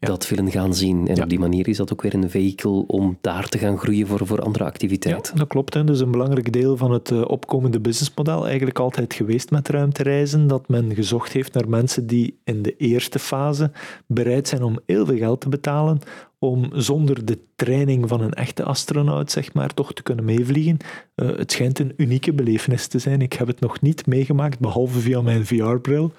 dat 0.00 0.28
willen 0.28 0.50
gaan 0.50 0.74
zien. 0.74 1.08
En 1.08 1.22
op 1.22 1.28
die 1.28 1.38
manier 1.38 1.68
is 1.68 1.76
dat 1.76 1.92
ook 1.92 2.02
weer 2.02 2.14
een 2.14 2.30
vehikel 2.30 2.84
om 2.86 3.18
daar 3.20 3.48
te 3.48 3.58
gaan 3.58 3.78
groeien 3.78 4.06
voor, 4.06 4.26
voor 4.26 4.42
andere 4.42 4.64
activiteiten. 4.64 5.32
Ja, 5.32 5.38
dat 5.38 5.48
klopt. 5.48 5.74
Hè. 5.74 5.84
Dus 5.84 6.00
een 6.00 6.10
belangrijk 6.10 6.52
deel 6.52 6.76
van 6.76 6.90
het 6.90 7.10
uh, 7.10 7.24
opkomende 7.26 7.80
businessmodel, 7.80 8.46
eigenlijk 8.46 8.78
altijd 8.78 9.14
geweest 9.14 9.50
met 9.50 9.68
ruimtereizen, 9.68 10.46
dat 10.46 10.68
men 10.68 10.94
gezocht 10.94 11.32
heeft 11.32 11.54
naar 11.54 11.68
mensen 11.68 12.06
die 12.06 12.38
in 12.44 12.62
de 12.62 12.76
eerste 12.76 13.18
fase 13.18 13.70
bereid 14.06 14.48
zijn 14.48 14.62
om 14.62 14.78
heel 14.86 15.06
veel 15.06 15.18
geld 15.18 15.40
te 15.40 15.48
betalen 15.48 16.00
om 16.42 16.68
zonder 16.72 17.24
de 17.24 17.38
training 17.64 18.08
van 18.08 18.20
een 18.20 18.32
echte 18.32 18.62
astronaut, 18.62 19.30
zeg 19.30 19.52
maar, 19.52 19.74
toch 19.74 19.92
te 19.92 20.02
kunnen 20.02 20.24
meevliegen. 20.24 20.76
Uh, 21.16 21.36
het 21.36 21.52
schijnt 21.52 21.78
een 21.78 21.92
unieke 21.96 22.32
belevenis 22.32 22.86
te 22.86 22.98
zijn. 22.98 23.20
Ik 23.20 23.32
heb 23.32 23.46
het 23.46 23.60
nog 23.60 23.80
niet 23.80 24.06
meegemaakt, 24.06 24.58
behalve 24.58 24.98
via 24.98 25.20
mijn 25.20 25.46
VR-bril. 25.46 26.12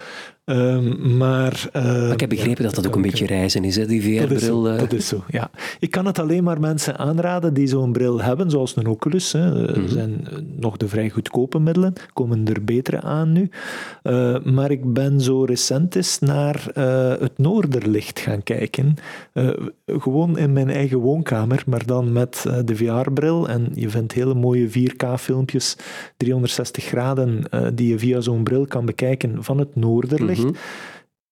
Ehm, 0.46 1.18
maar, 1.18 1.70
uh, 1.76 2.12
ik 2.12 2.20
heb 2.20 2.30
begrepen 2.30 2.64
dat 2.64 2.76
dat 2.76 2.88
ook 2.88 2.96
een 2.96 3.02
beetje 3.02 3.26
reizen 3.26 3.64
is, 3.64 3.76
hè, 3.76 3.86
die 3.86 4.02
VR-bril. 4.02 4.62
Dat, 4.62 4.80
dat, 4.80 4.94
is 4.94 5.08
zo, 5.08 5.24
ja. 5.28 5.50
Ik 5.80 5.92
kan 5.92 6.06
het 6.06 6.20
alleen 6.20 6.44
maar 6.44 6.60
mensen 6.60 6.98
aanraden 6.98 7.54
die 7.54 7.68
zo'n 7.68 7.92
bril 7.92 8.22
hebben, 8.22 8.50
zoals 8.50 8.76
een 8.76 8.88
Oculus. 8.88 9.32
Hè. 9.32 9.68
Er 9.68 9.80
mhm. 9.80 9.90
zijn 9.90 10.28
nog 10.60 10.78
de 10.78 10.88
vrij 10.88 11.10
goedkope 11.10 11.60
middelen, 11.60 11.94
komen 12.14 12.48
er 12.48 12.64
betere 12.64 13.02
aan 13.02 13.32
nu. 13.32 13.50
Maar 14.44 14.72
ik 14.72 14.94
ben 14.94 15.22
zo 15.22 15.44
recent 15.44 15.96
eens 15.96 16.20
naar 16.20 16.64
het 17.20 17.38
Noorderlicht 17.38 18.20
gaan 18.20 18.44
kijken. 18.44 18.96
gewoon 19.86 20.38
in 20.38 20.54
mijn 20.54 20.70
eigen 20.70 20.98
woonkamer, 20.98 21.33
maar 21.66 21.86
dan 21.86 22.12
met 22.12 22.46
de 22.66 22.76
VR-bril. 22.76 23.50
En 23.50 23.72
je 23.74 23.90
vindt 23.90 24.14
hele 24.14 24.34
mooie 24.34 24.70
4K-filmpjes, 24.70 25.76
360 26.18 26.84
graden, 26.84 27.44
die 27.76 27.88
je 27.90 28.00
via 28.00 28.22
zo'n 28.22 28.44
bril 28.44 28.66
kan 28.66 28.86
bekijken 28.86 29.44
van 29.44 29.58
het 29.58 29.76
Noorderlicht. 29.76 30.44
Mhm. 30.44 30.54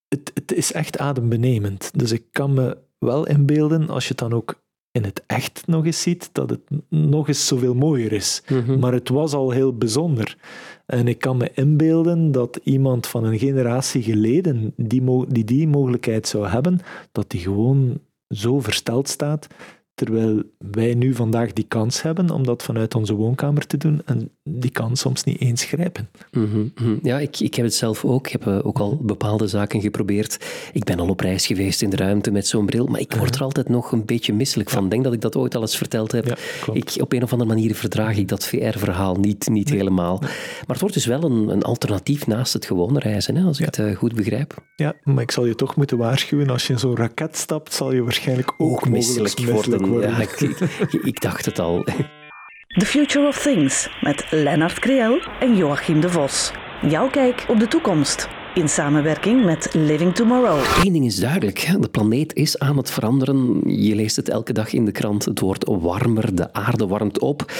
het, 0.07 0.31
het 0.33 0.51
is 0.51 0.73
echt 0.73 0.97
adembenemend. 0.97 1.91
Dus 1.95 2.11
ik 2.11 2.23
kan 2.31 2.53
me 2.53 2.77
wel 2.97 3.27
inbeelden, 3.27 3.89
als 3.89 4.03
je 4.03 4.09
het 4.09 4.19
dan 4.19 4.33
ook 4.33 4.61
in 4.91 5.03
het 5.03 5.23
echt 5.27 5.63
nog 5.67 5.85
eens 5.85 6.01
ziet, 6.01 6.29
dat 6.31 6.49
het 6.49 6.61
nog 6.89 7.27
eens 7.27 7.47
zoveel 7.47 7.73
mooier 7.73 8.11
is. 8.11 8.43
Mhm. 8.49 8.79
Maar 8.79 8.93
het 8.93 9.09
was 9.09 9.33
al 9.33 9.51
heel 9.51 9.77
bijzonder. 9.77 10.37
En 10.85 11.07
ik 11.07 11.19
kan 11.19 11.37
me 11.37 11.51
inbeelden 11.53 12.31
dat 12.31 12.59
iemand 12.63 13.07
van 13.07 13.23
een 13.23 13.39
generatie 13.39 14.03
geleden 14.03 14.73
die 14.75 15.25
die, 15.27 15.43
die 15.43 15.67
mogelijkheid 15.67 16.27
zou 16.27 16.47
hebben, 16.47 16.79
dat 17.11 17.29
die 17.29 17.39
gewoon 17.39 17.99
zo 18.27 18.59
versteld 18.59 19.09
staat 19.09 19.47
Terwijl 19.93 20.43
wij 20.57 20.93
nu 20.93 21.13
vandaag 21.13 21.53
die 21.53 21.65
kans 21.67 22.01
hebben 22.01 22.29
om 22.29 22.43
dat 22.43 22.63
vanuit 22.63 22.95
onze 22.95 23.13
woonkamer 23.13 23.67
te 23.67 23.77
doen 23.77 24.01
en 24.05 24.31
die 24.43 24.71
kans 24.71 24.99
soms 24.99 25.23
niet 25.23 25.39
eens 25.39 25.63
grijpen. 25.63 26.09
Mhm, 26.31 26.65
mhm. 26.75 26.95
Ja, 27.03 27.19
ik, 27.19 27.39
ik 27.39 27.55
heb 27.55 27.65
het 27.65 27.73
zelf 27.73 28.05
ook. 28.05 28.25
Ik 28.25 28.31
heb 28.31 28.45
uh, 28.45 28.65
ook 28.65 28.79
al 28.79 28.97
bepaalde 29.01 29.47
zaken 29.47 29.81
geprobeerd. 29.81 30.45
Ik 30.73 30.83
ben 30.83 30.99
al 30.99 31.09
op 31.09 31.19
reis 31.19 31.47
geweest 31.47 31.81
in 31.81 31.89
de 31.89 31.95
ruimte 31.95 32.31
met 32.31 32.47
zo'n 32.47 32.65
bril, 32.65 32.85
maar 32.85 32.99
ik 32.99 33.13
word 33.13 33.35
er 33.35 33.43
altijd 33.43 33.69
nog 33.69 33.91
een 33.91 34.05
beetje 34.05 34.33
misselijk 34.33 34.69
van. 34.69 34.83
Ik 34.83 34.91
denk 34.91 35.03
dat 35.03 35.13
ik 35.13 35.21
dat 35.21 35.35
ooit 35.35 35.55
al 35.55 35.61
eens 35.61 35.77
verteld 35.77 36.11
heb. 36.11 36.25
Ja, 36.25 36.35
ik, 36.73 36.97
op 36.99 37.13
een 37.13 37.23
of 37.23 37.31
andere 37.31 37.49
manier 37.49 37.75
verdraag 37.75 38.17
ik 38.17 38.27
dat 38.27 38.45
VR-verhaal 38.45 39.15
niet, 39.15 39.49
niet 39.49 39.69
helemaal. 39.69 40.17
Maar 40.19 40.31
het 40.67 40.79
wordt 40.79 40.93
dus 40.93 41.05
wel 41.05 41.23
een, 41.23 41.49
een 41.49 41.63
alternatief 41.63 42.27
naast 42.27 42.53
het 42.53 42.65
gewone 42.65 42.99
reizen, 42.99 43.35
hè, 43.35 43.43
als 43.43 43.59
ik 43.59 43.65
het 43.65 43.77
uh, 43.77 43.95
goed 43.95 44.15
begrijp. 44.15 44.63
Ja, 44.75 44.95
maar 45.03 45.23
ik 45.23 45.31
zal 45.31 45.45
je 45.45 45.55
toch 45.55 45.75
moeten 45.75 45.97
waarschuwen. 45.97 46.49
Als 46.49 46.67
je 46.67 46.73
in 46.73 46.79
zo'n 46.79 46.95
raket 46.95 47.37
stapt, 47.37 47.73
zal 47.73 47.91
je 47.91 48.03
waarschijnlijk 48.03 48.53
ook, 48.57 48.71
ook 48.71 48.89
misselijk, 48.89 49.39
worden. 49.85 50.09
Ja, 50.09 50.17
ik, 50.17 50.39
ik, 50.39 50.93
ik 50.93 51.21
dacht 51.21 51.45
het 51.45 51.59
al. 51.59 51.83
The 52.79 52.85
Future 52.85 53.27
of 53.27 53.41
Things 53.41 53.89
met 54.01 54.25
Lennart 54.29 54.79
Kriel 54.79 55.19
en 55.39 55.55
Joachim 55.55 56.01
de 56.01 56.09
Vos. 56.09 56.51
Jouw 56.89 57.09
kijk 57.09 57.45
op 57.47 57.59
de 57.59 57.67
toekomst. 57.67 58.27
In 58.53 58.69
samenwerking 58.69 59.45
met 59.45 59.73
Living 59.73 60.15
Tomorrow. 60.15 60.59
Eén 60.83 60.93
ding 60.93 61.05
is 61.05 61.15
duidelijk: 61.15 61.75
de 61.79 61.89
planeet 61.89 62.33
is 62.33 62.59
aan 62.59 62.77
het 62.77 62.91
veranderen. 62.91 63.61
Je 63.65 63.95
leest 63.95 64.15
het 64.15 64.29
elke 64.29 64.53
dag 64.53 64.73
in 64.73 64.85
de 64.85 64.91
krant. 64.91 65.25
Het 65.25 65.39
wordt 65.39 65.65
warmer, 65.67 66.35
de 66.35 66.53
aarde 66.53 66.87
warmt 66.87 67.19
op. 67.19 67.51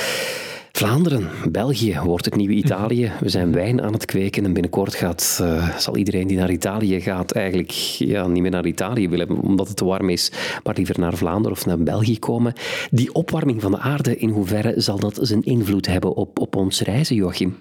Vlaanderen, 0.72 1.30
België 1.50 2.00
wordt 2.04 2.26
het 2.26 2.36
nieuwe 2.36 2.54
Italië. 2.54 3.12
We 3.20 3.30
zijn 3.30 3.52
wijn 3.52 3.82
aan 3.82 3.94
het 3.94 4.06
kweken 4.06 4.46
en 4.46 4.54
binnenkort 4.54 4.96
gaat, 4.96 5.40
uh, 5.42 5.78
zal 5.78 5.98
iedereen 5.98 6.28
die 6.28 6.38
naar 6.38 6.52
Italië 6.52 7.02
gaat 7.02 7.32
eigenlijk 7.32 7.72
ja, 7.72 8.28
niet 8.28 8.42
meer 8.42 8.52
naar 8.52 8.66
Italië 8.66 9.10
willen 9.10 9.30
omdat 9.30 9.68
het 9.68 9.78
te 9.78 9.86
warm 9.86 10.10
is, 10.10 10.32
maar 10.64 10.76
liever 10.76 11.00
naar 11.00 11.18
Vlaanderen 11.18 11.58
of 11.58 11.66
naar 11.66 11.80
België 11.80 12.20
komen. 12.20 12.54
Die 12.92 13.14
opwarming 13.14 13.62
van 13.62 13.72
de 13.72 13.80
aarde, 13.80 14.18
in 14.18 14.30
hoeverre 14.30 14.74
zal 14.78 15.00
dat 15.00 15.20
zijn 15.22 15.44
invloed 15.44 15.86
hebben 15.86 16.16
op, 16.16 16.40
op 16.40 16.56
ons 16.56 16.82
reizen, 16.82 17.16
Joachim? 17.16 17.58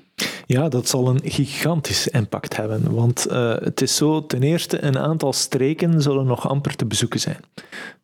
Ja, 0.53 0.69
dat 0.69 0.89
zal 0.89 1.09
een 1.09 1.21
gigantische 1.25 2.11
impact 2.11 2.57
hebben. 2.57 2.95
Want 2.95 3.27
uh, 3.31 3.55
het 3.59 3.81
is 3.81 3.97
zo, 3.97 4.27
ten 4.27 4.43
eerste, 4.43 4.85
een 4.85 4.99
aantal 4.99 5.33
streken 5.33 6.03
zullen 6.03 6.27
nog 6.27 6.49
amper 6.49 6.77
te 6.77 6.87
bezoeken 6.87 7.21
zijn. 7.21 7.41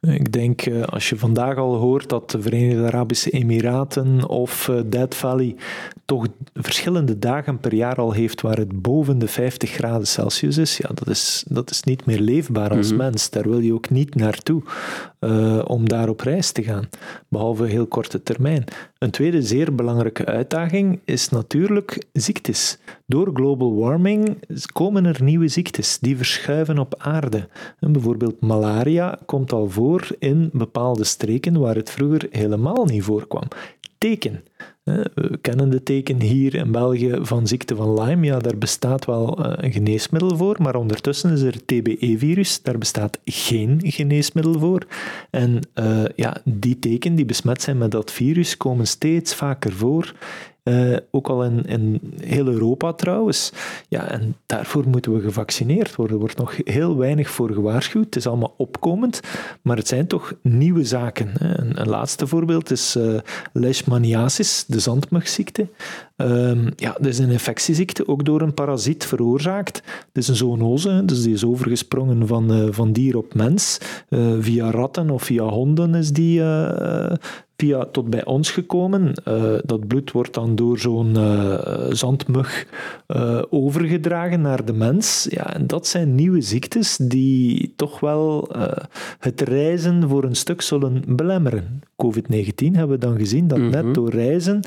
Ik 0.01 0.32
denk, 0.32 0.66
uh, 0.66 0.82
als 0.82 1.09
je 1.09 1.16
vandaag 1.16 1.57
al 1.57 1.74
hoort 1.74 2.09
dat 2.09 2.30
de 2.30 2.42
Verenigde 2.42 2.86
Arabische 2.86 3.30
Emiraten 3.30 4.28
of 4.28 4.68
uh, 4.68 4.80
Dead 4.86 5.14
Valley 5.14 5.57
toch 6.05 6.26
verschillende 6.55 7.18
dagen 7.18 7.59
per 7.59 7.74
jaar 7.74 7.97
al 7.97 8.12
heeft 8.12 8.40
waar 8.40 8.57
het 8.57 8.82
boven 8.82 9.18
de 9.18 9.28
50 9.28 9.70
graden 9.70 10.07
Celsius 10.07 10.57
is, 10.57 10.76
ja, 10.76 10.88
dat 10.94 11.09
is, 11.09 11.44
dat 11.49 11.70
is 11.70 11.82
niet 11.82 12.07
meer 12.07 12.20
leefbaar 12.20 12.70
als 12.70 12.92
mm 12.92 12.99
-hmm. 12.99 13.07
mens. 13.07 13.30
Daar 13.30 13.49
wil 13.49 13.61
je 13.61 13.74
ook 13.74 13.90
niet 13.90 14.14
naartoe 14.14 14.62
om 15.66 15.89
daar 15.89 16.09
op 16.09 16.20
reis 16.20 16.51
te 16.51 16.62
gaan, 16.62 16.89
behalve 17.29 17.64
heel 17.64 17.87
korte 17.87 18.22
termijn. 18.22 18.64
Een 18.99 19.11
tweede 19.11 19.43
zeer 19.43 19.74
belangrijke 19.74 20.24
uitdaging 20.24 21.01
is 21.05 21.29
natuurlijk 21.29 22.05
ziektes. 22.12 22.79
Door 23.07 23.31
global 23.35 23.74
warming 23.77 24.39
komen 24.72 25.05
er 25.05 25.22
nieuwe 25.22 25.49
ziektes 25.49 25.99
die 25.99 26.16
verschuiven 26.16 26.79
op 26.79 26.95
aarde. 26.99 27.49
Bijvoorbeeld 27.81 28.41
malaria 28.41 29.18
komt 29.27 29.53
al 29.53 29.70
voor 29.70 30.09
in 30.18 30.51
bepaalde 30.53 31.05
streken 31.05 31.61
waar 31.61 31.74
het 31.74 31.91
vroeger 31.91 32.27
helemaal 32.31 32.85
niet 32.85 33.03
voorkwam. 33.03 33.49
Teken. 33.99 34.45
We 34.87 35.39
kennen 35.41 35.70
de 35.70 35.82
teken 35.82 36.20
hier 36.20 36.55
in 36.55 36.72
België 36.72 37.18
van 37.20 37.47
ziekte 37.47 37.76
van 37.76 38.01
Lyme. 38.01 38.26
Ja, 38.26 38.39
daar 38.39 38.59
bestaat 38.59 39.05
wel 39.05 39.45
een 39.64 39.72
geneesmiddel 39.72 40.37
voor, 40.37 40.57
maar 40.62 40.74
ondertussen 40.74 41.32
is 41.32 41.41
er 41.41 41.64
TBE-virus. 41.64 42.62
Daar 42.62 42.78
bestaat 42.78 43.18
geen 43.24 43.80
geneesmiddel 43.84 44.59
voor. 44.59 44.87
En 45.30 45.61
uh, 45.74 46.05
ja, 46.16 46.37
die 46.45 46.78
teken 46.78 47.14
die 47.14 47.24
besmet 47.24 47.62
zijn 47.62 47.78
met 47.78 47.91
dat 47.91 48.12
virus 48.12 48.57
komen 48.57 48.87
steeds 48.87 49.34
vaker 49.34 49.72
voor. 49.72 50.14
Uh, 50.69 50.97
ook 51.11 51.29
al 51.29 51.45
in, 51.45 52.01
heel 52.21 52.47
Europa 52.47 52.93
trouwens. 52.93 53.53
Ja, 53.89 54.11
en 54.11 54.37
daarvoor 54.47 54.89
moeten 54.89 55.12
we 55.14 55.21
gevaccineerd 55.21 55.95
worden. 55.95 56.14
Er 56.14 56.21
wordt 56.21 56.39
nog 56.39 56.55
heel 56.64 56.97
weinig 56.97 57.31
voor 57.31 57.53
gewaarschuwd. 57.53 58.05
Het 58.05 58.17
is 58.17 58.27
allemaal 58.27 58.55
opkomend, 58.57 59.21
maar 59.62 59.77
het 59.77 59.89
zijn 59.89 60.07
toch 60.07 60.33
nieuwe 60.43 60.85
zaken. 60.85 61.31
Een, 61.39 61.81
een 61.81 61.89
laatste 61.89 62.27
voorbeeld 62.27 62.71
is 62.71 62.97
uh, 62.97 63.19
leishmaniasis, 63.53 64.64
de 64.67 64.81
zandmugziekte. 64.81 65.69
Um, 66.17 66.69
ja, 66.77 66.93
dat 66.93 67.07
is 67.07 67.19
een 67.19 67.31
infectieziekte, 67.31 68.09
ook 68.09 68.25
door 68.25 68.41
een 68.41 68.55
parasiet 68.55 69.05
veroorzaakt. 69.05 69.77
Het 69.87 70.17
is 70.23 70.29
een 70.29 70.37
zoonose, 70.37 71.03
dus 71.05 71.23
die 71.23 71.35
is 71.35 71.45
overgesprongen 71.45 72.27
van, 72.27 72.53
uh, 72.53 72.67
van 72.71 72.93
dier 72.93 73.17
op 73.17 73.35
mens. 73.35 73.79
via 74.41 74.71
ratten 74.71 75.11
of 75.11 75.23
via 75.23 75.45
honden 75.45 75.95
is 75.95 76.11
die 76.12 76.43
via 77.57 77.85
tot 77.85 78.11
bij 78.11 78.25
ons 78.25 78.51
gekomen. 78.51 79.13
Uh, 79.29 79.59
dat 79.65 79.87
bloed 79.87 80.13
wordt 80.13 80.35
dan 80.35 80.55
door 80.55 80.79
zo'n 80.79 81.15
uh, 81.17 81.59
zandmug 81.91 82.67
uh, 83.09 83.43
overgedragen 83.51 84.41
naar 84.41 84.65
de 84.65 84.73
mens. 84.73 85.27
Ja, 85.31 85.55
en 85.55 85.67
dat 85.67 85.87
zijn 85.87 86.15
nieuwe 86.15 86.41
ziektes 86.41 86.97
die 86.97 87.73
toch 87.77 88.01
wel 88.01 88.51
het 89.19 89.41
reizen 89.41 90.09
voor 90.09 90.25
een 90.25 90.37
stuk 90.37 90.63
zullen 90.63 91.03
belemmeren. 91.07 91.81
COVID-19 92.05 92.70
hebben 92.72 92.88
we 92.88 92.99
dan 92.99 93.18
gezien 93.18 93.49
dat 93.49 93.59
mm 93.59 93.72
-hmm. 93.72 93.84
net 93.84 93.94
door 93.94 94.11
reizen 94.11 94.61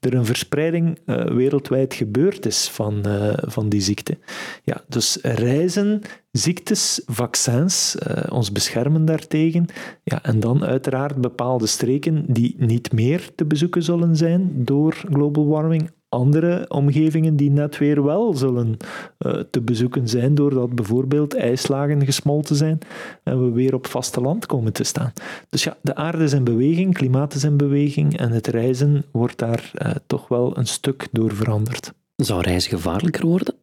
er 0.00 0.14
een 0.14 0.24
verspreiding 0.24 0.98
wereldwijd 1.34 1.94
gebeurd 1.94 2.46
is 2.46 2.68
van, 2.68 3.04
van 3.36 3.68
die 3.68 3.80
ziekte. 3.80 4.18
Ja, 4.64 4.84
dus 4.88 5.18
reizen 5.22 6.02
ziektes, 6.36 7.02
vaccins, 7.06 7.96
uh, 8.08 8.32
ons 8.32 8.52
beschermen 8.52 9.04
daartegen. 9.04 9.66
Ja, 10.04 10.22
en 10.22 10.40
dan 10.40 10.64
uiteraard 10.64 11.20
bepaalde 11.20 11.66
streken 11.66 12.24
die 12.28 12.54
niet 12.58 12.92
meer 12.92 13.30
te 13.34 13.44
bezoeken 13.44 13.82
zullen 13.82 14.16
zijn 14.16 14.50
door 14.54 15.04
global 15.10 15.46
warming. 15.46 15.90
Andere 16.16 16.64
omgevingen 16.68 17.36
die 17.36 17.50
net 17.50 17.78
weer 17.78 18.04
wel 18.04 18.34
zullen 18.34 18.76
uh, 19.18 19.32
te 19.50 19.60
bezoeken 19.60 20.08
zijn, 20.08 20.34
doordat 20.34 20.74
bijvoorbeeld 20.74 21.34
ijslagen 21.34 22.04
gesmolten 22.04 22.56
zijn 22.56 22.78
en 23.22 23.44
we 23.44 23.50
weer 23.50 23.74
op 23.74 23.86
vasteland 23.86 24.46
komen 24.46 24.72
te 24.72 24.84
staan. 24.84 25.12
Dus 25.48 25.64
ja, 25.64 25.76
de 25.80 25.94
aarde 25.94 26.24
is 26.24 26.32
in 26.32 26.44
beweging, 26.44 26.94
klimaat 26.94 27.34
is 27.34 27.44
in 27.44 27.56
beweging 27.56 28.18
en 28.18 28.30
het 28.30 28.46
reizen 28.46 29.04
wordt 29.10 29.38
daar 29.38 29.70
uh, 29.74 29.90
toch 30.06 30.28
wel 30.28 30.58
een 30.58 30.66
stuk 30.66 31.08
door 31.12 31.34
veranderd. 31.34 31.92
Zou 32.16 32.40
reizen 32.40 32.70
gevaarlijker 32.70 33.26
worden? 33.26 33.54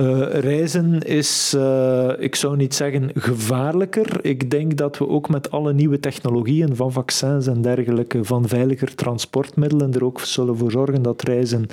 Uh, 0.00 0.40
reizen 0.40 1.00
is, 1.00 1.54
uh, 1.56 2.12
ik 2.18 2.34
zou 2.34 2.56
niet 2.56 2.74
zeggen 2.74 3.10
gevaarlijker. 3.14 4.24
Ik 4.24 4.50
denk 4.50 4.76
dat 4.76 4.98
we 4.98 5.08
ook 5.08 5.28
met 5.28 5.50
alle 5.50 5.72
nieuwe 5.72 6.00
technologieën 6.00 6.76
van 6.76 6.92
vaccins 6.92 7.46
en 7.46 7.62
dergelijke, 7.62 8.24
van 8.24 8.48
veiliger 8.48 8.94
transportmiddelen, 8.94 9.92
er 9.94 10.04
ook 10.04 10.20
zullen 10.20 10.56
voor 10.56 10.70
zorgen 10.70 11.02
dat 11.02 11.22
reizen 11.22 11.66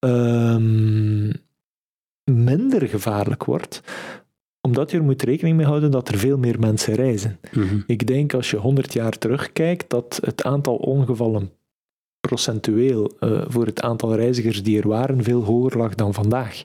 uh, 0.00 0.56
minder 2.24 2.88
gevaarlijk 2.88 3.44
wordt 3.44 3.82
omdat 4.66 4.90
je 4.90 4.96
er 4.96 5.04
moet 5.04 5.22
rekening 5.22 5.56
mee 5.56 5.66
houden 5.66 5.90
dat 5.90 6.08
er 6.08 6.18
veel 6.18 6.38
meer 6.38 6.58
mensen 6.58 6.94
reizen. 6.94 7.38
Mm 7.52 7.68
-hmm. 7.68 7.84
Ik 7.86 8.06
denk 8.06 8.34
als 8.34 8.50
je 8.50 8.56
100 8.56 8.92
jaar 8.92 9.18
terugkijkt 9.18 9.90
dat 9.90 10.18
het 10.24 10.44
aantal 10.44 10.76
ongevallen 10.76 11.50
procentueel 12.20 13.12
uh, 13.20 13.44
voor 13.48 13.66
het 13.66 13.80
aantal 13.80 14.14
reizigers 14.14 14.62
die 14.62 14.80
er 14.80 14.88
waren 14.88 15.22
veel 15.22 15.42
hoger 15.42 15.78
lag 15.78 15.94
dan 15.94 16.14
vandaag. 16.14 16.62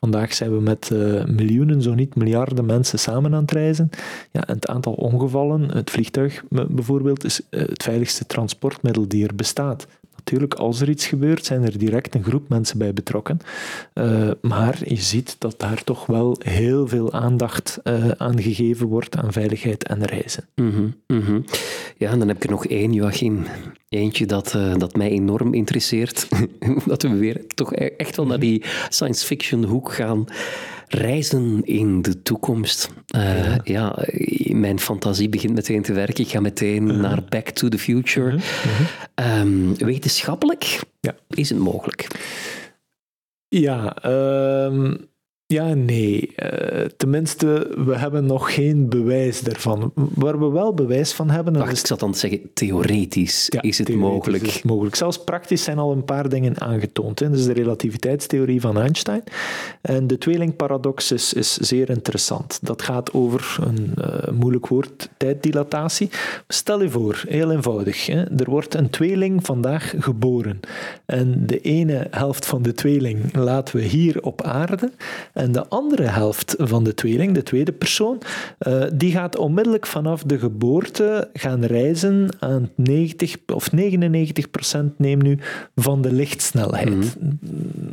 Vandaag 0.00 0.34
zijn 0.34 0.54
we 0.54 0.60
met 0.60 0.90
uh, 0.92 1.24
miljoenen, 1.24 1.82
zo 1.82 1.94
niet 1.94 2.14
miljarden 2.14 2.66
mensen 2.66 2.98
samen 2.98 3.34
aan 3.34 3.40
het 3.40 3.50
reizen. 3.50 3.90
Ja, 4.32 4.46
en 4.46 4.54
het 4.54 4.66
aantal 4.66 4.92
ongevallen, 4.92 5.76
het 5.76 5.90
vliegtuig 5.90 6.44
bijvoorbeeld, 6.48 7.24
is 7.24 7.40
uh, 7.50 7.60
het 7.60 7.82
veiligste 7.82 8.26
transportmiddel 8.26 9.08
die 9.08 9.26
er 9.26 9.34
bestaat. 9.34 9.86
Natuurlijk, 10.30 10.54
als 10.54 10.80
er 10.80 10.88
iets 10.88 11.06
gebeurt, 11.06 11.44
zijn 11.44 11.64
er 11.64 11.78
direct 11.78 12.14
een 12.14 12.24
groep 12.24 12.48
mensen 12.48 12.78
bij 12.78 12.92
betrokken. 12.92 13.38
Uh, 13.94 14.30
maar 14.40 14.78
je 14.84 14.96
ziet 14.96 15.36
dat 15.38 15.60
daar 15.60 15.84
toch 15.84 16.06
wel 16.06 16.36
heel 16.38 16.88
veel 16.88 17.12
aandacht 17.12 17.80
aan 18.16 18.42
gegeven 18.42 18.86
wordt 18.86 19.16
aan 19.16 19.32
veiligheid 19.32 19.84
en 19.86 20.04
reizen. 20.04 20.44
Mm 20.54 20.70
-hmm, 20.70 20.94
mm 21.06 21.20
-hmm. 21.20 21.44
Ja, 21.96 22.10
en 22.10 22.18
dan 22.18 22.28
heb 22.28 22.36
ik 22.36 22.44
er 22.44 22.50
nog 22.50 22.66
één, 22.66 22.92
Joachim. 22.92 23.46
Eentje 23.88 24.26
dat, 24.26 24.54
uh, 24.54 24.76
dat 24.76 24.96
mij 24.96 25.10
enorm 25.10 25.54
interesseert. 25.54 26.28
dat 26.86 27.02
we 27.02 27.16
weer 27.16 27.46
toch 27.54 27.74
echt 27.74 28.16
wel 28.16 28.26
naar 28.26 28.38
die 28.38 28.64
science 28.88 29.26
fiction 29.26 29.64
hoek 29.64 29.92
gaan. 29.92 30.24
Reizen 30.88 31.64
in 31.64 32.02
de 32.02 32.22
toekomst. 32.22 32.90
Uh, 33.16 33.56
ja. 33.56 33.60
ja. 33.64 33.98
mijn 34.52 34.80
fantasie 34.80 35.28
begint 35.28 35.54
meteen 35.54 35.82
te 35.82 35.92
werken. 35.92 36.24
Ik 36.24 36.30
ga 36.30 36.40
meteen 36.40 36.84
uh 36.84 36.90
-huh. 36.90 37.00
naar 37.00 37.24
Back 37.28 37.48
to 37.48 37.68
the 37.68 37.78
Future. 37.78 38.38
-huh. 38.38 39.40
Um, 39.40 39.76
wetenschappelijk 39.76 40.80
ja. 41.00 41.14
is 41.28 41.48
het 41.48 41.58
mogelijk. 41.58 42.06
Ja, 43.48 44.06
um, 44.66 45.08
Ja, 45.54 45.74
nee. 45.74 46.30
Uh, 46.36 46.84
tenminste, 46.96 47.70
we 47.84 47.96
hebben 47.96 48.26
nog 48.26 48.54
geen 48.54 48.88
bewijs 48.88 49.40
daarvan. 49.40 49.92
Waar 49.94 50.38
we 50.38 50.48
wel 50.48 50.74
bewijs 50.74 51.12
van 51.12 51.30
hebben... 51.30 51.58
Wacht, 51.58 51.72
is... 51.72 51.80
ik 51.80 51.86
zat 51.86 52.00
dan 52.00 52.14
zeggen, 52.14 52.40
theoretisch 52.54 53.48
is 53.60 53.78
het 53.78 53.94
mogelijk. 53.94 54.42
Is 54.42 54.54
het 54.54 54.64
mogelijk. 54.64 54.94
Zelfs 54.94 55.24
praktisch 55.24 55.62
zijn 55.62 55.78
al 55.78 55.92
een 55.92 56.04
paar 56.04 56.28
dingen 56.28 56.60
aangetoond. 56.60 57.18
Hè. 57.18 57.30
Dus 57.30 57.44
de 57.44 57.52
relativiteitstheorie 57.52 58.60
van 58.60 58.78
Einstein. 58.78 59.22
En 59.80 60.06
de 60.06 60.18
tweelingparadox 60.18 61.12
is, 61.12 61.32
is 61.32 61.56
zeer 61.56 61.90
interessant. 61.90 62.58
Dat 62.62 62.82
gaat 62.82 63.12
over 63.12 63.56
een 63.60 63.94
uh, 63.98 64.32
moeilijk 64.32 64.66
woord, 64.66 65.10
tijddilatatie. 65.16 66.10
Stel 66.48 66.82
je 66.82 66.90
voor, 66.90 67.24
heel 67.28 67.50
eenvoudig. 67.50 68.06
Hè. 68.06 68.24
Er 68.24 68.50
wordt 68.50 68.74
een 68.74 68.90
tweeling 68.90 69.46
vandaag 69.46 69.94
geboren. 69.98 70.60
En 71.06 71.46
de 71.46 71.60
ene 71.60 72.06
helft 72.10 72.46
van 72.46 72.62
de 72.62 72.72
tweeling 72.72 73.36
laten 73.36 73.76
we 73.76 73.82
hier 73.82 74.22
op 74.22 74.42
aarde... 74.42 74.90
En 75.38 75.52
de 75.52 75.68
andere 75.68 76.02
helft 76.02 76.54
van 76.58 76.84
de 76.84 76.94
tweeling, 76.94 77.34
de 77.34 77.42
tweede 77.42 77.72
persoon, 77.72 78.18
uh, 78.66 78.84
die 78.94 79.12
gaat 79.12 79.36
onmiddellijk 79.36 79.86
vanaf 79.86 80.22
de 80.22 80.38
geboorte 80.38 81.30
gaan 81.32 81.64
reizen 81.64 82.28
aan 82.38 82.70
90 82.74 83.36
of 83.46 83.72
99 83.72 84.50
procent, 84.50 84.98
neem 84.98 85.22
nu, 85.22 85.38
van 85.74 86.02
de 86.02 86.12
lichtsnelheid. 86.12 86.88
Mhm. 86.88 87.06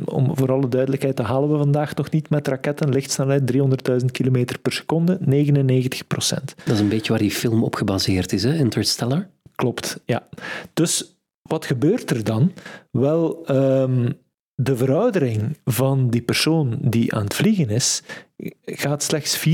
Om 0.04 0.36
voor 0.36 0.52
alle 0.52 0.68
duidelijkheid, 0.68 1.16
dat 1.16 1.26
halen 1.26 1.50
we 1.50 1.56
vandaag 1.56 1.94
nog 1.94 2.10
niet 2.10 2.30
met 2.30 2.48
raketten. 2.48 2.88
Lichtsnelheid 2.88 3.46
300.000 3.46 4.10
km 4.12 4.44
per 4.62 4.72
seconde, 4.72 5.18
99 5.20 6.06
procent. 6.06 6.54
Dat 6.64 6.74
is 6.74 6.80
een 6.80 6.88
beetje 6.88 7.12
waar 7.12 7.20
die 7.20 7.30
film 7.30 7.62
op 7.62 7.74
gebaseerd 7.74 8.32
is, 8.32 8.42
hè? 8.42 8.54
Interstellar? 8.54 9.28
Klopt, 9.54 10.00
ja. 10.04 10.28
Dus 10.72 11.18
wat 11.42 11.64
gebeurt 11.64 12.10
er 12.10 12.24
dan? 12.24 12.52
Wel, 12.90 13.50
um, 13.50 14.16
de 14.58 14.76
veroudering 14.76 15.58
van 15.64 16.10
die 16.10 16.22
persoon 16.22 16.78
die 16.80 17.14
aan 17.14 17.24
het 17.24 17.34
vliegen 17.34 17.68
is, 17.68 18.02
gaat 18.64 19.02
slechts 19.02 19.48
4,5% 19.48 19.50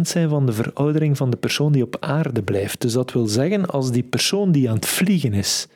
zijn 0.00 0.28
van 0.28 0.46
de 0.46 0.52
veroudering 0.52 1.16
van 1.16 1.30
de 1.30 1.36
persoon 1.36 1.72
die 1.72 1.82
op 1.82 1.96
aarde 2.00 2.42
blijft. 2.42 2.80
Dus 2.80 2.92
dat 2.92 3.12
wil 3.12 3.26
zeggen, 3.26 3.66
als 3.66 3.90
die 3.90 4.02
persoon 4.02 4.52
die 4.52 4.68
aan 4.68 4.74
het 4.74 4.86
vliegen 4.86 5.32
is, 5.32 5.66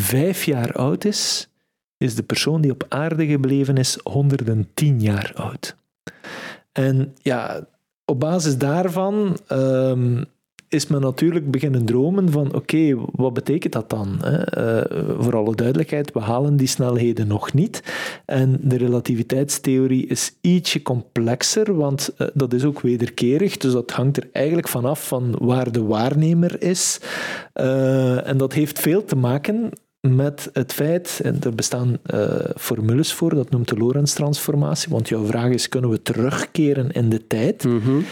vijf 0.00 0.44
jaar 0.44 0.72
oud 0.72 1.04
is, 1.04 1.48
is 1.96 2.14
de 2.14 2.22
persoon 2.22 2.60
die 2.60 2.70
op 2.70 2.86
aarde 2.88 3.26
gebleven 3.26 3.76
is 3.76 3.98
110 4.02 5.00
jaar 5.00 5.32
oud. 5.34 5.76
En 6.72 7.14
ja, 7.22 7.66
op 8.04 8.20
basis 8.20 8.58
daarvan 8.58 9.38
um, 9.48 10.24
is 10.68 10.86
men 10.86 11.00
natuurlijk 11.00 11.50
beginnen 11.50 11.84
dromen 11.84 12.30
van 12.30 12.54
oké, 12.54 12.94
wat 13.12 13.32
betekent 13.32 13.72
dat 13.72 13.90
dan? 13.90 14.20
Uh, 14.24 14.80
voor 15.18 15.36
alle 15.36 15.54
duidelijkheid, 15.54 16.12
we 16.12 16.20
halen 16.20 16.56
die 16.56 16.66
snelheden 16.66 17.26
nog 17.26 17.52
niet. 17.52 17.82
En 18.24 18.58
de 18.62 18.76
relativiteitstheorie 18.76 20.06
is 20.06 20.34
ietsje 20.40 20.82
complexer, 20.82 21.74
want 21.74 22.10
uh, 22.18 22.28
dat 22.34 22.52
is 22.52 22.64
ook 22.64 22.80
wederkerig. 22.80 23.56
Dus 23.56 23.72
dat 23.72 23.90
hangt 23.90 24.16
er 24.16 24.28
eigenlijk 24.32 24.68
vanaf 24.68 25.08
van 25.08 25.36
waar 25.40 25.72
de 25.72 25.82
waarnemer 25.82 26.62
is. 26.62 27.00
Uh, 27.54 28.28
en 28.28 28.36
dat 28.36 28.52
heeft 28.52 28.78
veel 28.78 29.04
te 29.04 29.16
maken 29.16 29.70
met 30.00 30.50
het 30.52 30.72
feit, 30.72 31.20
en 31.22 31.36
er 31.42 31.54
bestaan 31.54 31.98
formules 32.56 33.12
voor, 33.12 33.34
dat 33.34 33.50
noemt 33.50 33.68
de 33.68 33.76
Lorentz-transformatie, 33.76 34.90
want 34.90 35.08
jouw 35.08 35.24
vraag 35.24 35.50
is, 35.50 35.68
kunnen 35.68 35.90
we 35.90 36.02
terugkeren 36.02 36.90
in 36.90 37.08
de 37.08 37.26
tijd? 37.26 37.64
Mm. 37.64 38.04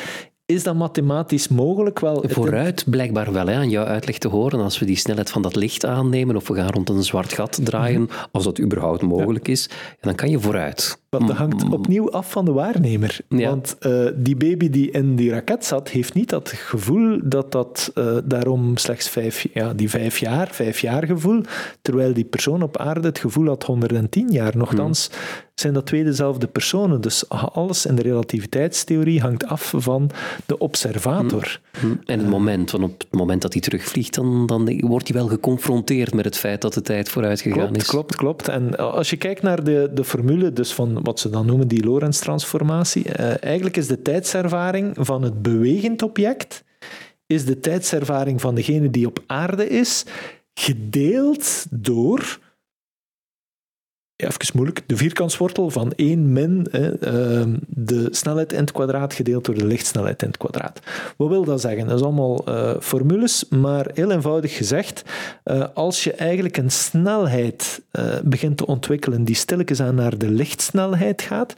Is 0.46 0.62
dat 0.62 0.74
mathematisch 0.74 1.48
mogelijk? 1.48 1.98
Wel, 1.98 2.24
Vooruit 2.26 2.84
blijkbaar 2.90 3.32
wel, 3.32 3.46
hè, 3.46 3.54
aan 3.54 3.70
jouw 3.70 3.84
uitleg 3.84 4.18
te 4.18 4.28
horen. 4.28 4.60
Als 4.60 4.78
we 4.78 4.86
die 4.86 4.96
snelheid 4.96 5.30
van 5.30 5.42
dat 5.42 5.56
licht 5.56 5.84
aannemen 5.84 6.36
of 6.36 6.48
we 6.48 6.54
gaan 6.54 6.70
rond 6.70 6.88
een 6.88 7.02
zwart 7.02 7.32
gat 7.32 7.60
draaien, 7.62 8.00
mhm. 8.02 8.12
als 8.32 8.44
dat 8.44 8.60
überhaupt 8.60 9.02
mogelijk 9.02 9.48
is, 9.48 9.70
dan 10.00 10.14
kan 10.14 10.30
je 10.30 10.40
vooruit. 10.40 11.02
Want 11.18 11.28
dat 11.28 11.36
hangt 11.36 11.70
opnieuw 11.70 12.10
af 12.10 12.30
van 12.30 12.44
de 12.44 12.52
waarnemer. 12.52 13.18
Want 13.28 13.76
uh, 13.80 14.08
die 14.14 14.36
baby 14.36 14.70
die 14.70 14.90
in 14.90 15.16
die 15.16 15.30
raket 15.30 15.64
zat, 15.64 15.88
heeft 15.88 16.14
niet 16.14 16.28
dat 16.28 16.48
gevoel 16.48 17.20
dat 17.22 17.52
dat 17.52 17.92
uh, 17.94 18.16
daarom 18.24 18.76
slechts 18.76 19.08
vijf, 19.08 19.46
ja, 19.52 19.74
die 19.74 19.90
vijf 19.90 20.18
jaar, 20.18 20.48
vijf 20.50 20.80
jaar 20.80 21.06
gevoel, 21.06 21.40
terwijl 21.82 22.12
die 22.12 22.24
persoon 22.24 22.62
op 22.62 22.76
aarde 22.76 23.08
het 23.08 23.18
gevoel 23.18 23.46
had 23.46 23.62
110 23.62 24.28
jaar. 24.30 24.56
Nochtans 24.56 25.10
zijn 25.54 25.74
dat 25.74 25.86
twee 25.86 26.04
dezelfde 26.04 26.46
personen. 26.46 27.00
Dus 27.00 27.28
alles 27.28 27.86
in 27.86 27.94
de 27.94 28.02
relativiteitstheorie 28.02 29.20
hangt 29.20 29.46
af 29.46 29.72
van 29.76 30.10
de 30.46 30.58
observator. 30.58 31.60
En 32.04 32.18
het 32.18 32.28
moment, 32.28 32.70
want 32.70 32.84
op 32.84 32.98
het 32.98 33.12
moment 33.12 33.42
dat 33.42 33.52
hij 33.52 33.62
terugvliegt, 33.62 34.14
dan, 34.14 34.46
dan 34.46 34.80
wordt 34.80 35.08
hij 35.08 35.16
wel 35.16 35.28
geconfronteerd 35.28 36.14
met 36.14 36.24
het 36.24 36.36
feit 36.36 36.60
dat 36.60 36.74
de 36.74 36.82
tijd 36.82 37.08
vooruit 37.08 37.40
gegaan 37.40 37.58
klopt, 37.58 37.76
is. 37.76 37.86
Klopt, 37.86 38.16
klopt. 38.16 38.48
En 38.48 38.76
als 38.78 39.10
je 39.10 39.16
kijkt 39.16 39.42
naar 39.42 39.64
de, 39.64 39.90
de 39.94 40.04
formule, 40.04 40.52
dus 40.52 40.72
van 40.72 40.98
wat 41.04 41.20
ze 41.20 41.30
dan 41.30 41.46
noemen 41.46 41.68
die 41.68 41.84
Lorentz-transformatie. 41.84 43.04
Uh, 43.06 43.42
eigenlijk 43.42 43.76
is 43.76 43.86
de 43.86 44.02
tijdservaring 44.02 44.96
van 44.98 45.22
het 45.22 45.42
bewegend 45.42 46.02
object, 46.02 46.64
is 47.26 47.44
de 47.44 47.60
tijdservaring 47.60 48.40
van 48.40 48.54
degene 48.54 48.90
die 48.90 49.06
op 49.06 49.22
aarde 49.26 49.68
is, 49.68 50.04
gedeeld 50.54 51.66
door 51.70 52.38
even 54.24 54.54
moeilijk, 54.54 54.82
de 54.86 54.96
vierkantswortel 54.96 55.70
van 55.70 55.92
1 55.96 56.32
min 56.32 56.66
ehm, 56.70 57.56
de 57.66 58.08
snelheid 58.10 58.52
in 58.52 58.60
het 58.60 58.72
kwadraat 58.72 59.14
gedeeld 59.14 59.44
door 59.44 59.54
de 59.54 59.66
lichtsnelheid 59.66 60.22
in 60.22 60.28
het 60.28 60.36
kwadraat. 60.36 60.80
Wat 61.16 61.28
wil 61.28 61.44
dat 61.44 61.60
zeggen? 61.60 61.86
Dat 61.86 61.98
is 61.98 62.04
allemaal 62.04 62.48
uh, 62.48 62.74
formules, 62.80 63.44
maar 63.48 63.90
heel 63.94 64.10
eenvoudig 64.10 64.56
gezegd, 64.56 65.02
uh, 65.44 65.64
als 65.74 66.04
je 66.04 66.12
eigenlijk 66.12 66.56
een 66.56 66.70
snelheid 66.70 67.82
uh, 67.92 68.04
begint 68.24 68.56
te 68.56 68.66
ontwikkelen 68.66 69.24
die 69.24 69.34
stilletjes 69.34 69.80
aan 69.80 69.94
naar 69.94 70.18
de 70.18 70.30
lichtsnelheid 70.30 71.22
gaat, 71.22 71.54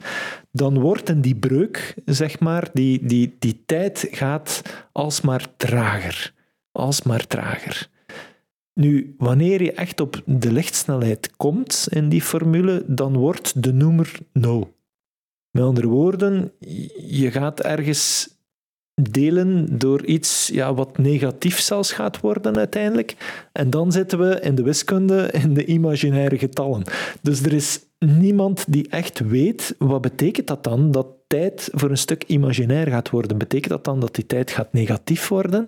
dan 0.50 0.80
wordt 0.80 1.08
in 1.08 1.20
die 1.20 1.34
breuk, 1.34 1.94
zeg 2.04 2.38
maar, 2.38 2.68
die, 2.72 3.06
die, 3.06 3.36
die 3.38 3.62
tijd 3.66 4.08
gaat 4.10 4.62
alsmaar 4.92 5.46
trager. 5.56 6.32
Alsmaar 6.72 7.26
trager. 7.26 7.88
Nu, 8.80 9.14
wanneer 9.18 9.62
je 9.62 9.72
echt 9.72 10.00
op 10.00 10.22
de 10.24 10.52
lichtsnelheid 10.52 11.36
komt 11.36 11.86
in 11.90 12.08
die 12.08 12.22
formule, 12.22 12.84
dan 12.86 13.16
wordt 13.16 13.62
de 13.62 13.72
noemer 13.72 14.18
no. 14.32 14.74
Met 15.50 15.64
andere 15.64 15.86
woorden, 15.86 16.52
je 17.08 17.30
gaat 17.30 17.60
ergens 17.60 18.34
delen 19.02 19.78
door 19.78 20.04
iets 20.04 20.46
ja, 20.52 20.74
wat 20.74 20.98
negatief 20.98 21.60
zelfs 21.60 21.92
gaat 21.92 22.20
worden 22.20 22.56
uiteindelijk. 22.56 23.16
En 23.52 23.70
dan 23.70 23.92
zitten 23.92 24.18
we 24.18 24.40
in 24.40 24.54
de 24.54 24.62
wiskunde 24.62 25.30
in 25.42 25.54
de 25.54 25.64
imaginaire 25.64 26.38
getallen. 26.38 26.82
Dus 27.22 27.42
er 27.42 27.52
is 27.52 27.80
niemand 27.98 28.64
die 28.68 28.88
echt 28.88 29.18
weet 29.18 29.74
wat 29.78 30.00
betekent 30.00 30.46
dat 30.46 30.64
dan, 30.64 30.90
dat 30.90 31.06
tijd 31.26 31.68
voor 31.72 31.90
een 31.90 31.96
stuk 31.96 32.24
imaginair 32.26 32.86
gaat 32.86 33.10
worden. 33.10 33.38
Betekent 33.38 33.72
dat 33.72 33.84
dan 33.84 34.00
dat 34.00 34.14
die 34.14 34.26
tijd 34.26 34.50
gaat 34.50 34.72
negatief 34.72 35.28
worden? 35.28 35.66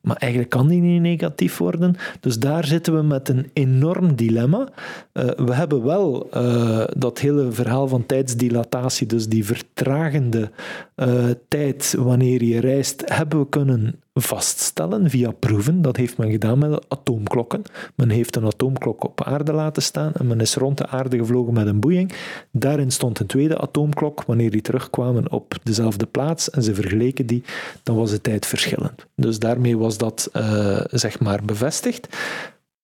Maar 0.00 0.16
eigenlijk 0.16 0.50
kan 0.50 0.68
die 0.68 0.80
niet 0.80 1.00
negatief 1.00 1.58
worden. 1.58 1.96
Dus 2.20 2.38
daar 2.38 2.64
zitten 2.66 2.94
we 2.94 3.02
met 3.02 3.28
een 3.28 3.50
enorm 3.52 4.14
dilemma. 4.14 4.68
Uh, 5.12 5.24
we 5.24 5.54
hebben 5.54 5.84
wel 5.84 6.28
uh, 6.36 6.84
dat 6.96 7.18
hele 7.18 7.52
verhaal 7.52 7.88
van 7.88 8.06
tijdsdilatatie, 8.06 9.06
dus 9.06 9.28
die 9.28 9.44
vertragende 9.44 10.50
uh, 10.96 11.24
tijd 11.48 11.94
wanneer 11.98 12.42
je 12.42 12.60
reist, 12.60 13.02
hebben 13.04 13.38
we 13.38 13.48
kunnen 13.48 14.00
vaststellen 14.22 15.10
via 15.10 15.30
proeven. 15.30 15.82
Dat 15.82 15.96
heeft 15.96 16.16
men 16.16 16.30
gedaan 16.30 16.58
met 16.58 16.84
atoomklokken. 16.88 17.62
Men 17.94 18.10
heeft 18.10 18.36
een 18.36 18.46
atoomklok 18.46 19.04
op 19.04 19.24
aarde 19.24 19.52
laten 19.52 19.82
staan 19.82 20.12
en 20.12 20.26
men 20.26 20.40
is 20.40 20.54
rond 20.54 20.78
de 20.78 20.86
aarde 20.86 21.18
gevlogen 21.18 21.54
met 21.54 21.66
een 21.66 21.80
boeiing. 21.80 22.12
Daarin 22.50 22.90
stond 22.90 23.18
een 23.20 23.26
tweede 23.26 23.58
atoomklok. 23.58 24.24
Wanneer 24.24 24.50
die 24.50 24.60
terugkwamen 24.60 25.32
op 25.32 25.54
dezelfde 25.62 26.06
plaats 26.06 26.50
en 26.50 26.62
ze 26.62 26.74
vergeleken 26.74 27.26
die, 27.26 27.42
dan 27.82 27.96
was 27.96 28.10
de 28.10 28.20
tijd 28.20 28.46
verschillend. 28.46 29.06
Dus 29.14 29.38
daarmee 29.38 29.78
was 29.78 29.98
dat 29.98 30.30
uh, 30.32 30.80
zeg 30.90 31.20
maar 31.20 31.44
bevestigd. 31.44 32.08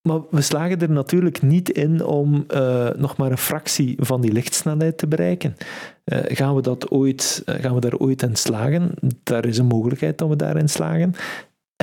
Maar 0.09 0.21
we 0.31 0.41
slagen 0.41 0.81
er 0.81 0.91
natuurlijk 0.91 1.43
niet 1.43 1.71
in 1.71 2.05
om 2.05 2.45
uh, 2.55 2.89
nog 2.97 3.17
maar 3.17 3.31
een 3.31 3.39
fractie 3.39 3.97
van 4.01 4.21
die 4.21 4.33
lichtsnelheid 4.33 4.99
te 4.99 5.07
bereiken. 5.07 5.57
Uh, 6.05 6.19
gaan, 6.23 6.55
we 6.55 6.63
dat 6.63 6.91
ooit, 6.91 7.43
uh, 7.47 7.55
gaan 7.55 7.75
we 7.75 7.81
daar 7.81 7.97
ooit 7.97 8.23
in 8.23 8.37
slagen? 8.37 8.91
Daar 9.23 9.47
is 9.47 9.59
een 9.59 9.67
mogelijkheid 9.67 10.19
dat 10.19 10.29
we 10.29 10.37
daarin 10.37 10.69
slagen. 10.69 11.15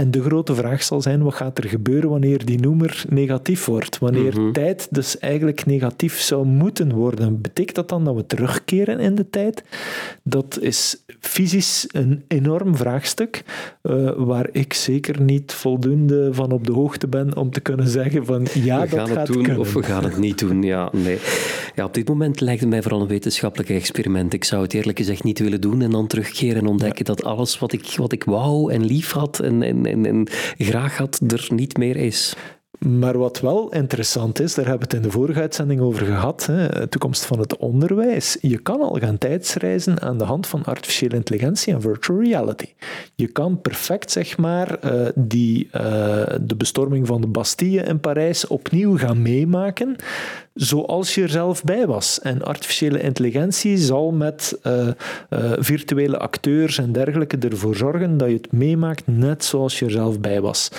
En 0.01 0.11
de 0.11 0.21
grote 0.21 0.55
vraag 0.55 0.83
zal 0.83 1.01
zijn, 1.01 1.23
wat 1.23 1.33
gaat 1.33 1.57
er 1.57 1.69
gebeuren 1.69 2.09
wanneer 2.09 2.45
die 2.45 2.59
noemer 2.59 3.03
negatief 3.09 3.65
wordt? 3.65 3.97
Wanneer 3.97 4.33
mm 4.37 4.43
-hmm. 4.43 4.53
tijd 4.53 4.87
dus 4.89 5.19
eigenlijk 5.19 5.65
negatief 5.65 6.19
zou 6.19 6.45
moeten 6.45 6.93
worden. 6.93 7.41
Betekent 7.41 7.75
dat 7.75 7.89
dan 7.89 8.03
dat 8.03 8.15
we 8.15 8.25
terugkeren 8.25 8.99
in 8.99 9.15
de 9.15 9.29
tijd? 9.29 9.63
Dat 10.23 10.57
is 10.61 11.03
fysisch 11.19 11.87
een 11.91 12.23
enorm 12.27 12.75
vraagstuk, 12.75 13.43
uh, 13.83 14.11
waar 14.17 14.49
ik 14.51 14.73
zeker 14.73 15.21
niet 15.21 15.53
voldoende 15.53 16.33
van 16.33 16.51
op 16.51 16.65
de 16.65 16.73
hoogte 16.73 17.07
ben 17.07 17.37
om 17.37 17.51
te 17.51 17.59
kunnen 17.59 17.87
zeggen 17.87 18.25
van 18.25 18.47
ja, 18.53 18.81
we 18.81 18.95
dat 18.95 19.09
gaan 19.09 19.17
het 19.17 19.27
doen 19.27 19.43
kunnen. 19.43 19.61
of 19.61 19.73
we 19.73 19.83
gaan 19.83 20.03
het 20.03 20.17
niet 20.17 20.39
doen. 20.39 20.63
Ja, 20.63 20.89
nee. 20.91 21.17
ja, 21.75 21.85
op 21.85 21.93
dit 21.93 22.07
moment 22.07 22.39
lijkt 22.39 22.61
het 22.61 22.69
mij 22.69 22.81
vooral 22.81 23.01
een 23.01 23.07
wetenschappelijk 23.07 23.69
experiment. 23.69 24.33
Ik 24.33 24.43
zou 24.43 24.61
het 24.61 24.73
eerlijk 24.73 24.97
gezegd 24.97 25.23
niet 25.23 25.39
willen 25.39 25.61
doen 25.61 25.81
en 25.81 25.91
dan 25.91 26.07
terugkeren 26.07 26.61
en 26.61 26.67
ontdekken 26.67 27.05
ja. 27.05 27.13
dat 27.13 27.23
alles 27.23 27.59
wat 27.59 27.73
ik, 27.73 27.93
wat 27.95 28.11
ik 28.11 28.23
wou 28.23 28.73
en 28.73 28.85
lief 28.85 29.11
had 29.11 29.39
en, 29.39 29.61
en, 29.63 29.85
en, 29.91 30.05
en 30.05 30.27
graag 30.57 30.97
had, 30.97 31.21
er 31.27 31.47
niet 31.49 31.77
meer 31.77 31.95
is. 31.95 32.35
Maar 32.87 33.17
wat 33.17 33.39
wel 33.39 33.73
interessant 33.73 34.39
is, 34.39 34.53
daar 34.53 34.65
hebben 34.65 34.87
we 34.87 34.95
het 34.95 35.03
in 35.03 35.09
de 35.09 35.17
vorige 35.17 35.39
uitzending 35.39 35.81
over 35.81 36.05
gehad, 36.05 36.45
hè, 36.45 36.67
de 36.67 36.89
toekomst 36.89 37.25
van 37.25 37.39
het 37.39 37.57
onderwijs. 37.57 38.37
Je 38.41 38.57
kan 38.57 38.81
al 38.81 38.97
gaan 38.99 39.17
tijdsreizen 39.17 40.01
aan 40.01 40.17
de 40.17 40.23
hand 40.23 40.47
van 40.47 40.63
artificiële 40.63 41.15
intelligentie 41.15 41.73
en 41.73 41.81
virtual 41.81 42.21
reality. 42.21 42.73
Je 43.15 43.27
kan 43.27 43.61
perfect, 43.61 44.11
zeg 44.11 44.37
maar, 44.37 44.77
uh, 44.85 45.07
die, 45.15 45.65
uh, 45.65 45.81
de 46.41 46.55
bestorming 46.57 47.07
van 47.07 47.21
de 47.21 47.27
Bastille 47.27 47.83
in 47.83 47.99
Parijs 47.99 48.47
opnieuw 48.47 48.97
gaan 48.97 49.21
meemaken 49.21 49.95
zoals 50.53 51.15
je 51.15 51.21
er 51.21 51.29
zelf 51.29 51.63
bij 51.63 51.87
was. 51.87 52.19
En 52.19 52.43
artificiële 52.43 53.01
intelligentie 53.01 53.77
zal 53.77 54.11
met 54.11 54.59
uh, 54.63 54.87
uh, 55.29 55.51
virtuele 55.59 56.17
acteurs 56.17 56.77
en 56.77 56.91
dergelijke 56.91 57.37
ervoor 57.37 57.75
zorgen 57.75 58.17
dat 58.17 58.27
je 58.27 58.35
het 58.35 58.51
meemaakt 58.51 59.07
net 59.07 59.43
zoals 59.43 59.79
je 59.79 59.85
er 59.85 59.91
zelf 59.91 60.19
bij 60.19 60.41
was. 60.41 60.71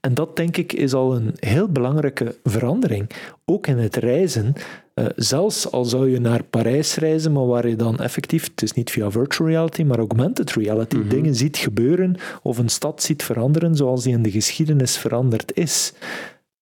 En 0.00 0.14
dat 0.14 0.36
denk 0.36 0.56
ik 0.56 0.72
is 0.72 0.92
al 0.92 1.14
een 1.14 1.34
heel 1.34 1.68
belangrijke 1.68 2.36
verandering. 2.44 3.10
Ook 3.44 3.66
in 3.66 3.78
het 3.78 3.96
reizen. 3.96 4.52
Uh, 4.94 5.06
zelfs 5.16 5.70
al 5.70 5.84
zou 5.84 6.10
je 6.10 6.20
naar 6.20 6.42
Parijs 6.42 6.94
reizen, 6.94 7.32
maar 7.32 7.46
waar 7.46 7.68
je 7.68 7.76
dan 7.76 7.98
effectief, 7.98 8.44
het 8.50 8.62
is 8.62 8.72
niet 8.72 8.90
via 8.90 9.10
virtual 9.10 9.48
reality, 9.48 9.82
maar 9.82 9.98
augmented 9.98 10.52
reality, 10.52 10.96
mm 10.96 11.00
-hmm. 11.00 11.10
dingen 11.10 11.34
ziet 11.34 11.56
gebeuren 11.56 12.16
of 12.42 12.58
een 12.58 12.68
stad 12.68 13.02
ziet 13.02 13.22
veranderen 13.22 13.76
zoals 13.76 14.02
die 14.02 14.12
in 14.12 14.22
de 14.22 14.30
geschiedenis 14.30 14.98
veranderd 14.98 15.56
is. 15.56 15.92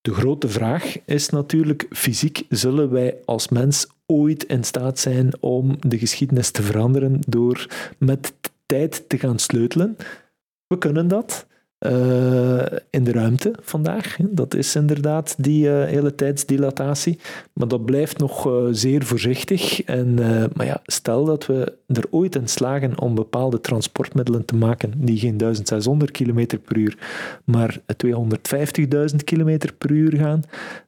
De 0.01 0.13
grote 0.13 0.49
vraag 0.49 1.05
is 1.05 1.29
natuurlijk, 1.29 1.85
fysiek 1.89 2.43
zullen 2.49 2.91
wij 2.91 3.17
als 3.25 3.49
mens 3.49 3.87
ooit 4.05 4.43
in 4.43 4.63
staat 4.63 4.99
zijn 4.99 5.31
om 5.39 5.75
de 5.79 5.97
geschiedenis 5.97 6.51
te 6.51 6.61
veranderen 6.61 7.19
door 7.27 7.67
met 7.97 8.33
tijd 8.65 9.09
te 9.09 9.17
gaan 9.17 9.39
sleutelen? 9.39 9.97
We 10.67 10.77
kunnen 10.77 11.07
dat. 11.07 11.47
Uh, 11.85 12.65
in 12.89 13.03
de 13.03 13.11
ruimte 13.11 13.53
vandaag. 13.61 14.17
Dat 14.29 14.53
is 14.53 14.75
inderdaad 14.75 15.35
die 15.37 15.67
uh, 15.67 15.85
hele 15.85 16.15
tijdsdilatatie. 16.15 17.19
Maar 17.53 17.67
dat 17.67 17.85
blijft 17.85 18.17
nog 18.17 18.47
uh, 18.47 18.67
zeer 18.71 19.03
voorzichtig. 19.03 19.83
En, 19.83 20.13
maar 20.53 20.65
ja, 20.65 20.81
stel 20.85 21.25
dat 21.25 21.45
we 21.45 21.77
er 21.93 22.05
ooit 22.09 22.35
in 22.35 22.47
slagen 22.47 22.99
om 22.99 23.15
bepaalde 23.15 23.61
transportmiddelen 23.61 24.45
te 24.45 24.55
maken 24.55 24.93
die 24.95 25.17
geen 25.17 25.37
1600 25.37 26.11
km 26.11 26.45
per 26.65 26.77
uur, 26.77 26.97
maar 27.43 27.79
250.000 28.05 29.15
km 29.23 29.57
per 29.77 29.91
uur 29.91 30.17
gaan. 30.17 30.41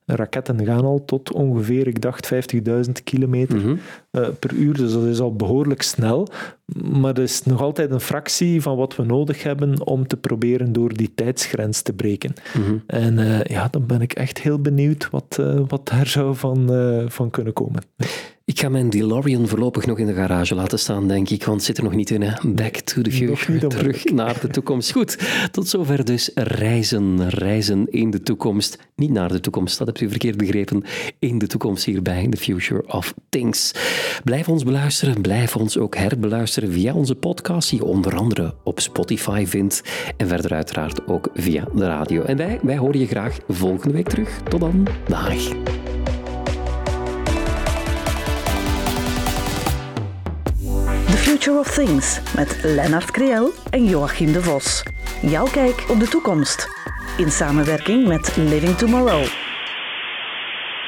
Raketten 0.05 0.65
gaan 0.65 0.85
al 0.85 1.05
tot 1.05 1.31
ongeveer, 1.31 1.87
ik 1.87 2.01
dacht, 2.01 2.33
50.000 2.33 2.91
kilometer 3.03 3.57
mm 3.57 3.63
-hmm. 3.63 3.79
per 4.39 4.53
uur. 4.53 4.73
Dus 4.73 4.93
dat 4.93 5.05
is 5.05 5.19
al 5.19 5.35
behoorlijk 5.35 5.81
snel. 5.81 6.27
Maar 6.91 7.13
dat 7.13 7.23
is 7.23 7.43
nog 7.43 7.61
altijd 7.61 7.91
een 7.91 7.99
fractie 7.99 8.61
van 8.61 8.77
wat 8.77 8.95
we 8.95 9.03
nodig 9.03 9.43
hebben 9.43 9.85
om 9.85 10.07
te 10.07 10.17
proberen 10.17 10.73
door 10.73 10.93
die 10.93 11.11
tijdsgrens 11.15 11.81
te 11.81 11.93
breken. 11.93 12.33
Mm 12.53 12.63
-hmm. 12.63 12.83
En 12.87 13.17
uh, 13.17 13.43
ja, 13.43 13.67
dan 13.67 13.85
ben 13.85 14.01
ik 14.01 14.13
echt 14.13 14.41
heel 14.41 14.59
benieuwd 14.59 15.09
wat, 15.09 15.37
uh, 15.39 15.61
wat 15.67 15.87
daar 15.87 16.07
zou 16.07 16.35
van, 16.35 16.69
van 17.07 17.29
kunnen 17.29 17.53
komen. 17.53 17.81
Ik 18.51 18.59
ga 18.59 18.69
mijn 18.69 18.89
DeLorean 18.89 19.47
voorlopig 19.47 19.85
nog 19.85 19.97
in 19.97 20.05
de 20.05 20.13
garage 20.13 20.55
laten 20.55 20.79
staan, 20.79 21.07
denk 21.07 21.29
ik, 21.29 21.43
want 21.43 21.57
het 21.57 21.65
zit 21.65 21.77
er 21.77 21.83
nog 21.83 21.93
niet 21.93 22.09
in. 22.09 22.21
Hè? 22.21 22.51
Back 22.53 22.75
to 22.75 23.01
the 23.01 23.11
future, 23.11 23.67
terug 23.67 24.03
naar 24.03 24.39
de 24.41 24.47
toekomst. 24.47 24.91
Goed, 24.91 25.17
tot 25.51 25.67
zover 25.67 26.05
dus 26.05 26.31
reizen. 26.33 27.29
Reizen 27.29 27.91
in 27.91 28.09
de 28.09 28.21
toekomst. 28.21 28.77
Niet 28.95 29.11
naar 29.11 29.31
de 29.31 29.39
toekomst, 29.39 29.77
dat 29.77 29.87
hebt 29.87 30.01
u 30.01 30.09
verkeerd 30.09 30.37
begrepen. 30.37 30.83
In 31.19 31.37
de 31.37 31.47
toekomst 31.47 31.85
hierbij, 31.85 32.27
The 32.29 32.37
Future 32.37 32.83
of 32.87 33.13
Things. 33.29 33.71
Blijf 34.23 34.49
ons 34.49 34.63
beluisteren, 34.63 35.21
blijf 35.21 35.55
ons 35.55 35.77
ook 35.77 35.95
herbeluisteren 35.95 36.71
via 36.71 36.93
onze 36.93 37.15
podcast, 37.15 37.69
die 37.69 37.79
je 37.79 37.85
onder 37.85 38.15
andere 38.15 38.53
op 38.63 38.79
Spotify 38.79 39.45
vindt. 39.47 39.81
En 40.17 40.27
verder 40.27 40.53
uiteraard 40.53 41.07
ook 41.07 41.29
via 41.33 41.67
de 41.75 41.85
radio. 41.85 42.23
En 42.23 42.37
wij, 42.37 42.59
wij 42.63 42.77
horen 42.77 42.99
je 42.99 43.07
graag 43.07 43.37
volgende 43.47 43.93
week 43.93 44.09
terug. 44.09 44.41
Tot 44.49 44.59
dan. 44.59 44.87
Dag. 45.07 45.51
Future 51.41 51.59
of 51.59 51.73
Things 51.73 52.19
met 52.35 52.59
Lennart 52.63 53.11
Kriel 53.11 53.53
en 53.69 53.85
Joachim 53.85 54.31
de 54.31 54.43
Vos. 54.43 54.83
Jouw 55.21 55.45
kijk 55.45 55.85
op 55.89 55.99
de 55.99 56.07
toekomst. 56.07 56.67
In 57.17 57.31
samenwerking 57.31 58.07
met 58.07 58.35
Living 58.35 58.77
Tomorrow. 58.77 59.50